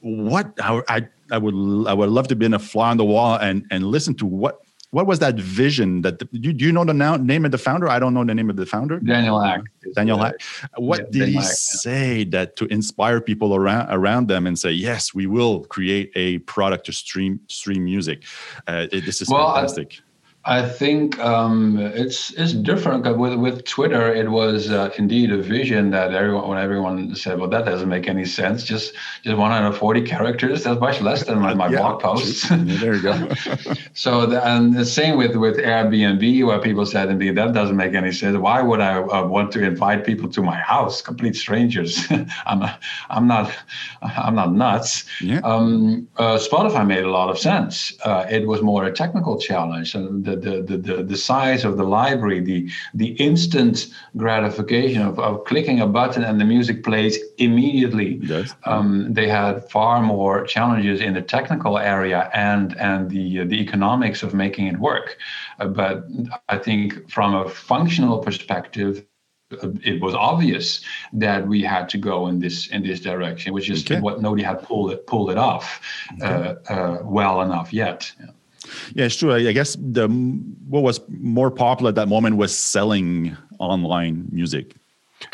What 0.00 0.52
I, 0.62 0.82
I, 0.88 1.08
I 1.30 1.38
would 1.38 1.88
I 1.88 1.94
would 1.94 2.10
love 2.10 2.28
to 2.28 2.36
be 2.36 2.46
in 2.46 2.54
a 2.54 2.58
fly 2.58 2.90
on 2.90 2.98
the 2.98 3.04
wall 3.04 3.36
and 3.36 3.66
and 3.70 3.86
listen 3.86 4.14
to 4.16 4.26
what 4.26 4.60
what 4.94 5.06
was 5.06 5.18
that 5.18 5.34
vision 5.34 6.02
that 6.02 6.20
the, 6.20 6.28
you, 6.30 6.52
do 6.52 6.64
you 6.64 6.70
know 6.70 6.84
the 6.84 6.94
now, 6.94 7.16
name 7.16 7.44
of 7.44 7.50
the 7.50 7.58
founder 7.58 7.88
i 7.88 7.98
don't 7.98 8.14
know 8.14 8.24
the 8.24 8.34
name 8.34 8.48
of 8.48 8.56
the 8.56 8.64
founder 8.64 9.00
daniel 9.00 9.42
Ek. 9.42 9.62
daniel 9.94 10.22
Ek. 10.22 10.34
what 10.76 11.00
yeah, 11.00 11.04
did 11.10 11.18
daniel 11.18 11.42
he 11.42 11.46
say 11.46 12.18
yeah. 12.18 12.24
that 12.30 12.56
to 12.56 12.66
inspire 12.66 13.20
people 13.20 13.56
around 13.56 13.88
around 13.90 14.28
them 14.28 14.46
and 14.46 14.56
say 14.56 14.70
yes 14.70 15.12
we 15.12 15.26
will 15.26 15.64
create 15.64 16.12
a 16.14 16.38
product 16.38 16.86
to 16.86 16.92
stream 16.92 17.40
stream 17.48 17.84
music 17.84 18.22
uh, 18.68 18.86
it, 18.92 19.04
this 19.04 19.20
is 19.20 19.28
well, 19.28 19.52
fantastic 19.52 20.00
I 20.46 20.68
think 20.68 21.18
um, 21.20 21.78
it's 21.78 22.30
it's 22.32 22.52
different 22.52 23.04
with 23.16 23.34
with 23.36 23.64
Twitter. 23.64 24.12
It 24.14 24.30
was 24.30 24.70
uh, 24.70 24.90
indeed 24.98 25.32
a 25.32 25.38
vision 25.38 25.90
that 25.90 26.12
everyone 26.12 26.48
when 26.48 26.58
everyone 26.58 27.14
said, 27.14 27.38
"Well, 27.38 27.48
that 27.48 27.64
doesn't 27.64 27.88
make 27.88 28.08
any 28.08 28.26
sense." 28.26 28.62
Just 28.62 28.92
just 29.22 29.38
140 29.38 30.02
characters. 30.02 30.64
That's 30.64 30.78
much 30.78 31.00
less 31.00 31.24
than 31.24 31.38
my, 31.38 31.54
my 31.54 31.68
yeah, 31.70 31.78
blog 31.78 32.02
posts. 32.02 32.46
there 32.50 32.94
you 32.94 33.00
go. 33.00 33.32
so 33.94 34.26
the, 34.26 34.46
and 34.46 34.74
the 34.74 34.84
same 34.84 35.16
with 35.16 35.34
with 35.36 35.56
Airbnb, 35.56 36.46
where 36.46 36.60
people 36.60 36.84
said, 36.84 37.08
"Indeed, 37.08 37.36
that 37.36 37.54
doesn't 37.54 37.76
make 37.76 37.94
any 37.94 38.12
sense. 38.12 38.36
Why 38.36 38.60
would 38.60 38.80
I 38.80 38.98
uh, 38.98 39.26
want 39.26 39.50
to 39.52 39.62
invite 39.62 40.04
people 40.04 40.28
to 40.28 40.42
my 40.42 40.56
house, 40.56 41.00
complete 41.00 41.36
strangers? 41.36 42.06
I'm 42.44 42.68
I'm 43.08 43.26
not 43.26 43.50
I'm 44.02 44.34
not 44.34 44.52
nuts." 44.52 45.06
Yeah. 45.22 45.40
Um, 45.42 46.06
uh, 46.18 46.36
Spotify 46.36 46.86
made 46.86 47.04
a 47.04 47.10
lot 47.10 47.30
of 47.30 47.38
sense. 47.38 47.96
Uh, 48.04 48.26
it 48.28 48.46
was 48.46 48.60
more 48.60 48.84
a 48.84 48.92
technical 48.92 49.40
challenge, 49.40 49.94
and 49.94 50.22
the 50.26 50.33
the, 50.36 50.62
the, 50.62 50.76
the, 50.76 51.02
the 51.02 51.16
size 51.16 51.64
of 51.64 51.76
the 51.76 51.84
library, 51.84 52.40
the, 52.40 52.70
the 52.94 53.12
instant 53.12 53.88
gratification 54.16 55.02
of, 55.02 55.18
of 55.18 55.44
clicking 55.44 55.80
a 55.80 55.86
button 55.86 56.24
and 56.24 56.40
the 56.40 56.44
music 56.44 56.84
plays 56.84 57.18
immediately. 57.38 58.20
Yes. 58.22 58.54
Um, 58.64 59.12
they 59.12 59.28
had 59.28 59.68
far 59.70 60.02
more 60.02 60.44
challenges 60.44 61.00
in 61.00 61.14
the 61.14 61.22
technical 61.22 61.78
area 61.78 62.30
and, 62.34 62.76
and 62.78 63.10
the, 63.10 63.44
the 63.44 63.60
economics 63.60 64.22
of 64.22 64.34
making 64.34 64.66
it 64.66 64.78
work. 64.78 65.16
Uh, 65.58 65.68
but 65.68 66.04
I 66.48 66.58
think 66.58 67.10
from 67.10 67.34
a 67.34 67.48
functional 67.48 68.18
perspective, 68.18 69.04
uh, 69.62 69.68
it 69.84 70.00
was 70.00 70.14
obvious 70.14 70.80
that 71.12 71.46
we 71.46 71.62
had 71.62 71.88
to 71.90 71.98
go 71.98 72.26
in 72.28 72.38
this 72.40 72.68
in 72.68 72.82
this 72.82 73.00
direction, 73.00 73.52
which 73.52 73.70
is 73.70 73.84
okay. 73.84 74.00
what 74.00 74.20
nobody 74.20 74.42
had 74.42 74.62
pulled 74.62 74.90
it 74.90 75.06
pulled 75.06 75.30
it 75.30 75.36
off 75.36 75.80
okay. 76.14 76.56
uh, 76.68 76.72
uh, 76.72 76.98
well 77.02 77.42
enough 77.42 77.72
yet. 77.72 78.10
Yeah. 78.18 78.26
Yeah, 78.94 79.06
it's 79.06 79.16
true. 79.16 79.32
I 79.34 79.52
guess 79.52 79.76
the 79.80 80.08
what 80.68 80.82
was 80.82 81.00
more 81.08 81.50
popular 81.50 81.90
at 81.90 81.94
that 81.96 82.08
moment 82.08 82.36
was 82.36 82.56
selling 82.56 83.36
online 83.58 84.26
music. 84.30 84.76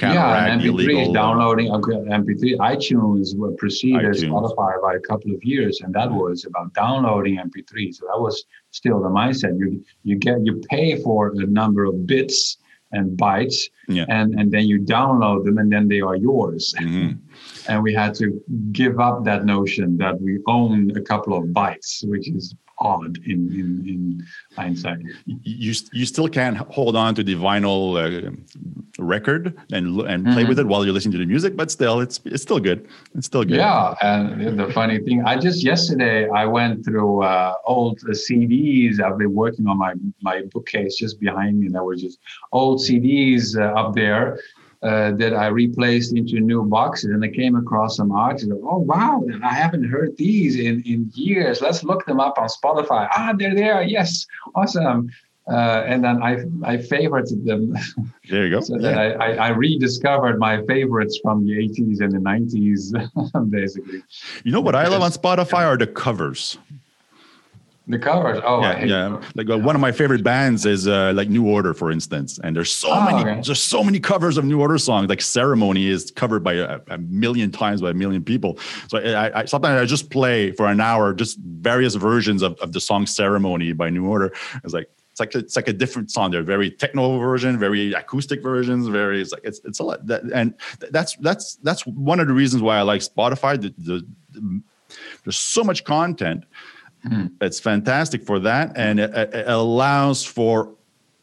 Yeah, 0.00 0.46
and 0.46 0.60
MP3 0.62 1.12
downloading 1.12 1.68
MP3. 1.68 2.56
iTunes 2.58 3.36
were 3.36 3.52
preceded 3.52 4.02
iTunes. 4.02 4.30
Spotify 4.30 4.80
by 4.80 4.94
a 4.94 5.00
couple 5.00 5.32
of 5.32 5.42
years, 5.42 5.80
and 5.80 5.92
that 5.94 6.10
was 6.10 6.44
about 6.44 6.72
downloading 6.74 7.36
MP3. 7.38 7.94
So 7.94 8.06
that 8.06 8.20
was 8.20 8.44
still 8.70 9.00
the 9.00 9.08
mindset. 9.08 9.58
You 9.58 9.84
you 10.04 10.16
get 10.16 10.44
you 10.44 10.60
pay 10.70 11.00
for 11.02 11.32
the 11.34 11.46
number 11.46 11.84
of 11.84 12.06
bits 12.06 12.58
and 12.92 13.18
bytes, 13.18 13.56
yeah. 13.88 14.04
and 14.08 14.38
and 14.38 14.52
then 14.52 14.66
you 14.66 14.80
download 14.80 15.44
them, 15.44 15.58
and 15.58 15.72
then 15.72 15.88
they 15.88 16.00
are 16.00 16.16
yours. 16.16 16.74
Mm-hmm. 16.78 17.12
and 17.68 17.82
we 17.82 17.92
had 17.94 18.14
to 18.16 18.40
give 18.72 19.00
up 19.00 19.24
that 19.24 19.44
notion 19.44 19.96
that 19.98 20.20
we 20.20 20.38
own 20.46 20.96
a 20.96 21.00
couple 21.00 21.36
of 21.36 21.44
bytes, 21.46 22.06
which 22.08 22.28
is 22.28 22.54
odd 22.80 23.18
in, 23.26 23.48
in, 23.52 23.84
in 23.86 24.26
hindsight. 24.56 25.00
You, 25.26 25.74
you 25.92 26.06
still 26.06 26.28
can't 26.28 26.56
hold 26.56 26.96
on 26.96 27.14
to 27.14 27.22
the 27.22 27.34
vinyl 27.34 27.96
uh, 27.96 28.30
record 28.98 29.58
and 29.72 30.00
and 30.00 30.24
play 30.24 30.42
mm-hmm. 30.42 30.48
with 30.48 30.58
it 30.58 30.66
while 30.66 30.84
you're 30.84 30.94
listening 30.94 31.12
to 31.12 31.18
the 31.18 31.26
music, 31.26 31.56
but 31.56 31.70
still, 31.70 32.00
it's 32.00 32.20
it's 32.24 32.42
still 32.42 32.58
good. 32.58 32.88
It's 33.14 33.26
still 33.26 33.44
good. 33.44 33.56
Yeah, 33.56 33.94
and 34.02 34.58
the 34.58 34.70
funny 34.72 34.98
thing, 34.98 35.22
I 35.24 35.36
just 35.36 35.62
yesterday 35.64 36.28
I 36.28 36.46
went 36.46 36.84
through 36.84 37.22
uh, 37.22 37.54
old 37.66 38.00
CDs. 38.00 39.00
I've 39.00 39.18
been 39.18 39.34
working 39.34 39.66
on 39.66 39.78
my 39.78 39.94
my 40.20 40.42
bookcase 40.52 40.96
just 40.96 41.20
behind 41.20 41.60
me. 41.60 41.66
And 41.66 41.74
there 41.74 41.84
were 41.84 41.96
just 41.96 42.18
old 42.52 42.80
CDs 42.80 43.58
uh, 43.58 43.78
up 43.80 43.94
there 43.94 44.38
uh, 44.82 45.12
that 45.12 45.34
I 45.34 45.48
replaced 45.48 46.16
into 46.16 46.40
new 46.40 46.64
boxes, 46.64 47.10
and 47.10 47.22
I 47.24 47.28
came 47.28 47.54
across 47.54 47.96
some 47.96 48.12
artists. 48.12 48.50
Oh 48.50 48.78
wow, 48.78 49.22
I 49.42 49.54
haven't 49.54 49.84
heard 49.84 50.16
these 50.16 50.58
in 50.58 50.82
in 50.86 51.10
years. 51.14 51.60
Let's 51.60 51.84
look 51.84 52.06
them 52.06 52.18
up 52.18 52.38
on 52.38 52.48
Spotify. 52.48 53.08
Ah, 53.16 53.34
they're 53.36 53.54
there. 53.54 53.82
Yes, 53.82 54.26
awesome. 54.54 55.10
Uh, 55.50 55.82
and 55.86 56.04
then 56.04 56.22
I 56.22 56.32
I 56.64 56.76
favorited 56.76 57.44
them. 57.44 57.74
There 58.30 58.46
you 58.46 58.50
go. 58.50 58.60
so 58.60 58.78
yeah. 58.78 58.96
I, 58.96 59.06
I, 59.10 59.30
I, 59.46 59.48
rediscovered 59.48 60.38
my 60.38 60.64
favorites 60.66 61.18
from 61.20 61.44
the 61.44 61.50
80s 61.50 62.00
and 62.00 62.12
the 62.12 62.18
90s, 62.18 63.50
basically. 63.50 64.04
You 64.44 64.52
know 64.52 64.60
what 64.60 64.76
I 64.76 64.86
love 64.86 65.02
on 65.02 65.10
Spotify 65.10 65.64
are 65.66 65.76
the 65.76 65.88
covers. 65.88 66.56
The 67.90 67.98
covers. 67.98 68.40
Oh, 68.44 68.62
yeah, 68.62 68.84
yeah. 68.84 69.20
Like 69.34 69.50
uh, 69.50 69.58
one 69.58 69.74
of 69.74 69.80
my 69.80 69.90
favorite 69.90 70.22
bands 70.22 70.64
is 70.64 70.86
uh, 70.86 71.12
like 71.14 71.28
New 71.28 71.48
Order, 71.48 71.74
for 71.74 71.90
instance. 71.90 72.38
And 72.44 72.54
there's 72.54 72.70
so 72.70 72.92
oh, 72.92 73.04
many, 73.04 73.28
okay. 73.28 73.40
there's 73.44 73.60
so 73.60 73.82
many 73.82 73.98
covers 73.98 74.38
of 74.38 74.44
New 74.44 74.60
Order 74.60 74.78
songs. 74.78 75.08
Like 75.08 75.20
Ceremony 75.20 75.88
is 75.88 76.12
covered 76.12 76.44
by 76.44 76.54
a, 76.54 76.78
a 76.88 76.98
million 76.98 77.50
times 77.50 77.82
by 77.82 77.90
a 77.90 77.94
million 77.94 78.22
people. 78.22 78.58
So 78.86 78.98
I, 78.98 79.40
I, 79.40 79.44
sometimes 79.46 79.80
I 79.80 79.84
just 79.86 80.08
play 80.08 80.52
for 80.52 80.66
an 80.66 80.80
hour, 80.80 81.12
just 81.12 81.38
various 81.40 81.96
versions 81.96 82.42
of, 82.42 82.56
of 82.60 82.72
the 82.72 82.80
song 82.80 83.06
Ceremony 83.06 83.72
by 83.72 83.90
New 83.90 84.06
Order. 84.06 84.32
It's 84.62 84.72
like 84.72 84.88
it's 85.10 85.18
like 85.18 85.34
it's 85.34 85.56
like 85.56 85.66
a 85.66 85.72
different 85.72 86.12
song. 86.12 86.30
They're 86.30 86.44
very 86.44 86.70
techno 86.70 87.18
version, 87.18 87.58
very 87.58 87.92
acoustic 87.92 88.40
versions, 88.40 88.86
very 88.86 89.20
it's 89.20 89.32
like 89.32 89.42
it's 89.42 89.60
it's 89.64 89.80
a 89.80 89.82
lot. 89.82 90.06
That, 90.06 90.22
and 90.32 90.54
that's 90.92 91.16
that's 91.16 91.56
that's 91.56 91.84
one 91.86 92.20
of 92.20 92.28
the 92.28 92.34
reasons 92.34 92.62
why 92.62 92.78
I 92.78 92.82
like 92.82 93.00
Spotify. 93.00 93.60
The, 93.60 93.74
the, 93.78 94.06
the, 94.30 94.62
there's 95.24 95.36
so 95.36 95.64
much 95.64 95.84
content 95.84 96.44
Mm. 97.06 97.32
It's 97.40 97.60
fantastic 97.60 98.24
for 98.24 98.38
that, 98.40 98.72
and 98.76 99.00
it, 99.00 99.14
it 99.14 99.48
allows 99.48 100.24
for 100.24 100.74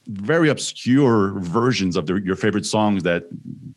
very 0.07 0.49
obscure 0.49 1.37
versions 1.39 1.97
of 1.97 2.05
the, 2.05 2.15
your 2.15 2.35
favorite 2.35 2.65
songs 2.65 3.03
that 3.03 3.27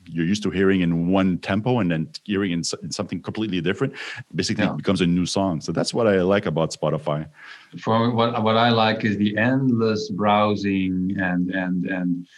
you're 0.06 0.24
used 0.24 0.42
to 0.44 0.50
hearing 0.50 0.80
in 0.80 1.08
one 1.08 1.38
tempo 1.38 1.80
and 1.80 1.90
then 1.90 2.08
hearing 2.24 2.52
in, 2.52 2.62
in 2.82 2.92
something 2.92 3.20
completely 3.20 3.60
different 3.60 3.92
basically 4.34 4.64
yeah. 4.64 4.72
becomes 4.72 5.00
a 5.00 5.06
new 5.06 5.26
song 5.26 5.60
so 5.60 5.72
that's 5.72 5.92
what 5.92 6.06
i 6.06 6.20
like 6.22 6.46
about 6.46 6.70
spotify 6.70 7.26
for 7.80 8.10
what 8.12 8.42
what 8.44 8.56
i 8.56 8.70
like 8.70 9.04
is 9.04 9.16
the 9.16 9.36
endless 9.36 10.08
browsing 10.10 11.16
and 11.18 11.50
and 11.50 11.86
and 11.86 12.28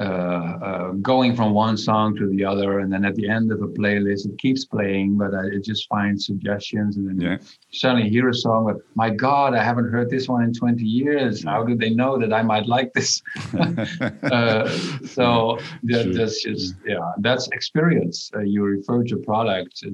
uh, 0.00 0.02
uh, 0.02 0.90
going 1.02 1.36
from 1.36 1.52
one 1.52 1.76
song 1.76 2.16
to 2.16 2.26
the 2.30 2.42
other, 2.42 2.78
and 2.78 2.90
then 2.90 3.04
at 3.04 3.14
the 3.16 3.28
end 3.28 3.52
of 3.52 3.60
a 3.60 3.66
playlist, 3.66 4.26
it 4.26 4.38
keeps 4.38 4.64
playing, 4.64 5.18
but 5.18 5.34
uh, 5.34 5.42
it 5.42 5.62
just 5.62 5.86
finds 5.88 6.24
suggestions, 6.24 6.96
and 6.96 7.06
then 7.06 7.20
yeah. 7.20 7.32
you 7.32 7.78
suddenly 7.78 8.08
hear 8.08 8.30
a 8.30 8.34
song. 8.34 8.64
But 8.64 8.76
my 8.94 9.10
God, 9.10 9.52
I 9.52 9.62
haven't 9.62 9.90
heard 9.90 10.08
this 10.08 10.26
one 10.26 10.42
in 10.42 10.54
20 10.54 10.82
years. 10.82 11.44
How 11.44 11.62
do 11.64 11.76
they 11.76 11.90
know 11.90 12.18
that 12.18 12.32
I 12.32 12.40
might 12.40 12.66
like 12.66 12.94
this? 12.94 13.20
Uh, 14.30 14.68
so 15.06 15.58
that, 15.82 16.12
that's 16.14 16.42
just 16.42 16.74
yeah, 16.86 16.98
that's 17.18 17.48
experience. 17.48 18.30
Uh, 18.34 18.40
you 18.40 18.62
refer 18.62 19.02
to 19.02 19.16
product 19.16 19.84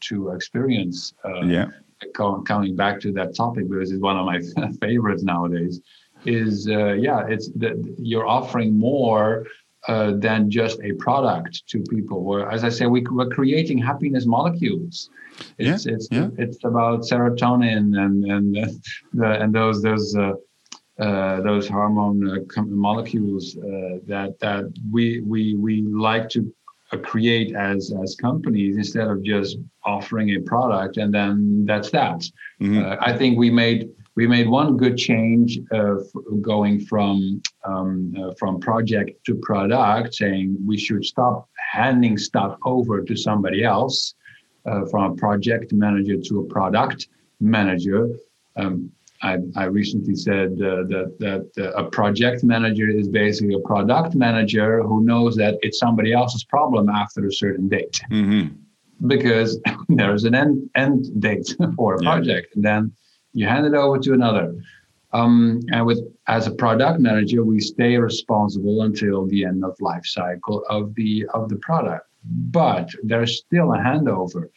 to 0.00 0.28
experience. 0.30 1.14
yeah. 1.44 1.66
Coming 2.14 2.76
back 2.76 3.00
to 3.00 3.12
that 3.12 3.34
topic 3.34 3.68
because 3.68 3.92
it's 3.92 4.02
one 4.02 4.16
of 4.16 4.26
my 4.26 4.40
favorites 4.80 5.22
nowadays 5.22 5.80
is 6.24 6.68
uh, 6.68 6.92
yeah 6.92 7.26
it's 7.28 7.48
that 7.52 7.76
you're 7.98 8.26
offering 8.26 8.78
more 8.78 9.46
uh, 9.86 10.12
than 10.16 10.50
just 10.50 10.80
a 10.82 10.92
product 10.94 11.62
to 11.68 11.82
people 11.84 12.22
where 12.24 12.50
as 12.50 12.64
i 12.64 12.68
say 12.68 12.86
we, 12.86 13.00
we're 13.10 13.28
creating 13.28 13.78
happiness 13.78 14.26
molecules 14.26 15.10
it's 15.58 15.86
yeah, 15.86 15.92
it's 15.92 16.08
yeah. 16.10 16.28
it's 16.36 16.64
about 16.64 17.00
serotonin 17.00 17.98
and 18.04 18.24
and 18.24 18.58
uh, 18.58 18.66
the, 19.14 19.40
and 19.42 19.54
those 19.54 19.82
those 19.82 20.16
uh, 20.16 20.32
uh, 20.98 21.40
those 21.42 21.68
hormone 21.68 22.28
uh, 22.28 22.62
molecules 22.62 23.56
uh 23.58 23.98
that 24.06 24.34
that 24.40 24.64
we 24.90 25.20
we 25.20 25.54
we 25.54 25.82
like 25.82 26.28
to 26.28 26.52
create 27.02 27.54
as 27.54 27.92
as 28.02 28.16
companies 28.16 28.76
instead 28.76 29.08
of 29.08 29.22
just 29.22 29.58
offering 29.84 30.30
a 30.30 30.40
product 30.40 30.96
and 30.96 31.12
then 31.12 31.64
that's 31.66 31.90
that. 31.90 32.20
Mm-hmm. 32.60 32.94
I 33.00 33.16
think 33.16 33.38
we 33.38 33.50
made 33.50 33.90
we 34.18 34.26
made 34.26 34.48
one 34.48 34.76
good 34.76 34.96
change 34.96 35.60
uh, 35.70 35.94
going 36.40 36.80
from 36.80 37.40
um, 37.64 38.12
uh, 38.20 38.34
from 38.36 38.58
project 38.58 39.10
to 39.26 39.36
product, 39.36 40.12
saying 40.12 40.56
we 40.66 40.76
should 40.76 41.04
stop 41.04 41.48
handing 41.72 42.18
stuff 42.18 42.58
over 42.64 43.00
to 43.00 43.14
somebody 43.14 43.62
else, 43.62 44.14
uh, 44.66 44.84
from 44.90 45.12
a 45.12 45.14
project 45.14 45.72
manager 45.72 46.16
to 46.16 46.40
a 46.40 46.46
product 46.46 47.06
manager. 47.38 48.08
Um, 48.56 48.90
I, 49.22 49.36
I, 49.54 49.64
recently 49.66 50.16
said 50.16 50.50
uh, 50.70 50.82
that 50.92 51.08
that 51.24 51.44
uh, 51.64 51.82
a 51.82 51.84
project 51.88 52.42
manager 52.42 52.88
is 52.88 53.08
basically 53.08 53.54
a 53.54 53.64
product 53.72 54.16
manager 54.16 54.82
who 54.82 55.04
knows 55.04 55.36
that 55.36 55.54
it's 55.62 55.78
somebody 55.78 56.12
else's 56.12 56.42
problem 56.42 56.88
after 56.88 57.24
a 57.24 57.32
certain 57.32 57.68
date. 57.68 58.00
Mm-hmm. 58.10 58.46
Because 59.06 59.60
there's 59.88 60.24
an 60.24 60.34
end 60.34 60.68
end 60.74 61.02
date 61.20 61.54
for 61.76 61.94
a 61.94 61.98
project, 61.98 62.48
yeah. 62.48 62.56
and 62.56 62.64
then 62.64 62.82
you 63.38 63.46
hand 63.46 63.66
it 63.66 63.74
over 63.74 63.98
to 63.98 64.12
another. 64.12 64.54
Um, 65.12 65.60
and 65.72 65.86
with 65.86 66.00
as 66.26 66.46
a 66.46 66.54
product 66.54 67.00
manager, 67.00 67.42
we 67.44 67.60
stay 67.60 67.96
responsible 67.96 68.82
until 68.82 69.26
the 69.26 69.44
end 69.44 69.64
of 69.64 69.80
life 69.80 70.04
cycle 70.04 70.64
of 70.68 70.94
the 70.96 71.24
of 71.32 71.48
the 71.48 71.56
product. 71.56 72.06
But 72.50 72.90
there's 73.02 73.38
still 73.38 73.72
a 73.72 73.78
handover. 73.78 74.50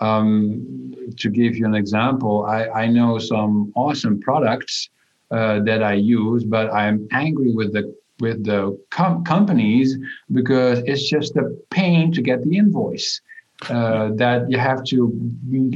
Um, 0.00 0.92
to 1.16 1.30
give 1.30 1.56
you 1.56 1.64
an 1.64 1.74
example, 1.74 2.44
I, 2.44 2.68
I 2.82 2.86
know 2.88 3.18
some 3.18 3.72
awesome 3.76 4.20
products 4.20 4.90
uh, 5.30 5.60
that 5.60 5.82
I 5.82 5.94
use, 5.94 6.44
but 6.44 6.74
I'm 6.74 7.08
angry 7.12 7.52
with 7.54 7.72
the 7.72 7.94
with 8.20 8.44
the 8.44 8.78
com- 8.90 9.24
companies 9.24 9.96
because 10.32 10.80
it's 10.90 11.08
just 11.08 11.36
a 11.36 11.56
pain 11.70 12.12
to 12.12 12.20
get 12.20 12.42
the 12.44 12.56
invoice 12.58 13.20
uh, 13.70 14.10
that 14.14 14.50
you 14.50 14.58
have 14.58 14.84
to 14.84 15.12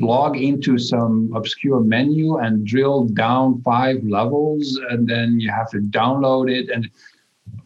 log 0.00 0.36
into 0.36 0.78
some 0.78 1.30
obscure 1.34 1.80
menu 1.80 2.36
and 2.38 2.66
drill 2.66 3.04
down 3.04 3.62
five 3.62 4.02
levels 4.04 4.78
and 4.90 5.08
then 5.08 5.38
you 5.40 5.50
have 5.50 5.70
to 5.70 5.78
download 5.78 6.50
it 6.50 6.68
and 6.70 6.90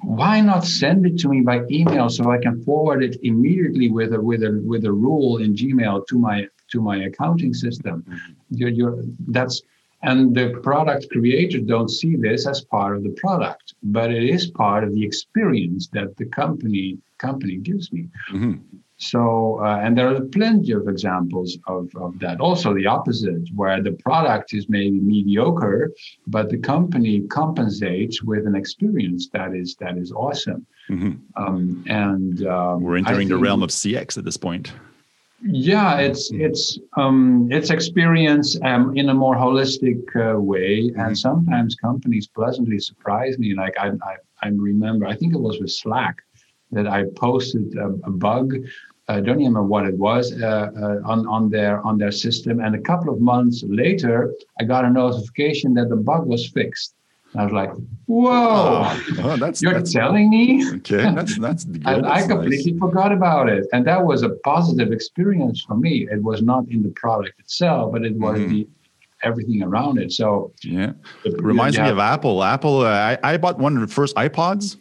why 0.02 0.40
not 0.40 0.64
send 0.64 1.06
it 1.06 1.18
to 1.18 1.28
me 1.28 1.40
by 1.40 1.62
email 1.70 2.08
so 2.08 2.30
I 2.30 2.38
can 2.38 2.62
forward 2.62 3.02
it 3.02 3.16
immediately 3.22 3.90
with 3.90 4.12
a 4.12 4.20
with 4.20 4.42
a 4.42 4.60
with 4.64 4.84
a 4.84 4.92
rule 4.92 5.38
in 5.38 5.54
Gmail 5.54 6.06
to 6.08 6.18
my 6.18 6.46
to 6.70 6.80
my 6.80 7.04
accounting 7.04 7.54
system. 7.54 8.02
Mm-hmm. 8.02 8.32
You're, 8.50 8.68
you're, 8.68 9.04
that's 9.28 9.62
and 10.02 10.34
the 10.34 10.58
product 10.62 11.08
creators 11.10 11.62
don't 11.62 11.88
see 11.88 12.16
this 12.16 12.46
as 12.46 12.62
part 12.62 12.96
of 12.96 13.04
the 13.04 13.10
product, 13.10 13.74
but 13.84 14.10
it 14.10 14.24
is 14.24 14.50
part 14.50 14.82
of 14.82 14.92
the 14.92 15.04
experience 15.04 15.88
that 15.92 16.16
the 16.16 16.26
company 16.26 16.98
company 17.18 17.56
gives 17.56 17.92
me. 17.92 18.08
Mm-hmm. 18.32 18.54
So, 19.02 19.58
uh, 19.60 19.80
and 19.82 19.98
there 19.98 20.14
are 20.14 20.20
plenty 20.20 20.70
of 20.72 20.86
examples 20.86 21.58
of, 21.66 21.90
of 21.96 22.18
that. 22.20 22.40
Also, 22.40 22.72
the 22.72 22.86
opposite, 22.86 23.48
where 23.54 23.82
the 23.82 23.92
product 23.92 24.54
is 24.54 24.68
maybe 24.68 25.00
mediocre, 25.00 25.90
but 26.28 26.50
the 26.50 26.58
company 26.58 27.22
compensates 27.22 28.22
with 28.22 28.46
an 28.46 28.54
experience 28.54 29.28
that 29.32 29.56
is 29.56 29.74
that 29.80 29.98
is 29.98 30.12
awesome. 30.12 30.64
Mm-hmm. 30.88 31.42
Um, 31.42 31.84
and 31.88 32.46
um, 32.46 32.82
we're 32.82 32.96
entering 32.96 33.28
the 33.28 33.36
realm 33.36 33.64
of 33.64 33.70
CX 33.70 34.18
at 34.18 34.24
this 34.24 34.36
point. 34.36 34.72
Yeah, 35.44 35.98
it's 35.98 36.30
mm-hmm. 36.30 36.44
it's 36.44 36.78
um, 36.96 37.48
it's 37.50 37.70
experience 37.70 38.56
um, 38.62 38.96
in 38.96 39.08
a 39.08 39.14
more 39.14 39.34
holistic 39.34 40.00
uh, 40.14 40.38
way, 40.38 40.82
mm-hmm. 40.82 41.00
and 41.00 41.18
sometimes 41.18 41.74
companies 41.74 42.28
pleasantly 42.28 42.78
surprise 42.78 43.36
me. 43.36 43.56
Like 43.56 43.74
I, 43.80 43.88
I, 43.88 44.14
I 44.42 44.48
remember, 44.50 45.06
I 45.06 45.16
think 45.16 45.34
it 45.34 45.40
was 45.40 45.58
with 45.60 45.72
Slack 45.72 46.22
that 46.70 46.86
I 46.86 47.04
posted 47.16 47.76
a, 47.76 47.88
a 48.04 48.10
bug 48.10 48.54
I 49.08 49.20
don't 49.20 49.40
even 49.40 49.54
remember 49.54 49.64
what 49.64 49.86
it 49.86 49.98
was 49.98 50.32
uh, 50.40 50.70
uh, 50.76 51.10
on 51.10 51.26
on 51.26 51.50
their 51.50 51.84
on 51.84 51.98
their 51.98 52.12
system. 52.12 52.60
And 52.60 52.74
a 52.74 52.80
couple 52.80 53.12
of 53.12 53.20
months 53.20 53.64
later, 53.66 54.32
I 54.60 54.64
got 54.64 54.84
a 54.84 54.90
notification 54.90 55.74
that 55.74 55.88
the 55.88 55.96
bug 55.96 56.26
was 56.26 56.48
fixed. 56.48 56.94
I 57.34 57.44
was 57.44 57.52
like, 57.52 57.70
"Whoa! 58.06 58.30
Oh, 58.30 59.04
oh, 59.24 59.36
that's, 59.38 59.62
You're 59.62 59.74
that's, 59.74 59.92
telling 59.92 60.30
me?" 60.30 60.70
Okay, 60.76 61.02
that's 61.14 61.38
that's 61.38 61.64
good. 61.72 61.82
and 61.86 62.04
that's 62.04 62.24
I 62.24 62.28
completely 62.28 62.72
nice. 62.72 62.80
forgot 62.80 63.10
about 63.10 63.48
it, 63.48 63.66
and 63.72 63.86
that 63.86 64.04
was 64.04 64.22
a 64.22 64.30
positive 64.44 64.92
experience 64.92 65.62
for 65.62 65.74
me. 65.74 66.06
It 66.10 66.22
was 66.22 66.42
not 66.42 66.68
in 66.68 66.82
the 66.82 66.90
product 66.90 67.40
itself, 67.40 67.92
but 67.92 68.04
it 68.04 68.14
was 68.14 68.38
mm. 68.38 68.48
the 68.50 68.68
everything 69.24 69.62
around 69.62 69.98
it. 69.98 70.12
So 70.12 70.52
yeah, 70.62 70.92
it 71.24 71.42
reminds 71.42 71.78
me 71.78 71.88
of 71.88 71.98
Apple. 71.98 72.44
Apple. 72.44 72.82
Uh, 72.82 72.90
I, 72.90 73.18
I 73.22 73.36
bought 73.36 73.58
one 73.58 73.74
of 73.76 73.80
the 73.80 73.92
first 73.92 74.14
iPods, 74.16 74.76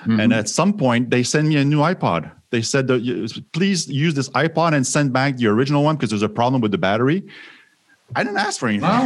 mm-hmm. 0.00 0.20
and 0.20 0.32
at 0.32 0.48
some 0.48 0.72
point 0.72 1.10
they 1.10 1.22
send 1.22 1.48
me 1.48 1.56
a 1.56 1.64
new 1.64 1.80
iPod 1.80 2.30
they 2.50 2.62
said 2.62 2.86
that 2.88 3.42
please 3.52 3.88
use 3.88 4.14
this 4.14 4.28
iPod 4.30 4.74
and 4.74 4.86
send 4.86 5.12
back 5.12 5.36
the 5.36 5.46
original 5.48 5.84
one 5.84 5.96
because 5.96 6.10
there's 6.10 6.22
a 6.22 6.28
problem 6.28 6.62
with 6.62 6.70
the 6.70 6.78
battery. 6.78 7.24
I 8.16 8.24
didn't 8.24 8.38
ask 8.38 8.58
for 8.58 8.68
anything. 8.68 8.88
Wow. 8.88 9.04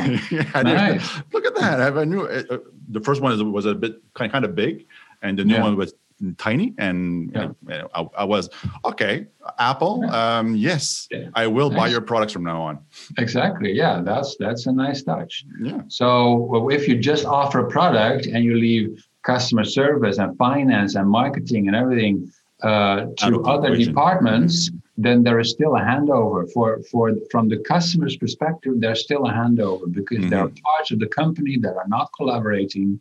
nice. 0.62 1.22
Look 1.32 1.44
at 1.44 1.56
that. 1.56 1.80
I 1.80 1.84
have 1.84 1.96
a 1.96 2.06
new. 2.06 2.22
Uh, 2.22 2.58
the 2.88 3.00
first 3.00 3.20
one 3.20 3.52
was 3.52 3.66
a 3.66 3.74
bit 3.74 4.00
kind 4.14 4.30
kind 4.30 4.44
of 4.44 4.54
big, 4.54 4.86
and 5.22 5.36
the 5.36 5.44
new 5.44 5.54
yeah. 5.54 5.62
one 5.62 5.76
was 5.76 5.94
tiny. 6.38 6.72
And 6.78 7.32
yeah. 7.34 7.48
you 7.66 7.78
know, 7.78 7.88
I, 7.94 8.06
I, 8.18 8.24
was 8.24 8.48
okay. 8.84 9.26
Apple, 9.58 10.08
um, 10.12 10.54
yes. 10.54 11.08
I 11.34 11.48
will 11.48 11.68
nice. 11.68 11.78
buy 11.78 11.88
your 11.88 12.00
products 12.00 12.32
from 12.32 12.44
now 12.44 12.62
on. 12.62 12.78
Exactly. 13.18 13.72
Yeah, 13.72 14.02
that's 14.04 14.36
that's 14.36 14.66
a 14.66 14.72
nice 14.72 15.02
touch. 15.02 15.44
Yeah. 15.60 15.80
So 15.88 16.70
if 16.70 16.86
you 16.86 16.96
just 16.96 17.24
offer 17.24 17.66
a 17.66 17.68
product 17.68 18.26
and 18.26 18.44
you 18.44 18.54
leave 18.54 19.04
customer 19.22 19.64
service 19.64 20.18
and 20.18 20.36
finance 20.36 20.94
and 20.94 21.08
marketing 21.08 21.68
and 21.68 21.76
everything 21.76 22.30
uh, 22.62 23.06
to 23.16 23.42
other 23.44 23.76
departments, 23.76 24.70
then 24.96 25.22
there 25.24 25.40
is 25.40 25.50
still 25.50 25.74
a 25.76 25.80
handover 25.80 26.50
for 26.52 26.80
for 26.90 27.12
from 27.30 27.48
the 27.48 27.58
customer's 27.58 28.16
perspective. 28.16 28.74
There's 28.76 29.02
still 29.02 29.26
a 29.26 29.32
handover 29.32 29.92
because 29.92 30.18
mm-hmm. 30.18 30.28
there 30.28 30.40
are 30.40 30.52
parts 30.64 30.90
of 30.92 30.98
the 31.00 31.08
company 31.08 31.58
that 31.58 31.74
are 31.76 31.88
not 31.88 32.10
collaborating, 32.16 33.00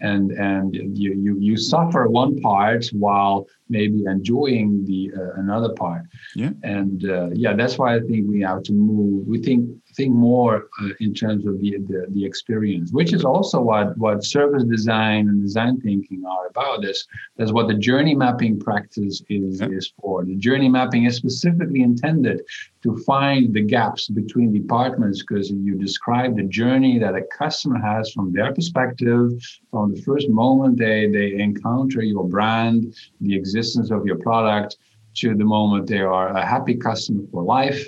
and 0.00 0.32
and 0.32 0.74
you 0.74 1.14
you 1.14 1.38
you 1.38 1.56
suffer 1.56 2.06
one 2.06 2.40
part 2.40 2.86
while 2.92 3.46
maybe 3.68 4.04
enjoying 4.06 4.84
the 4.84 5.12
uh, 5.16 5.40
another 5.40 5.72
part. 5.74 6.02
Yeah, 6.34 6.50
and 6.62 7.08
uh, 7.08 7.30
yeah, 7.32 7.54
that's 7.54 7.78
why 7.78 7.96
I 7.96 8.00
think 8.00 8.28
we 8.28 8.40
have 8.42 8.62
to 8.64 8.72
move. 8.72 9.26
We 9.26 9.42
think 9.42 9.70
think 9.98 10.14
more 10.14 10.68
uh, 10.80 10.90
in 11.00 11.12
terms 11.12 11.44
of 11.46 11.60
the, 11.60 11.78
the, 11.88 12.06
the 12.10 12.24
experience, 12.24 12.92
which 12.92 13.12
is 13.12 13.24
also 13.24 13.60
what 13.60 13.96
what 13.98 14.24
service 14.24 14.64
design 14.64 15.28
and 15.28 15.42
design 15.42 15.80
thinking 15.80 16.24
are 16.24 16.46
about. 16.46 16.82
This 16.82 17.06
that's 17.36 17.52
what 17.52 17.68
the 17.68 17.74
journey 17.74 18.14
mapping 18.14 18.58
practice 18.58 19.22
is 19.28 19.60
yeah. 19.60 19.68
is 19.68 19.92
for. 20.00 20.24
The 20.24 20.36
journey 20.36 20.68
mapping 20.68 21.04
is 21.04 21.16
specifically 21.16 21.82
intended 21.82 22.42
to 22.82 22.96
find 22.98 23.52
the 23.52 23.60
gaps 23.60 24.08
between 24.08 24.52
departments 24.52 25.22
because 25.22 25.50
you 25.50 25.74
describe 25.76 26.36
the 26.36 26.44
journey 26.44 26.98
that 26.98 27.14
a 27.16 27.22
customer 27.36 27.78
has 27.78 28.12
from 28.12 28.32
their 28.32 28.54
perspective, 28.54 29.32
from 29.70 29.94
the 29.94 30.00
first 30.02 30.28
moment 30.28 30.78
they 30.78 31.08
they 31.10 31.28
encounter 31.48 32.02
your 32.02 32.26
brand, 32.28 32.94
the 33.20 33.34
existence 33.58 33.90
of 33.90 34.06
your 34.06 34.18
product, 34.18 34.76
to 35.16 35.34
the 35.34 35.44
moment 35.44 35.86
they 35.88 36.00
are 36.00 36.28
a 36.28 36.44
happy 36.54 36.74
customer 36.74 37.22
for 37.32 37.42
life 37.42 37.82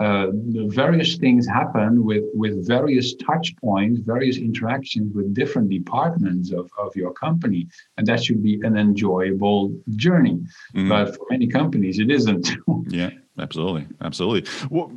uh, 0.00 0.28
various 0.32 1.18
things 1.18 1.46
happen 1.46 2.04
with, 2.04 2.24
with 2.32 2.66
various 2.66 3.14
touch 3.16 3.54
points, 3.56 4.00
various 4.00 4.38
interactions 4.38 5.14
with 5.14 5.34
different 5.34 5.68
departments 5.68 6.52
of, 6.52 6.70
of 6.78 6.96
your 6.96 7.12
company. 7.12 7.68
And 7.98 8.06
that 8.06 8.24
should 8.24 8.42
be 8.42 8.58
an 8.62 8.78
enjoyable 8.78 9.76
journey. 9.96 10.40
Mm-hmm. 10.74 10.88
But 10.88 11.14
for 11.14 11.26
many 11.30 11.46
companies, 11.46 11.98
it 11.98 12.10
isn't. 12.10 12.50
yeah. 12.88 13.10
Absolutely, 13.38 13.86
absolutely. 14.02 14.50
Well, 14.68 14.92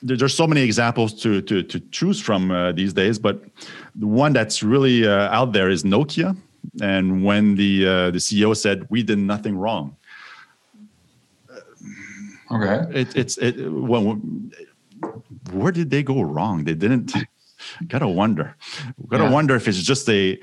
there's 0.00 0.32
so 0.32 0.46
many 0.46 0.62
examples 0.62 1.12
to 1.22 1.42
to, 1.42 1.62
to 1.64 1.80
choose 1.90 2.18
from 2.18 2.50
uh, 2.50 2.72
these 2.72 2.94
days, 2.94 3.18
but 3.18 3.42
the 3.94 4.06
one 4.06 4.32
that's 4.32 4.62
really 4.62 5.06
uh, 5.06 5.28
out 5.28 5.52
there 5.52 5.68
is 5.68 5.82
Nokia. 5.82 6.34
And 6.80 7.24
when 7.24 7.54
the 7.56 7.86
uh, 7.86 8.10
the 8.10 8.18
CEO 8.18 8.56
said 8.56 8.86
we 8.90 9.02
did 9.02 9.18
nothing 9.18 9.56
wrong, 9.56 9.96
Okay. 12.50 13.00
It, 13.00 13.16
it's 13.16 13.36
it. 13.38 13.70
Well, 13.70 14.20
where 15.52 15.72
did 15.72 15.90
they 15.90 16.02
go 16.02 16.22
wrong? 16.22 16.64
They 16.64 16.74
didn't. 16.74 17.12
gotta 17.88 18.08
wonder. 18.08 18.56
Gotta 19.08 19.24
yeah. 19.24 19.30
wonder 19.30 19.56
if 19.56 19.66
it's 19.66 19.82
just 19.82 20.08
a 20.08 20.38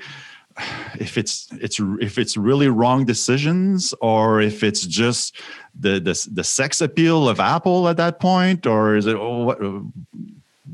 if 0.98 1.16
it's 1.16 1.48
it's 1.52 1.80
if 2.00 2.18
it's 2.18 2.36
really 2.36 2.68
wrong 2.68 3.04
decisions 3.06 3.94
or 4.00 4.40
if 4.40 4.62
it's 4.62 4.84
just 4.84 5.36
the 5.78 6.00
the, 6.00 6.28
the 6.30 6.44
sex 6.44 6.82
appeal 6.82 7.26
of 7.26 7.40
apple 7.40 7.88
at 7.88 7.96
that 7.96 8.20
point 8.20 8.66
or 8.66 8.94
is 8.96 9.06
it 9.06 9.16
oh, 9.16 9.44
what 9.44 9.58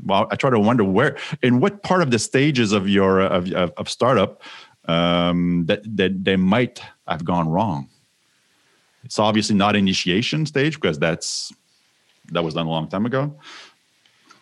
well 0.03 0.27
i 0.31 0.35
try 0.35 0.49
to 0.49 0.59
wonder 0.59 0.83
where 0.83 1.15
in 1.41 1.61
what 1.61 1.81
part 1.81 2.01
of 2.01 2.11
the 2.11 2.19
stages 2.19 2.73
of 2.73 2.89
your 2.89 3.21
of, 3.21 3.49
of, 3.53 3.71
of 3.77 3.87
startup 3.87 4.41
um, 4.89 5.65
that 5.67 5.81
that 5.97 6.13
they 6.23 6.35
might 6.35 6.81
have 7.07 7.23
gone 7.23 7.47
wrong 7.49 7.89
it's 9.03 9.19
obviously 9.19 9.55
not 9.55 9.75
initiation 9.75 10.45
stage 10.45 10.75
because 10.75 10.99
that's 10.99 11.53
that 12.31 12.43
was 12.43 12.53
done 12.53 12.67
a 12.67 12.69
long 12.69 12.87
time 12.87 13.05
ago. 13.05 13.35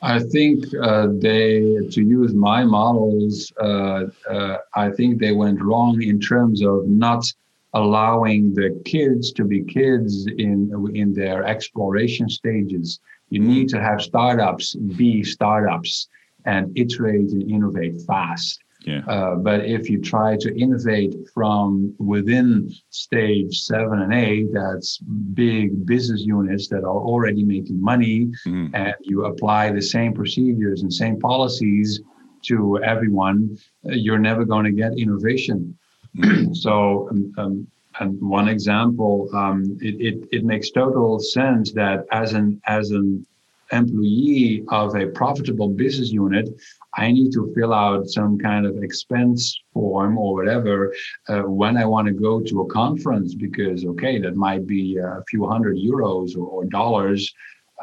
I 0.02 0.20
think 0.20 0.66
uh, 0.82 1.08
they, 1.12 1.78
to 1.90 2.02
use 2.02 2.34
my 2.34 2.64
models, 2.64 3.52
uh, 3.60 4.04
uh, 4.30 4.58
I 4.76 4.92
think 4.92 5.20
they 5.20 5.32
went 5.32 5.62
wrong 5.62 6.02
in 6.04 6.20
terms 6.20 6.62
of 6.62 6.88
not 6.88 7.26
allowing 7.74 8.54
the 8.54 8.80
kids 8.86 9.32
to 9.34 9.44
be 9.44 9.64
kids 9.64 10.28
in 10.28 10.92
in 10.94 11.14
their 11.14 11.46
exploration 11.46 12.30
stages. 12.30 13.00
You 13.30 13.40
need 13.40 13.68
to 13.70 13.82
have 13.82 14.02
startups 14.02 14.76
be 14.76 15.24
startups 15.24 16.08
and 16.46 16.78
iterate 16.78 17.32
and 17.32 17.44
innovate 17.50 18.02
fast. 18.08 18.64
Yeah. 18.88 19.02
Uh, 19.06 19.36
but 19.36 19.66
if 19.66 19.90
you 19.90 20.00
try 20.00 20.38
to 20.38 20.50
innovate 20.58 21.14
from 21.34 21.94
within 22.00 22.72
stage 22.90 23.54
seven 23.72 24.02
and 24.04 24.14
eight, 24.14 24.48
that's 24.54 24.98
big 25.34 25.86
business 25.86 26.22
units 26.22 26.70
that 26.70 26.84
are 26.86 27.02
already 27.12 27.44
making 27.44 27.82
money, 27.82 28.32
mm-hmm. 28.46 28.74
and 28.74 28.96
you 29.02 29.26
apply 29.26 29.72
the 29.72 29.82
same 29.82 30.14
procedures 30.14 30.84
and 30.84 30.92
same 30.92 31.20
policies 31.20 32.00
to 32.44 32.82
everyone, 32.84 33.58
uh, 33.86 33.92
you're 33.92 34.20
never 34.20 34.46
going 34.46 34.64
to 34.64 34.72
get 34.72 34.98
innovation. 34.98 35.78
Mm-hmm. 36.18 36.54
so, 36.54 37.10
um, 37.12 37.34
um, 37.38 37.68
and 38.00 38.22
one 38.22 38.48
example, 38.48 39.28
um, 39.34 39.78
it, 39.82 39.96
it, 40.00 40.28
it 40.32 40.44
makes 40.46 40.70
total 40.70 41.20
sense 41.20 41.74
that 41.74 42.06
as 42.12 42.34
an 42.34 42.62
as 42.68 42.92
an 42.92 43.26
employee 43.72 44.64
of 44.70 44.96
a 44.96 45.08
profitable 45.08 45.70
business 45.70 46.12
unit, 46.12 46.50
I 46.96 47.12
need 47.12 47.32
to 47.34 47.54
fill 47.56 47.74
out 47.74 48.08
some 48.08 48.40
kind 48.40 48.66
of 48.66 48.82
expense 48.82 49.60
form 49.74 50.18
or 50.18 50.34
whatever 50.34 50.94
uh, 51.30 51.42
when 51.42 51.78
I 51.78 51.86
want 51.86 52.08
to 52.08 52.14
go 52.14 52.42
to 52.42 52.62
a 52.62 52.68
conference 52.68 53.36
because, 53.36 53.86
okay, 53.86 54.20
that 54.20 54.36
might 54.36 54.66
be 54.66 54.98
a 54.98 55.24
few 55.30 55.48
hundred 55.48 55.78
euros 55.78 56.36
or, 56.36 56.48
or 56.48 56.66
dollars. 56.66 57.34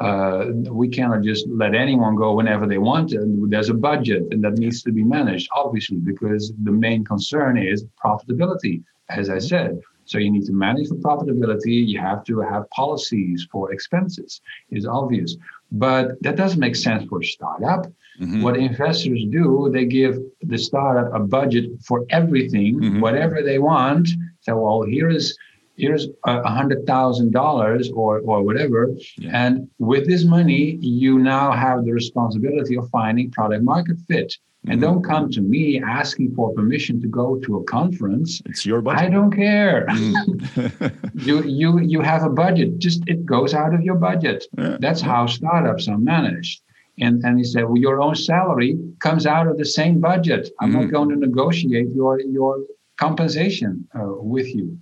Uh, 0.01 0.47
we 0.69 0.89
cannot 0.89 1.23
just 1.23 1.47
let 1.47 1.73
anyone 1.73 2.15
go 2.15 2.33
whenever 2.33 2.67
they 2.67 2.77
want. 2.77 3.13
And 3.13 3.49
there's 3.49 3.69
a 3.69 3.73
budget 3.73 4.23
and 4.31 4.43
that 4.43 4.57
needs 4.57 4.83
to 4.83 4.91
be 4.91 5.03
managed, 5.03 5.47
obviously, 5.55 5.97
because 5.97 6.51
the 6.63 6.71
main 6.71 7.05
concern 7.05 7.57
is 7.57 7.85
profitability, 8.03 8.83
as 9.09 9.29
I 9.29 9.39
said. 9.39 9.79
So 10.05 10.17
you 10.17 10.31
need 10.31 10.45
to 10.45 10.53
manage 10.53 10.89
the 10.89 10.95
profitability. 10.95 11.85
You 11.87 11.99
have 11.99 12.23
to 12.25 12.39
have 12.41 12.69
policies 12.69 13.47
for 13.51 13.71
expenses. 13.73 14.41
It's 14.69 14.85
obvious. 14.85 15.35
But 15.71 16.21
that 16.21 16.35
doesn't 16.35 16.59
make 16.59 16.75
sense 16.75 17.03
for 17.09 17.21
a 17.21 17.25
startup. 17.25 17.87
Mm-hmm. 18.21 18.41
What 18.43 18.55
investors 18.57 19.23
do, 19.29 19.69
they 19.73 19.85
give 19.85 20.19
the 20.41 20.57
startup 20.57 21.13
a 21.13 21.19
budget 21.19 21.71
for 21.85 22.05
everything, 22.09 22.79
mm-hmm. 22.79 23.01
whatever 23.01 23.41
they 23.41 23.59
want. 23.59 24.07
So, 24.41 24.57
well, 24.57 24.83
here 24.83 25.09
is 25.09 25.37
here's 25.77 26.07
a 26.25 26.49
hundred 26.49 26.85
thousand 26.87 27.31
dollars 27.33 27.91
or 27.91 28.19
or 28.19 28.43
whatever, 28.43 28.95
yeah. 29.17 29.31
and 29.33 29.69
with 29.79 30.07
this 30.07 30.23
money, 30.23 30.77
you 30.79 31.19
now 31.19 31.51
have 31.51 31.83
the 31.83 31.91
responsibility 31.91 32.77
of 32.77 32.89
finding 32.89 33.31
product 33.31 33.63
market 33.63 33.97
fit. 34.07 34.33
And 34.67 34.81
don't 34.81 35.03
come 35.03 35.29
to 35.31 35.41
me 35.41 35.81
asking 35.81 36.33
for 36.35 36.53
permission 36.53 36.99
to 37.01 37.07
go 37.07 37.37
to 37.39 37.57
a 37.57 37.63
conference. 37.65 38.41
It's 38.45 38.65
your 38.65 38.81
budget. 38.81 39.01
I 39.01 39.09
don't 39.09 39.31
care. 39.31 39.85
Mm. 39.89 40.91
you 41.25 41.43
you 41.43 41.79
you 41.79 42.01
have 42.01 42.23
a 42.23 42.29
budget. 42.29 42.79
Just 42.79 43.03
it 43.07 43.25
goes 43.25 43.53
out 43.53 43.73
of 43.73 43.81
your 43.81 43.95
budget. 43.95 44.45
Yeah. 44.57 44.77
That's 44.79 45.01
how 45.01 45.27
startups 45.27 45.87
are 45.87 45.97
managed. 45.97 46.61
And 46.99 47.23
and 47.23 47.37
he 47.37 47.43
said, 47.43 47.65
well, 47.65 47.77
your 47.77 48.01
own 48.01 48.15
salary 48.15 48.77
comes 48.99 49.25
out 49.25 49.47
of 49.47 49.57
the 49.57 49.65
same 49.65 49.99
budget. 49.99 50.49
I'm 50.59 50.71
mm-hmm. 50.71 50.81
not 50.81 50.91
going 50.91 51.09
to 51.09 51.15
negotiate 51.15 51.89
your 51.89 52.19
your 52.21 52.59
compensation 52.97 53.87
uh, 53.93 54.13
with 54.33 54.53
you. 54.55 54.77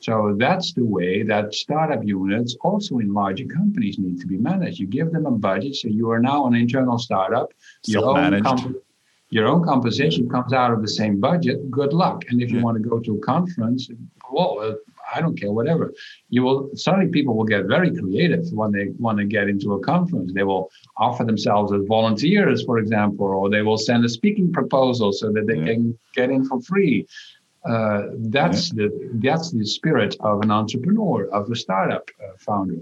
So 0.00 0.36
that's 0.38 0.72
the 0.72 0.84
way 0.84 1.22
that 1.24 1.54
startup 1.54 2.04
units, 2.04 2.56
also 2.60 2.98
in 2.98 3.12
larger 3.12 3.46
companies, 3.46 3.98
need 3.98 4.20
to 4.20 4.26
be 4.26 4.36
managed. 4.36 4.78
You 4.78 4.86
give 4.86 5.10
them 5.10 5.26
a 5.26 5.32
budget. 5.32 5.74
So 5.74 5.88
you 5.88 6.10
are 6.10 6.20
now 6.20 6.46
an 6.46 6.54
internal 6.54 6.98
startup. 6.98 7.52
Your 7.86 8.16
own, 8.16 8.40
comp- 8.42 8.76
your 9.30 9.46
own 9.46 9.64
compensation 9.64 10.28
comes 10.28 10.52
out 10.52 10.72
of 10.72 10.82
the 10.82 10.88
same 10.88 11.18
budget. 11.20 11.70
Good 11.70 11.92
luck. 11.92 12.24
And 12.28 12.40
if 12.40 12.50
you 12.50 12.58
yeah. 12.58 12.64
want 12.64 12.76
to 12.82 12.88
go 12.88 13.00
to 13.00 13.16
a 13.16 13.18
conference, 13.20 13.88
well, 14.30 14.58
uh, 14.60 14.74
I 15.14 15.20
don't 15.20 15.38
care, 15.38 15.52
whatever. 15.52 15.92
You 16.30 16.42
will 16.42 16.70
suddenly 16.74 17.08
people 17.08 17.36
will 17.36 17.44
get 17.44 17.66
very 17.66 17.94
creative 17.94 18.44
when 18.52 18.72
they 18.72 18.88
want 18.98 19.18
to 19.18 19.24
get 19.24 19.48
into 19.48 19.74
a 19.74 19.80
conference. 19.80 20.32
They 20.32 20.42
will 20.42 20.70
offer 20.96 21.24
themselves 21.24 21.72
as 21.72 21.82
volunteers, 21.86 22.64
for 22.64 22.78
example, 22.78 23.26
or 23.26 23.48
they 23.48 23.62
will 23.62 23.78
send 23.78 24.04
a 24.04 24.08
speaking 24.08 24.52
proposal 24.52 25.12
so 25.12 25.32
that 25.32 25.46
they 25.46 25.58
yeah. 25.58 25.64
can 25.66 25.98
get 26.14 26.30
in 26.30 26.44
for 26.44 26.60
free. 26.60 27.06
Uh, 27.68 28.02
that's 28.18 28.72
yeah. 28.72 28.86
the 28.86 29.10
that's 29.14 29.50
the 29.50 29.64
spirit 29.64 30.16
of 30.20 30.40
an 30.42 30.50
entrepreneur, 30.50 31.26
of 31.32 31.50
a 31.50 31.56
startup 31.56 32.08
uh, 32.22 32.32
founder. 32.38 32.76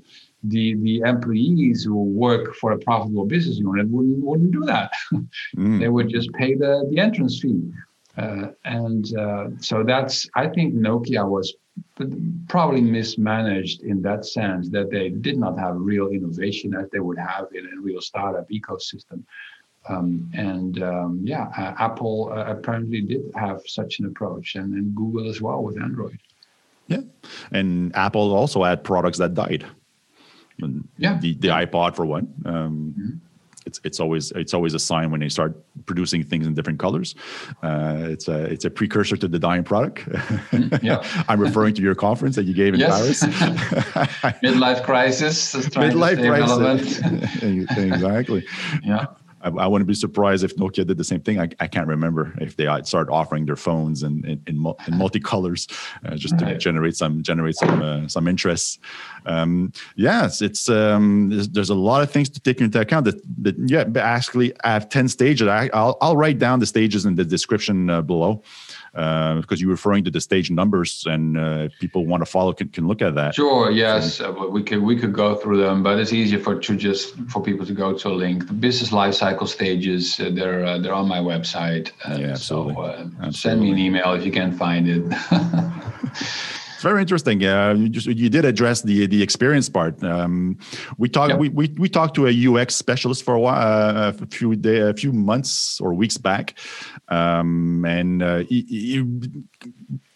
The 0.44 0.74
the 0.74 1.00
employees 1.00 1.84
who 1.84 2.02
work 2.04 2.54
for 2.54 2.72
a 2.72 2.78
profitable 2.78 3.24
business 3.24 3.58
unit 3.58 3.88
wouldn't 3.88 4.24
wouldn't 4.24 4.52
do 4.52 4.64
that. 4.66 4.92
mm. 5.56 5.80
They 5.80 5.88
would 5.88 6.08
just 6.08 6.32
pay 6.32 6.54
the 6.54 6.86
the 6.90 6.98
entrance 6.98 7.40
fee, 7.40 7.72
uh, 8.16 8.48
and 8.64 9.16
uh, 9.16 9.46
so 9.58 9.82
that's 9.82 10.28
I 10.34 10.48
think 10.48 10.74
Nokia 10.74 11.28
was 11.28 11.54
probably 12.48 12.80
mismanaged 12.80 13.82
in 13.82 14.02
that 14.02 14.24
sense 14.24 14.68
that 14.70 14.90
they 14.90 15.08
did 15.08 15.38
not 15.38 15.58
have 15.58 15.74
real 15.76 16.08
innovation 16.08 16.74
as 16.74 16.88
they 16.90 17.00
would 17.00 17.18
have 17.18 17.46
in 17.52 17.66
a 17.66 17.80
real 17.80 18.00
startup 18.00 18.48
ecosystem. 18.50 19.22
Um, 19.88 20.30
and 20.34 20.82
um, 20.82 21.20
yeah, 21.24 21.48
uh, 21.56 21.74
Apple 21.78 22.32
uh, 22.32 22.44
apparently 22.46 23.02
did 23.02 23.30
have 23.34 23.60
such 23.66 23.98
an 24.00 24.06
approach, 24.06 24.54
and, 24.54 24.72
and 24.74 24.94
Google 24.94 25.28
as 25.28 25.42
well 25.42 25.62
with 25.62 25.80
Android. 25.80 26.18
Yeah, 26.86 27.02
and 27.52 27.94
Apple 27.94 28.34
also 28.34 28.62
had 28.62 28.82
products 28.82 29.18
that 29.18 29.34
died. 29.34 29.64
Yeah, 30.98 31.18
the, 31.18 31.34
the 31.34 31.48
iPod 31.48 31.96
for 31.96 32.06
one. 32.06 32.32
Um, 32.44 32.94
mm-hmm 32.98 33.18
it's 33.66 33.80
it's 33.84 34.00
always 34.00 34.30
it's 34.32 34.54
always 34.54 34.74
a 34.74 34.78
sign 34.78 35.10
when 35.10 35.20
they 35.20 35.28
start 35.28 35.56
producing 35.86 36.22
things 36.22 36.46
in 36.46 36.54
different 36.54 36.78
colors. 36.78 37.14
Uh, 37.62 38.06
it's 38.10 38.28
a 38.28 38.44
it's 38.44 38.64
a 38.64 38.70
precursor 38.70 39.16
to 39.16 39.28
the 39.28 39.38
dying 39.38 39.64
product. 39.64 40.08
Mm, 40.08 40.82
yeah. 40.82 41.24
I'm 41.28 41.40
referring 41.40 41.74
to 41.74 41.82
your 41.82 41.94
conference 41.94 42.36
that 42.36 42.44
you 42.44 42.54
gave 42.54 42.74
in 42.74 42.80
yes. 42.80 43.20
Paris. 43.20 43.22
Midlife 44.42 44.84
crisis. 44.84 45.54
Midlife 45.54 46.18
crisis. 46.26 47.00
exactly. 47.76 48.46
Yeah. 48.82 49.06
I, 49.44 49.48
I, 49.48 49.66
wouldn't 49.66 49.86
be 49.86 49.94
surprised 49.94 50.42
if 50.42 50.56
Nokia 50.56 50.86
did 50.86 50.96
the 50.96 51.04
same 51.04 51.20
thing. 51.20 51.38
I, 51.38 51.48
I 51.60 51.66
can't 51.66 51.86
remember 51.86 52.34
if 52.40 52.56
they 52.56 52.64
started 52.84 53.12
offering 53.12 53.46
their 53.46 53.56
phones 53.56 54.02
in 54.02 54.24
in, 54.24 54.42
in, 54.46 54.56
in 54.56 54.94
multicolors 54.94 55.70
uh, 56.04 56.16
just 56.16 56.34
right. 56.34 56.54
to 56.54 56.58
generate 56.58 56.96
some 56.96 57.22
generate 57.22 57.56
some 57.56 57.82
uh, 57.82 58.08
some 58.08 58.26
interest. 58.26 58.80
Um, 59.26 59.72
yes, 59.96 60.42
it's 60.42 60.68
um, 60.68 61.30
there's, 61.30 61.48
there's, 61.48 61.70
a 61.70 61.74
lot 61.74 62.02
of 62.02 62.10
things 62.10 62.28
to 62.30 62.40
take 62.40 62.60
into 62.60 62.80
account. 62.80 63.04
That, 63.06 63.20
that 63.42 63.56
yeah, 63.66 63.84
actually, 64.00 64.52
I 64.64 64.72
have 64.72 64.88
ten 64.88 65.08
stages. 65.08 65.48
I, 65.48 65.64
will 65.72 65.96
I'll 66.00 66.16
write 66.16 66.38
down 66.38 66.60
the 66.60 66.66
stages 66.66 67.06
in 67.06 67.14
the 67.14 67.24
description 67.24 67.90
uh, 67.90 68.02
below 68.02 68.42
because 68.94 69.52
uh, 69.52 69.56
you're 69.56 69.70
referring 69.70 70.04
to 70.04 70.10
the 70.10 70.20
stage 70.20 70.50
numbers 70.52 71.04
and 71.06 71.36
uh, 71.36 71.68
people 71.80 72.06
want 72.06 72.20
to 72.20 72.26
follow 72.26 72.52
can, 72.52 72.68
can 72.68 72.86
look 72.86 73.02
at 73.02 73.16
that. 73.16 73.34
Sure. 73.34 73.70
Yes, 73.70 74.16
so, 74.16 74.36
uh, 74.36 74.46
we 74.46 74.62
could 74.62 74.82
we 74.82 74.96
could 74.96 75.12
go 75.12 75.34
through 75.34 75.56
them, 75.56 75.82
but 75.82 75.98
it's 75.98 76.12
easier 76.12 76.38
for 76.38 76.58
to 76.60 76.76
just 76.76 77.14
for 77.28 77.42
people 77.42 77.66
to 77.66 77.72
go 77.72 77.92
to 77.92 78.08
a 78.08 78.14
link. 78.14 78.46
The 78.46 78.52
business 78.52 78.92
life 78.92 79.14
cycle 79.14 79.48
stages 79.48 80.20
uh, 80.20 80.30
they're 80.32 80.64
uh, 80.64 80.78
they're 80.78 80.94
on 80.94 81.08
my 81.08 81.18
website. 81.18 81.90
yeah, 82.08 82.30
absolutely. 82.30 82.74
So 82.74 82.90
absolutely. 82.92 83.32
send 83.32 83.60
me 83.60 83.72
an 83.72 83.78
email 83.78 84.12
if 84.12 84.24
you 84.24 84.32
can 84.32 84.52
find 84.52 84.88
it. 84.88 85.04
very 86.84 87.00
interesting. 87.00 87.44
Uh, 87.44 87.74
you, 87.76 87.88
just, 87.88 88.06
you 88.06 88.28
did 88.28 88.44
address 88.44 88.82
the 88.82 89.06
the 89.06 89.22
experience 89.22 89.68
part. 89.68 90.02
Um, 90.04 90.58
we 90.98 91.08
talked 91.08 91.30
yep. 91.30 91.40
we, 91.40 91.48
we 91.48 91.66
we 91.76 91.88
talked 91.88 92.14
to 92.14 92.28
a 92.28 92.34
UX 92.48 92.76
specialist 92.76 93.24
for 93.24 93.34
a 93.34 93.40
while, 93.40 93.96
uh, 93.96 94.12
a 94.20 94.26
few 94.26 94.54
day, 94.54 94.78
a 94.78 94.94
few 94.94 95.12
months 95.12 95.80
or 95.80 95.92
weeks 95.94 96.18
back, 96.18 96.54
um, 97.08 97.84
and 97.84 98.22
uh, 98.22 98.38
he, 98.44 98.62
he 98.68 99.02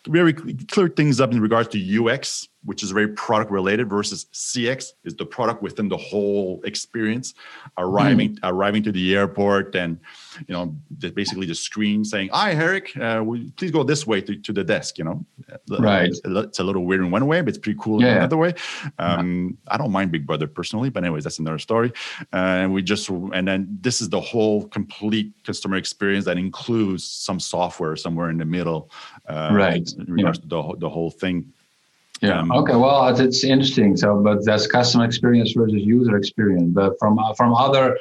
very 0.09 0.32
clear 0.32 0.88
things 0.88 1.20
up 1.20 1.32
in 1.32 1.40
regards 1.40 1.68
to 1.68 2.06
UX, 2.06 2.48
which 2.64 2.82
is 2.82 2.90
very 2.90 3.09
product 3.09 3.50
related, 3.50 3.88
versus 3.88 4.26
CX 4.32 4.92
is 5.04 5.14
the 5.14 5.24
product 5.24 5.62
within 5.62 5.88
the 5.88 5.96
whole 5.96 6.61
experience, 6.64 7.34
arriving 7.78 8.36
mm. 8.36 8.38
arriving 8.42 8.82
to 8.82 8.92
the 8.92 9.16
airport 9.16 9.74
and 9.74 9.98
you 10.46 10.54
know 10.54 10.76
basically 11.14 11.46
the 11.46 11.54
screen 11.54 12.04
saying, 12.04 12.30
"Hi, 12.32 12.52
Eric, 12.52 12.96
uh, 12.96 13.24
please 13.56 13.70
go 13.70 13.82
this 13.84 14.06
way 14.06 14.20
to, 14.22 14.36
to 14.36 14.52
the 14.52 14.64
desk." 14.64 14.98
You 14.98 15.04
know, 15.04 15.26
right? 15.68 16.11
It's 16.11 16.59
a 16.59 16.64
little 16.64 16.84
weird 16.84 17.00
in 17.00 17.11
one 17.11 17.26
way, 17.26 17.40
but 17.40 17.50
it's 17.50 17.59
pretty 17.59 17.78
cool 17.80 18.02
yeah. 18.02 18.09
in 18.09 18.16
another 18.18 18.36
way. 18.36 18.54
Um, 18.98 19.59
yeah. 19.64 19.74
I 19.74 19.78
don't 19.78 19.92
mind 19.92 20.12
Big 20.12 20.26
Brother 20.26 20.46
personally, 20.46 20.90
but 20.90 21.04
anyways, 21.04 21.24
that's 21.24 21.38
another 21.38 21.59
story. 21.59 21.92
Uh, 22.32 22.62
and 22.62 22.74
we 22.74 22.82
just 22.82 23.09
and 23.09 23.46
then 23.46 23.78
this 23.80 24.00
is 24.00 24.09
the 24.09 24.20
whole 24.20 24.66
complete 24.68 25.32
customer 25.44 25.76
experience 25.76 26.24
that 26.24 26.38
includes 26.38 27.04
some 27.04 27.40
software 27.40 27.96
somewhere 27.96 28.30
in 28.30 28.38
the 28.38 28.44
middle, 28.44 28.90
uh, 29.29 29.51
right? 29.53 29.89
In 29.99 30.12
regards 30.12 30.39
yeah. 30.39 30.43
to 30.43 30.49
the, 30.49 30.76
the 30.79 30.89
whole 30.89 31.11
thing. 31.11 31.53
Yeah. 32.20 32.41
Um, 32.41 32.51
okay. 32.53 32.74
Well, 32.74 33.09
it's 33.09 33.45
interesting. 33.45 33.97
So, 33.97 34.20
but 34.20 34.45
that's 34.45 34.66
customer 34.66 35.05
experience 35.05 35.53
versus 35.53 35.83
user 35.83 36.16
experience. 36.16 36.70
But 36.74 36.95
from 36.99 37.18
from 37.37 37.55
other 37.55 37.97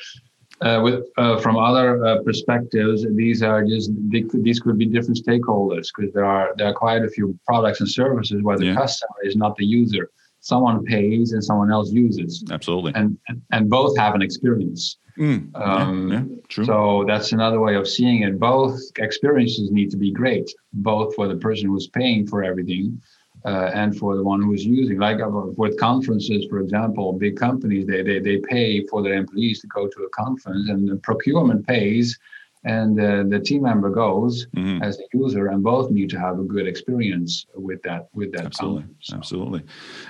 uh, 0.62 0.82
with 0.84 1.06
uh, 1.18 1.40
from 1.40 1.58
other 1.58 2.04
uh, 2.04 2.24
perspectives, 2.24 3.06
these 3.16 3.44
are 3.44 3.64
just 3.64 3.92
could, 4.12 4.44
these 4.44 4.60
could 4.60 4.78
be 4.78 4.86
different 4.86 5.20
stakeholders 5.24 5.88
because 5.96 6.12
there 6.14 6.26
are 6.26 6.54
there 6.58 6.68
are 6.68 6.74
quite 6.74 7.04
a 7.04 7.10
few 7.10 7.38
products 7.46 7.80
and 7.80 7.90
services 7.90 8.42
where 8.42 8.58
the 8.58 8.68
yeah. 8.68 8.76
customer 8.76 9.18
is 9.24 9.36
not 9.36 9.56
the 9.58 9.66
user. 9.66 10.10
Someone 10.48 10.84
pays 10.86 11.34
and 11.34 11.44
someone 11.44 11.72
else 11.72 11.92
uses. 11.92 12.44
Absolutely. 12.52 12.94
And 12.96 13.18
and, 13.28 13.42
and 13.52 13.70
both 13.70 13.98
have 13.98 14.16
an 14.16 14.22
experience. 14.22 14.98
Mm, 15.18 15.56
um, 15.56 16.12
yeah, 16.12 16.24
yeah, 16.30 16.36
true. 16.48 16.66
So 16.66 17.04
that's 17.08 17.32
another 17.32 17.60
way 17.60 17.76
of 17.76 17.88
seeing 17.88 18.22
it. 18.22 18.40
Both 18.40 18.80
experiences 18.98 19.72
need 19.72 19.90
to 19.92 19.98
be 19.98 20.12
great, 20.12 20.48
both 20.74 21.16
for 21.16 21.28
the 21.28 21.38
person 21.38 21.70
who's 21.70 21.88
paying 21.88 22.28
for 22.28 22.44
everything 22.44 23.02
uh, 23.44 23.72
and 23.74 23.98
for 23.98 24.16
the 24.16 24.24
one 24.24 24.42
who's 24.42 24.64
using. 24.66 25.00
Like 25.00 25.20
uh, 25.20 25.30
with 25.30 25.80
conferences, 25.80 26.46
for 26.50 26.60
example, 26.60 27.14
big 27.14 27.36
companies 27.36 27.86
they, 27.88 28.02
they 28.04 28.20
they 28.20 28.38
pay 28.38 28.86
for 28.88 29.02
their 29.02 29.16
employees 29.16 29.60
to 29.62 29.68
go 29.68 29.88
to 29.88 30.00
a 30.04 30.10
conference, 30.10 30.70
and 30.70 30.88
the 30.88 30.98
procurement 30.98 31.66
pays, 31.68 32.18
and 32.68 33.00
uh, 33.00 33.24
the 33.24 33.40
team 33.40 33.64
member 33.64 33.90
goes 33.90 34.46
mm-hmm. 34.48 34.84
as 34.84 35.00
a 35.00 35.04
user, 35.14 35.48
and 35.48 35.64
both 35.64 35.90
need 35.90 36.10
to 36.10 36.20
have 36.20 36.38
a 36.40 36.44
good 36.44 36.68
experience 36.68 37.46
with 37.56 37.82
that 37.84 38.10
with 38.14 38.32
that. 38.34 38.46
Absolutely, 38.46 38.86
so. 39.00 39.16
absolutely, 39.16 39.64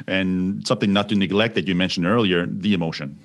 and 0.08 0.68
something 0.68 0.92
not 0.92 1.08
to 1.10 1.16
neglect 1.16 1.54
that 1.56 1.68
you 1.68 1.76
mentioned 1.76 2.08
earlier: 2.08 2.48
the 2.48 2.74
emotion. 2.74 3.18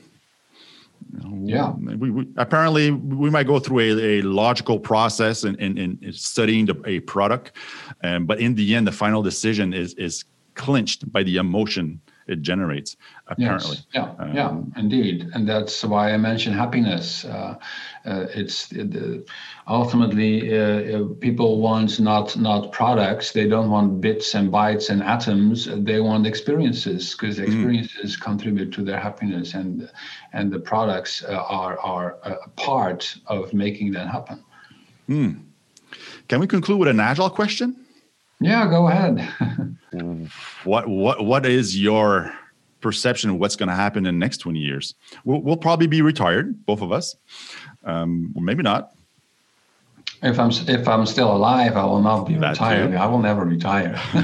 Yeah. 1.44 1.72
We, 1.72 2.10
we, 2.10 2.28
apparently 2.36 2.90
we 2.90 3.28
might 3.28 3.46
go 3.46 3.58
through 3.58 3.80
a, 3.80 3.90
a 3.90 4.22
logical 4.22 4.78
process 4.78 5.44
in, 5.44 5.56
in, 5.56 5.76
in 5.76 6.12
studying 6.12 6.64
the, 6.64 6.80
a 6.86 7.00
product, 7.00 7.52
um, 8.04 8.24
but 8.24 8.40
in 8.40 8.54
the 8.54 8.74
end, 8.74 8.86
the 8.86 8.92
final 8.92 9.22
decision 9.22 9.74
is 9.74 9.94
is 9.94 10.24
clinched 10.54 11.10
by 11.10 11.22
the 11.22 11.36
emotion 11.36 12.00
it 12.26 12.42
generates 12.42 12.96
apparently 13.28 13.76
yes. 13.76 13.86
yeah 13.94 14.14
um, 14.18 14.34
yeah 14.34 14.80
indeed 14.80 15.28
and 15.34 15.48
that's 15.48 15.84
why 15.84 16.12
i 16.12 16.16
mentioned 16.16 16.54
happiness 16.54 17.24
uh, 17.24 17.54
uh, 18.04 18.26
it's 18.34 18.70
it, 18.72 19.28
ultimately 19.68 20.56
uh, 20.56 20.98
uh, 20.98 21.04
people 21.20 21.60
want 21.60 22.00
not 22.00 22.36
not 22.36 22.72
products 22.72 23.32
they 23.32 23.48
don't 23.48 23.70
want 23.70 24.00
bits 24.00 24.34
and 24.34 24.52
bytes 24.52 24.90
and 24.90 25.02
atoms 25.02 25.68
they 25.84 26.00
want 26.00 26.26
experiences 26.26 27.12
because 27.12 27.38
mm. 27.38 27.44
experiences 27.44 28.16
mm. 28.16 28.20
contribute 28.20 28.72
to 28.72 28.82
their 28.82 28.98
happiness 28.98 29.54
and 29.54 29.88
and 30.32 30.52
the 30.52 30.58
products 30.58 31.22
uh, 31.24 31.32
are 31.48 31.78
are 31.80 32.18
a 32.24 32.48
part 32.50 33.16
of 33.26 33.52
making 33.52 33.92
that 33.92 34.08
happen 34.08 34.42
mm. 35.08 35.40
can 36.28 36.40
we 36.40 36.46
conclude 36.46 36.78
with 36.78 36.88
an 36.88 37.00
agile 37.00 37.30
question 37.30 37.81
yeah 38.42 38.66
go 38.68 38.88
ahead. 38.88 39.28
What 40.64 40.88
what 40.88 41.24
what 41.24 41.44
is 41.44 41.78
your 41.78 42.32
perception 42.80 43.30
of 43.30 43.36
what's 43.36 43.56
going 43.56 43.68
to 43.68 43.74
happen 43.74 44.06
in 44.06 44.14
the 44.14 44.18
next 44.18 44.38
20 44.38 44.58
years? 44.58 44.94
We'll, 45.24 45.40
we'll 45.42 45.56
probably 45.56 45.86
be 45.86 46.02
retired 46.02 46.64
both 46.66 46.80
of 46.82 46.92
us. 46.92 47.14
Um, 47.84 48.32
maybe 48.34 48.62
not. 48.62 48.92
If 50.22 50.38
I'm 50.38 50.50
if 50.68 50.86
I'm 50.86 51.04
still 51.04 51.34
alive, 51.34 51.76
I 51.76 51.84
will 51.84 52.00
not 52.00 52.28
be 52.28 52.34
that 52.34 52.50
retired. 52.50 52.92
Too. 52.92 52.96
I 52.96 53.06
will 53.06 53.18
never 53.18 53.44
retire. 53.44 53.94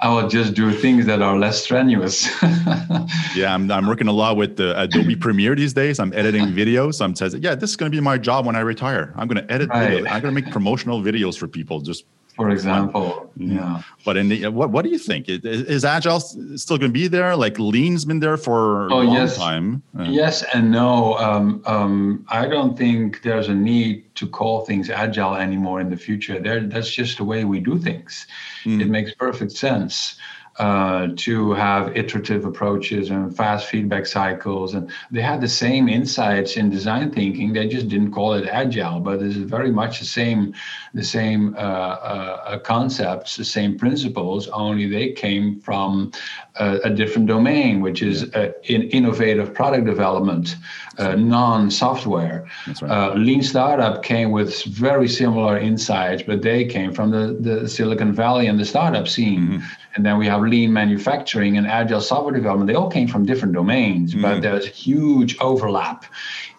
I 0.00 0.08
will 0.08 0.28
just 0.28 0.54
do 0.54 0.70
things 0.72 1.06
that 1.06 1.20
are 1.20 1.36
less 1.36 1.64
strenuous. 1.64 2.28
yeah, 3.34 3.52
I'm 3.52 3.68
I'm 3.72 3.88
working 3.88 4.06
a 4.06 4.12
lot 4.12 4.36
with 4.36 4.56
the 4.56 4.80
Adobe 4.80 5.16
Premiere 5.16 5.56
these 5.56 5.72
days. 5.72 5.98
I'm 5.98 6.12
editing 6.12 6.46
videos. 6.46 7.02
I'm 7.02 7.16
saying, 7.16 7.42
yeah, 7.42 7.56
this 7.56 7.70
is 7.70 7.76
going 7.76 7.90
to 7.90 7.96
be 7.96 8.00
my 8.00 8.18
job 8.18 8.46
when 8.46 8.54
I 8.54 8.60
retire. 8.60 9.12
I'm 9.16 9.26
going 9.26 9.44
to 9.44 9.52
edit 9.52 9.68
right. 9.70 9.90
videos. 9.90 10.10
I'm 10.12 10.22
going 10.22 10.34
to 10.34 10.40
make 10.42 10.52
promotional 10.52 11.02
videos 11.02 11.36
for 11.36 11.48
people 11.48 11.80
just 11.80 12.04
for 12.38 12.50
example. 12.50 13.28
Yeah. 13.36 13.82
But 14.04 14.16
in 14.16 14.28
the, 14.28 14.46
what 14.46 14.70
what 14.70 14.82
do 14.84 14.90
you 14.90 14.98
think? 14.98 15.28
Is, 15.28 15.42
is 15.44 15.84
agile 15.84 16.20
still 16.20 16.78
going 16.78 16.92
to 16.92 17.00
be 17.02 17.08
there? 17.08 17.34
Like 17.34 17.58
lean's 17.58 18.04
been 18.04 18.20
there 18.20 18.36
for 18.36 18.88
oh, 18.92 19.00
a 19.00 19.02
long 19.02 19.16
yes. 19.16 19.36
time. 19.36 19.82
Uh, 19.98 20.04
yes 20.04 20.44
and 20.54 20.70
no. 20.70 21.18
Um, 21.18 21.60
um, 21.66 22.24
I 22.28 22.46
don't 22.46 22.78
think 22.78 23.22
there's 23.22 23.48
a 23.48 23.54
need 23.54 24.04
to 24.14 24.28
call 24.28 24.64
things 24.64 24.88
agile 24.88 25.34
anymore 25.34 25.80
in 25.80 25.90
the 25.90 25.96
future. 25.96 26.38
There, 26.38 26.60
that's 26.60 26.90
just 26.90 27.18
the 27.18 27.24
way 27.24 27.44
we 27.44 27.58
do 27.58 27.76
things. 27.76 28.28
Mm. 28.64 28.82
It 28.82 28.88
makes 28.88 29.12
perfect 29.14 29.50
sense 29.50 30.14
uh, 30.58 31.08
to 31.16 31.52
have 31.52 31.96
iterative 31.96 32.44
approaches 32.44 33.10
and 33.10 33.36
fast 33.36 33.68
feedback 33.68 34.06
cycles. 34.06 34.74
And 34.74 34.90
they 35.10 35.22
had 35.22 35.40
the 35.40 35.48
same 35.48 35.88
insights 35.88 36.56
in 36.56 36.68
design 36.68 37.12
thinking. 37.12 37.52
They 37.52 37.68
just 37.68 37.88
didn't 37.88 38.10
call 38.10 38.34
it 38.34 38.48
agile, 38.48 38.98
but 38.98 39.22
it's 39.22 39.36
very 39.36 39.70
much 39.70 40.00
the 40.00 40.04
same, 40.04 40.54
the 40.94 41.04
same 41.04 41.54
uh, 41.56 41.60
uh, 41.60 42.58
concepts, 42.58 43.36
the 43.36 43.44
same 43.44 43.78
principles. 43.78 44.48
Only 44.48 44.88
they 44.88 45.12
came 45.12 45.60
from 45.60 46.10
a, 46.56 46.78
a 46.84 46.90
different 46.90 47.28
domain, 47.28 47.80
which 47.80 48.02
is 48.02 48.24
uh, 48.34 48.52
in 48.64 48.82
innovative 48.90 49.54
product 49.54 49.86
development, 49.86 50.56
uh, 50.98 51.14
non-software. 51.14 52.48
Right. 52.82 52.90
Uh, 52.90 53.14
Lean 53.14 53.42
startup 53.42 54.02
came 54.02 54.32
with 54.32 54.64
very 54.64 55.08
similar 55.08 55.56
insights, 55.56 56.24
but 56.24 56.42
they 56.42 56.64
came 56.64 56.92
from 56.92 57.12
the, 57.12 57.36
the 57.38 57.68
Silicon 57.68 58.12
Valley 58.12 58.48
and 58.48 58.58
the 58.58 58.64
startup 58.64 59.06
scene. 59.06 59.42
Mm-hmm 59.42 59.77
and 59.94 60.04
then 60.04 60.18
we 60.18 60.26
have 60.26 60.42
lean 60.42 60.72
manufacturing 60.72 61.56
and 61.56 61.66
agile 61.66 62.00
software 62.00 62.34
development. 62.34 62.68
They 62.68 62.74
all 62.74 62.90
came 62.90 63.08
from 63.08 63.24
different 63.24 63.54
domains, 63.54 64.14
mm. 64.14 64.22
but 64.22 64.42
there's 64.42 64.66
huge 64.66 65.36
overlap 65.40 66.04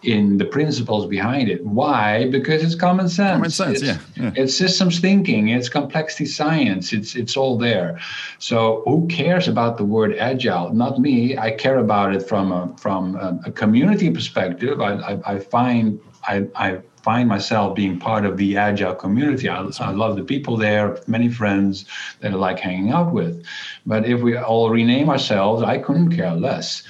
in 0.03 0.38
the 0.38 0.45
principles 0.45 1.05
behind 1.05 1.49
it. 1.49 1.65
Why? 1.65 2.30
Because 2.30 2.63
it's 2.63 2.75
common 2.75 3.09
sense. 3.09 3.36
Common 3.36 3.49
sense, 3.51 3.82
it's, 3.82 3.88
yeah, 3.88 3.97
yeah. 4.15 4.32
It's 4.36 4.55
systems 4.55 4.99
thinking. 4.99 5.49
It's 5.49 5.69
complexity 5.69 6.25
science. 6.25 6.93
It's 6.93 7.15
it's 7.15 7.36
all 7.36 7.57
there. 7.57 7.99
So 8.39 8.84
who 8.86 9.07
cares 9.07 9.47
about 9.47 9.77
the 9.77 9.86
word 9.86 10.15
agile? 10.17 10.73
Not 10.73 10.99
me. 10.99 11.38
I 11.38 11.51
care 11.51 11.77
about 11.77 12.15
it 12.15 12.27
from 12.27 12.51
a 12.51 12.75
from 12.77 13.15
a, 13.15 13.39
a 13.45 13.51
community 13.51 14.09
perspective. 14.09 14.82
I, 14.82 14.93
I, 14.93 15.34
I 15.34 15.39
find 15.39 15.99
I, 16.27 16.47
I 16.55 16.80
find 17.10 17.28
myself 17.28 17.74
being 17.74 17.97
part 17.97 18.24
of 18.24 18.38
the 18.38 18.55
agile 18.55 18.93
community. 18.93 19.49
I, 19.49 19.68
I, 19.80 19.89
love 19.89 20.16
the 20.16 20.24
people 20.24 20.57
there, 20.57 20.99
many 21.07 21.28
friends 21.28 21.86
that 22.20 22.34
I 22.34 22.36
like 22.36 22.60
hanging 22.60 22.91
out 22.91 23.12
with. 23.12 23.43
But 23.84 24.05
if 24.05 24.22
we 24.22 24.38
all 24.38 24.70
rename 24.70 25.10
ourselves, 25.10 25.64
I 25.64 25.80
couldn't 25.80 26.16
care 26.16 26.36
less. 26.36 26.84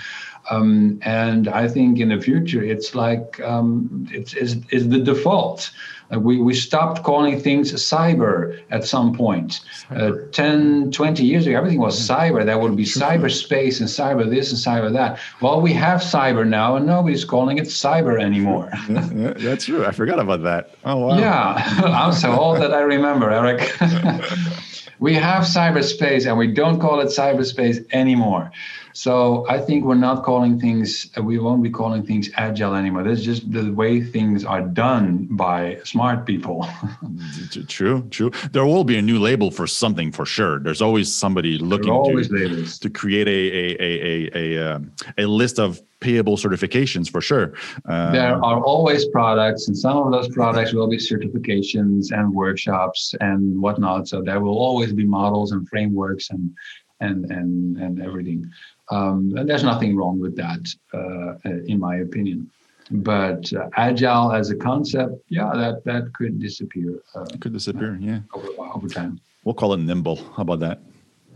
Um, 0.49 0.99
and 1.03 1.47
I 1.47 1.67
think 1.67 1.99
in 1.99 2.09
the 2.09 2.21
future, 2.21 2.63
it's 2.63 2.95
like 2.95 3.39
um, 3.41 4.07
it's, 4.11 4.33
it's, 4.33 4.55
it's 4.71 4.87
the 4.87 4.99
default. 4.99 5.71
Uh, 6.13 6.19
we, 6.19 6.41
we 6.41 6.53
stopped 6.53 7.03
calling 7.03 7.39
things 7.39 7.71
cyber 7.73 8.59
at 8.71 8.83
some 8.83 9.15
point. 9.15 9.61
Uh, 9.91 10.11
10, 10.31 10.91
20 10.91 11.23
years 11.23 11.45
ago, 11.45 11.57
everything 11.57 11.79
was 11.79 11.99
cyber. 11.99 12.43
There 12.43 12.57
would 12.57 12.75
be 12.75 12.85
cyberspace 12.85 13.79
and 13.79 13.87
cyber 13.87 14.27
this 14.29 14.51
and 14.51 14.59
cyber 14.59 14.91
that. 14.93 15.19
Well, 15.41 15.61
we 15.61 15.73
have 15.73 16.01
cyber 16.01 16.47
now, 16.47 16.75
and 16.75 16.85
nobody's 16.85 17.25
calling 17.25 17.59
it 17.59 17.65
cyber 17.65 18.19
anymore. 18.19 18.71
that's 18.89 19.65
true. 19.65 19.85
I 19.85 19.91
forgot 19.91 20.19
about 20.19 20.43
that. 20.43 20.75
Oh, 20.83 20.97
wow. 20.97 21.19
Yeah, 21.19 21.53
I'm 21.85 22.13
so 22.13 22.31
old 22.31 22.57
that 22.57 22.73
I 22.73 22.81
remember, 22.81 23.29
Eric. 23.29 23.59
we 24.99 25.13
have 25.13 25.43
cyberspace, 25.43 26.25
and 26.27 26.37
we 26.37 26.47
don't 26.47 26.79
call 26.79 27.01
it 27.01 27.07
cyberspace 27.07 27.85
anymore. 27.93 28.51
So 28.93 29.45
I 29.47 29.59
think 29.59 29.85
we're 29.85 29.95
not 29.95 30.23
calling 30.23 30.59
things, 30.59 31.09
we 31.21 31.37
won't 31.39 31.63
be 31.63 31.69
calling 31.69 32.05
things 32.05 32.29
agile 32.35 32.75
anymore. 32.75 33.03
That's 33.03 33.21
just 33.21 33.51
the 33.51 33.71
way 33.71 34.01
things 34.01 34.43
are 34.43 34.61
done 34.61 35.27
by 35.31 35.79
smart 35.83 36.25
people. 36.25 36.67
true, 37.67 38.07
true. 38.09 38.31
There 38.51 38.65
will 38.65 38.83
be 38.83 38.97
a 38.97 39.01
new 39.01 39.19
label 39.19 39.51
for 39.51 39.67
something 39.67 40.11
for 40.11 40.25
sure. 40.25 40.59
There's 40.59 40.81
always 40.81 41.13
somebody 41.13 41.57
looking 41.57 41.91
always 41.91 42.29
to, 42.29 42.79
to 42.79 42.89
create 42.89 43.27
a 43.27 43.31
a 43.31 43.77
a 43.79 44.29
a 44.35 44.57
a, 44.57 44.75
um, 44.75 44.91
a 45.17 45.25
list 45.25 45.59
of 45.59 45.81
payable 45.99 46.37
certifications 46.37 47.09
for 47.09 47.21
sure. 47.21 47.53
Uh, 47.85 48.11
there 48.11 48.35
are 48.43 48.61
always 48.61 49.07
products, 49.09 49.67
and 49.67 49.77
some 49.77 49.97
of 49.97 50.11
those 50.11 50.29
products 50.29 50.73
will 50.73 50.87
be 50.87 50.97
certifications 50.97 52.11
and 52.11 52.33
workshops 52.33 53.13
and 53.19 53.61
whatnot. 53.61 54.07
So 54.07 54.21
there 54.21 54.39
will 54.39 54.57
always 54.57 54.93
be 54.93 55.05
models 55.05 55.51
and 55.51 55.67
frameworks 55.67 56.29
and 56.29 56.55
and 56.99 57.25
and 57.31 57.77
and 57.77 58.01
everything. 58.01 58.49
Um, 58.91 59.33
and 59.37 59.47
there's 59.47 59.63
nothing 59.63 59.95
wrong 59.95 60.19
with 60.19 60.35
that, 60.37 60.67
uh, 60.93 61.49
in 61.67 61.79
my 61.79 61.97
opinion. 61.97 62.49
But 62.91 63.51
uh, 63.53 63.69
agile 63.77 64.31
as 64.31 64.49
a 64.49 64.55
concept, 64.55 65.13
yeah, 65.29 65.51
that 65.53 65.83
that 65.85 66.11
could 66.13 66.39
disappear. 66.39 66.99
Uh, 67.13 67.25
could 67.39 67.53
disappear, 67.53 67.97
yeah, 68.01 68.21
over, 68.33 68.47
over 68.73 68.87
time. 68.87 69.19
We'll 69.43 69.53
call 69.53 69.73
it 69.73 69.77
nimble. 69.77 70.15
How 70.15 70.41
about 70.41 70.59
that? 70.61 70.81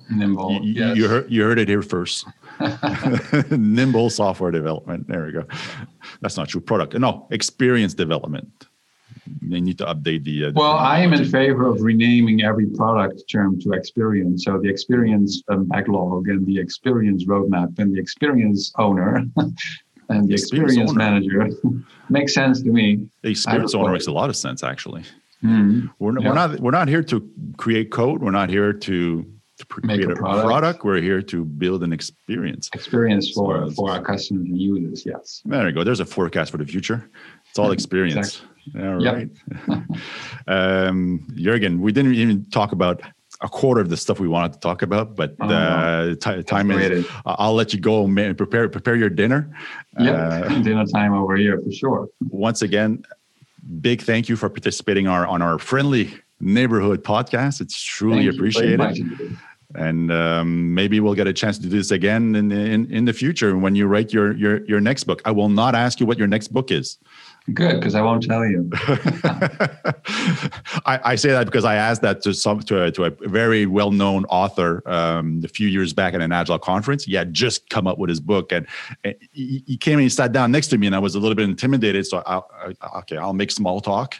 Nimble. 0.09 0.59
You, 0.63 0.73
yes. 0.73 0.97
you, 0.97 1.07
heard, 1.07 1.31
you 1.31 1.43
heard 1.43 1.59
it 1.59 1.67
here 1.69 1.83
first. 1.83 2.25
nimble 3.51 4.09
software 4.09 4.51
development. 4.51 5.07
There 5.07 5.25
we 5.25 5.31
go. 5.31 5.45
That's 6.21 6.37
not 6.37 6.49
true. 6.49 6.59
Product. 6.59 6.95
No, 6.95 7.27
experience 7.29 7.93
development. 7.93 8.67
They 9.41 9.61
need 9.61 9.77
to 9.77 9.85
update 9.85 10.23
the. 10.23 10.45
Uh, 10.45 10.51
the 10.51 10.59
well, 10.59 10.73
I 10.73 10.99
am 10.99 11.13
in 11.13 11.25
favor 11.25 11.67
of 11.67 11.81
renaming 11.81 12.43
every 12.43 12.67
product 12.67 13.23
term 13.29 13.59
to 13.61 13.73
experience. 13.73 14.45
So 14.45 14.59
the 14.59 14.69
experience 14.69 15.41
um, 15.49 15.65
backlog 15.65 16.27
and 16.27 16.45
the 16.45 16.59
experience 16.59 17.25
roadmap 17.25 17.79
and 17.79 17.95
the 17.95 17.99
experience 17.99 18.71
owner 18.77 19.23
and 20.09 20.29
the 20.29 20.33
experience, 20.33 20.73
experience 20.73 20.93
manager 20.93 21.49
makes 22.09 22.33
sense 22.33 22.61
to 22.61 22.69
me. 22.69 23.07
The 23.21 23.29
experience 23.29 23.73
owner 23.73 23.91
makes 23.91 24.07
a 24.07 24.11
lot 24.11 24.29
of 24.29 24.35
sense, 24.35 24.63
actually. 24.63 25.03
Mm-hmm. 25.43 25.87
We're, 25.99 26.19
yeah. 26.19 26.27
we're 26.27 26.35
not 26.35 26.59
we're 26.59 26.71
not 26.71 26.87
here 26.87 27.03
to 27.03 27.29
create 27.57 27.91
code. 27.91 28.21
We're 28.21 28.31
not 28.31 28.49
here 28.49 28.73
to 28.73 29.25
to 29.57 29.65
create 29.65 30.05
a, 30.05 30.11
a 30.11 30.15
product. 30.15 30.45
product. 30.45 30.83
We're 30.83 31.01
here 31.01 31.21
to 31.21 31.45
build 31.45 31.83
an 31.83 31.93
experience. 31.93 32.69
Experience 32.73 33.31
for 33.31 33.67
so, 33.67 33.71
for 33.73 33.91
our 33.91 34.01
customers 34.01 34.45
and 34.45 34.59
users. 34.59 35.05
Yes. 35.05 35.41
There 35.45 35.67
you 35.67 35.73
go. 35.73 35.83
There's 35.83 35.99
a 35.99 36.05
forecast 36.05 36.51
for 36.51 36.57
the 36.57 36.65
future. 36.65 37.09
It's 37.49 37.59
all 37.59 37.71
experience. 37.71 38.17
Exactly. 38.17 38.49
All 38.77 38.95
right. 38.95 39.29
Yep. 39.67 39.79
um, 40.47 41.27
Jurgen, 41.35 41.81
we 41.81 41.91
didn't 41.91 42.15
even 42.15 42.45
talk 42.45 42.71
about 42.71 43.01
a 43.41 43.49
quarter 43.49 43.81
of 43.81 43.89
the 43.89 43.97
stuff 43.97 44.19
we 44.19 44.27
wanted 44.27 44.53
to 44.53 44.59
talk 44.59 44.81
about, 44.81 45.15
but 45.15 45.35
oh, 45.41 45.49
uh, 45.49 46.15
time 46.43 46.71
is. 46.71 47.05
I'll 47.25 47.53
let 47.53 47.73
you 47.73 47.79
go 47.79 48.05
and 48.05 48.37
prepare 48.37 48.69
prepare 48.69 48.95
your 48.95 49.09
dinner. 49.09 49.53
Yeah, 49.99 50.11
uh, 50.11 50.47
dinner 50.61 50.85
time 50.85 51.13
over 51.13 51.35
here 51.35 51.59
for 51.61 51.71
sure. 51.71 52.09
Once 52.29 52.61
again, 52.61 53.03
big 53.81 54.01
thank 54.01 54.29
you 54.29 54.35
for 54.35 54.49
participating 54.49 55.07
our, 55.07 55.27
on 55.27 55.41
our 55.41 55.59
friendly 55.59 56.13
neighborhood 56.39 57.03
podcast. 57.03 57.61
It's 57.61 57.81
truly 57.81 58.23
Thank 58.23 58.35
appreciated. 58.35 59.37
And 59.75 60.11
um, 60.11 60.73
maybe 60.73 60.99
we'll 60.99 61.15
get 61.15 61.25
a 61.25 61.33
chance 61.33 61.57
to 61.57 61.63
do 61.63 61.69
this 61.69 61.89
again 61.89 62.35
in, 62.35 62.51
in, 62.51 62.91
in 62.91 63.05
the 63.05 63.13
future 63.13 63.57
when 63.57 63.73
you 63.73 63.87
write 63.87 64.13
your, 64.13 64.33
your, 64.33 64.63
your 64.65 64.79
next 64.79 65.05
book. 65.05 65.21
I 65.25 65.31
will 65.31 65.49
not 65.49 65.73
ask 65.73 65.99
you 65.99 66.05
what 66.05 66.19
your 66.19 66.27
next 66.27 66.49
book 66.49 66.69
is. 66.71 66.99
Good, 67.51 67.75
because 67.75 67.93
I 67.93 68.01
won't 68.01 68.23
tell 68.23 68.45
you. 68.45 68.69
I, 70.85 70.99
I, 71.03 71.15
say 71.15 71.31
that 71.31 71.43
because 71.43 71.65
I 71.65 71.75
asked 71.75 72.01
that 72.01 72.21
to 72.21 72.33
some 72.33 72.61
to 72.61 72.83
a, 72.85 72.91
to 72.91 73.03
a 73.03 73.09
very 73.09 73.65
well 73.65 73.91
known 73.91 74.23
author 74.25 74.81
um, 74.85 75.41
a 75.43 75.49
few 75.49 75.67
years 75.67 75.91
back 75.91 76.13
at 76.13 76.21
an 76.21 76.31
agile 76.31 76.57
conference. 76.57 77.03
He 77.03 77.15
had 77.15 77.33
just 77.33 77.69
come 77.69 77.85
up 77.85 77.97
with 77.97 78.09
his 78.09 78.21
book, 78.21 78.53
and, 78.53 78.65
and 79.03 79.15
he, 79.33 79.61
he, 79.67 79.75
came 79.75 79.95
and 79.95 80.03
he 80.03 80.09
sat 80.09 80.31
down 80.31 80.53
next 80.53 80.69
to 80.69 80.77
me, 80.77 80.87
and 80.87 80.95
I 80.95 80.99
was 80.99 81.15
a 81.15 81.19
little 81.19 81.35
bit 81.35 81.49
intimidated. 81.49 82.07
So 82.07 82.23
I, 82.25 82.41
I, 82.81 82.99
okay, 82.99 83.17
I'll 83.17 83.33
make 83.33 83.51
small 83.51 83.81
talk. 83.81 84.15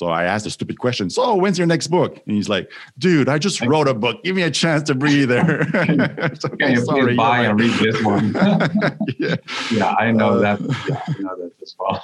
So 0.00 0.06
I 0.06 0.24
asked 0.24 0.46
a 0.46 0.50
stupid 0.50 0.78
question. 0.78 1.10
So 1.10 1.34
when's 1.34 1.58
your 1.58 1.66
next 1.66 1.88
book? 1.88 2.22
And 2.26 2.34
he's 2.34 2.48
like, 2.48 2.72
dude, 2.96 3.28
I 3.28 3.36
just 3.36 3.60
wrote 3.60 3.86
a 3.86 3.92
book. 3.92 4.24
Give 4.24 4.34
me 4.34 4.40
a 4.40 4.50
chance 4.50 4.82
to 4.84 4.94
breathe 4.94 5.28
there. 5.28 5.64
so, 6.40 6.48
Can 6.48 6.72
you 6.72 6.82
please 6.86 7.14
buy 7.18 7.42
and 7.44 7.60
read 7.60 7.78
this 7.78 8.02
one? 8.02 8.32
yeah. 9.18 9.36
yeah, 9.70 9.94
I 9.98 10.10
know 10.10 10.30
uh, 10.30 10.38
that. 10.38 10.60
Yeah, 10.88 11.02
I 11.06 11.20
know 11.20 11.36
that 11.36 11.52
as 11.60 11.76
well. 11.78 12.02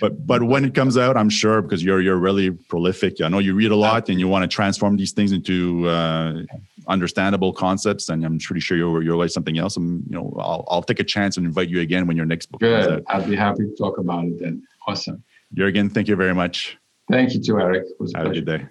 but 0.00 0.26
but 0.26 0.42
when 0.44 0.64
it 0.64 0.74
comes 0.74 0.96
out, 0.96 1.18
I'm 1.18 1.28
sure 1.28 1.60
because 1.60 1.84
you're 1.84 2.00
you're 2.00 2.16
really 2.16 2.50
prolific. 2.50 3.20
I 3.20 3.28
know 3.28 3.40
you 3.40 3.54
read 3.54 3.72
a 3.72 3.76
lot 3.76 4.08
and 4.08 4.18
you 4.18 4.26
want 4.26 4.44
to 4.44 4.48
transform 4.48 4.96
these 4.96 5.12
things 5.12 5.32
into 5.32 5.86
uh, 5.86 6.44
understandable 6.88 7.52
concepts. 7.52 8.08
And 8.08 8.24
I'm 8.24 8.38
pretty 8.38 8.60
sure 8.60 8.78
you're 8.78 9.02
you're 9.02 9.16
like 9.16 9.28
something 9.28 9.58
else. 9.58 9.76
And 9.76 10.02
you 10.08 10.16
know, 10.16 10.34
I'll 10.38 10.64
I'll 10.70 10.82
take 10.82 11.00
a 11.00 11.04
chance 11.04 11.36
and 11.36 11.44
invite 11.44 11.68
you 11.68 11.80
again 11.80 12.06
when 12.06 12.16
your 12.16 12.24
next 12.24 12.46
book 12.46 12.62
Good. 12.62 12.88
comes 12.88 12.96
out. 12.96 13.02
I'd 13.08 13.28
be 13.28 13.36
happy 13.36 13.66
to 13.66 13.76
talk 13.76 13.98
about 13.98 14.24
it 14.24 14.40
then. 14.40 14.66
Awesome. 14.88 15.22
Jurgen, 15.54 15.90
thank 15.90 16.08
you 16.08 16.16
very 16.16 16.34
much. 16.34 16.78
Thank 17.10 17.34
you 17.34 17.40
too, 17.40 17.58
Eric. 17.58 17.86
Have 18.14 18.26
a 18.26 18.30
good 18.30 18.46
day. 18.46 18.66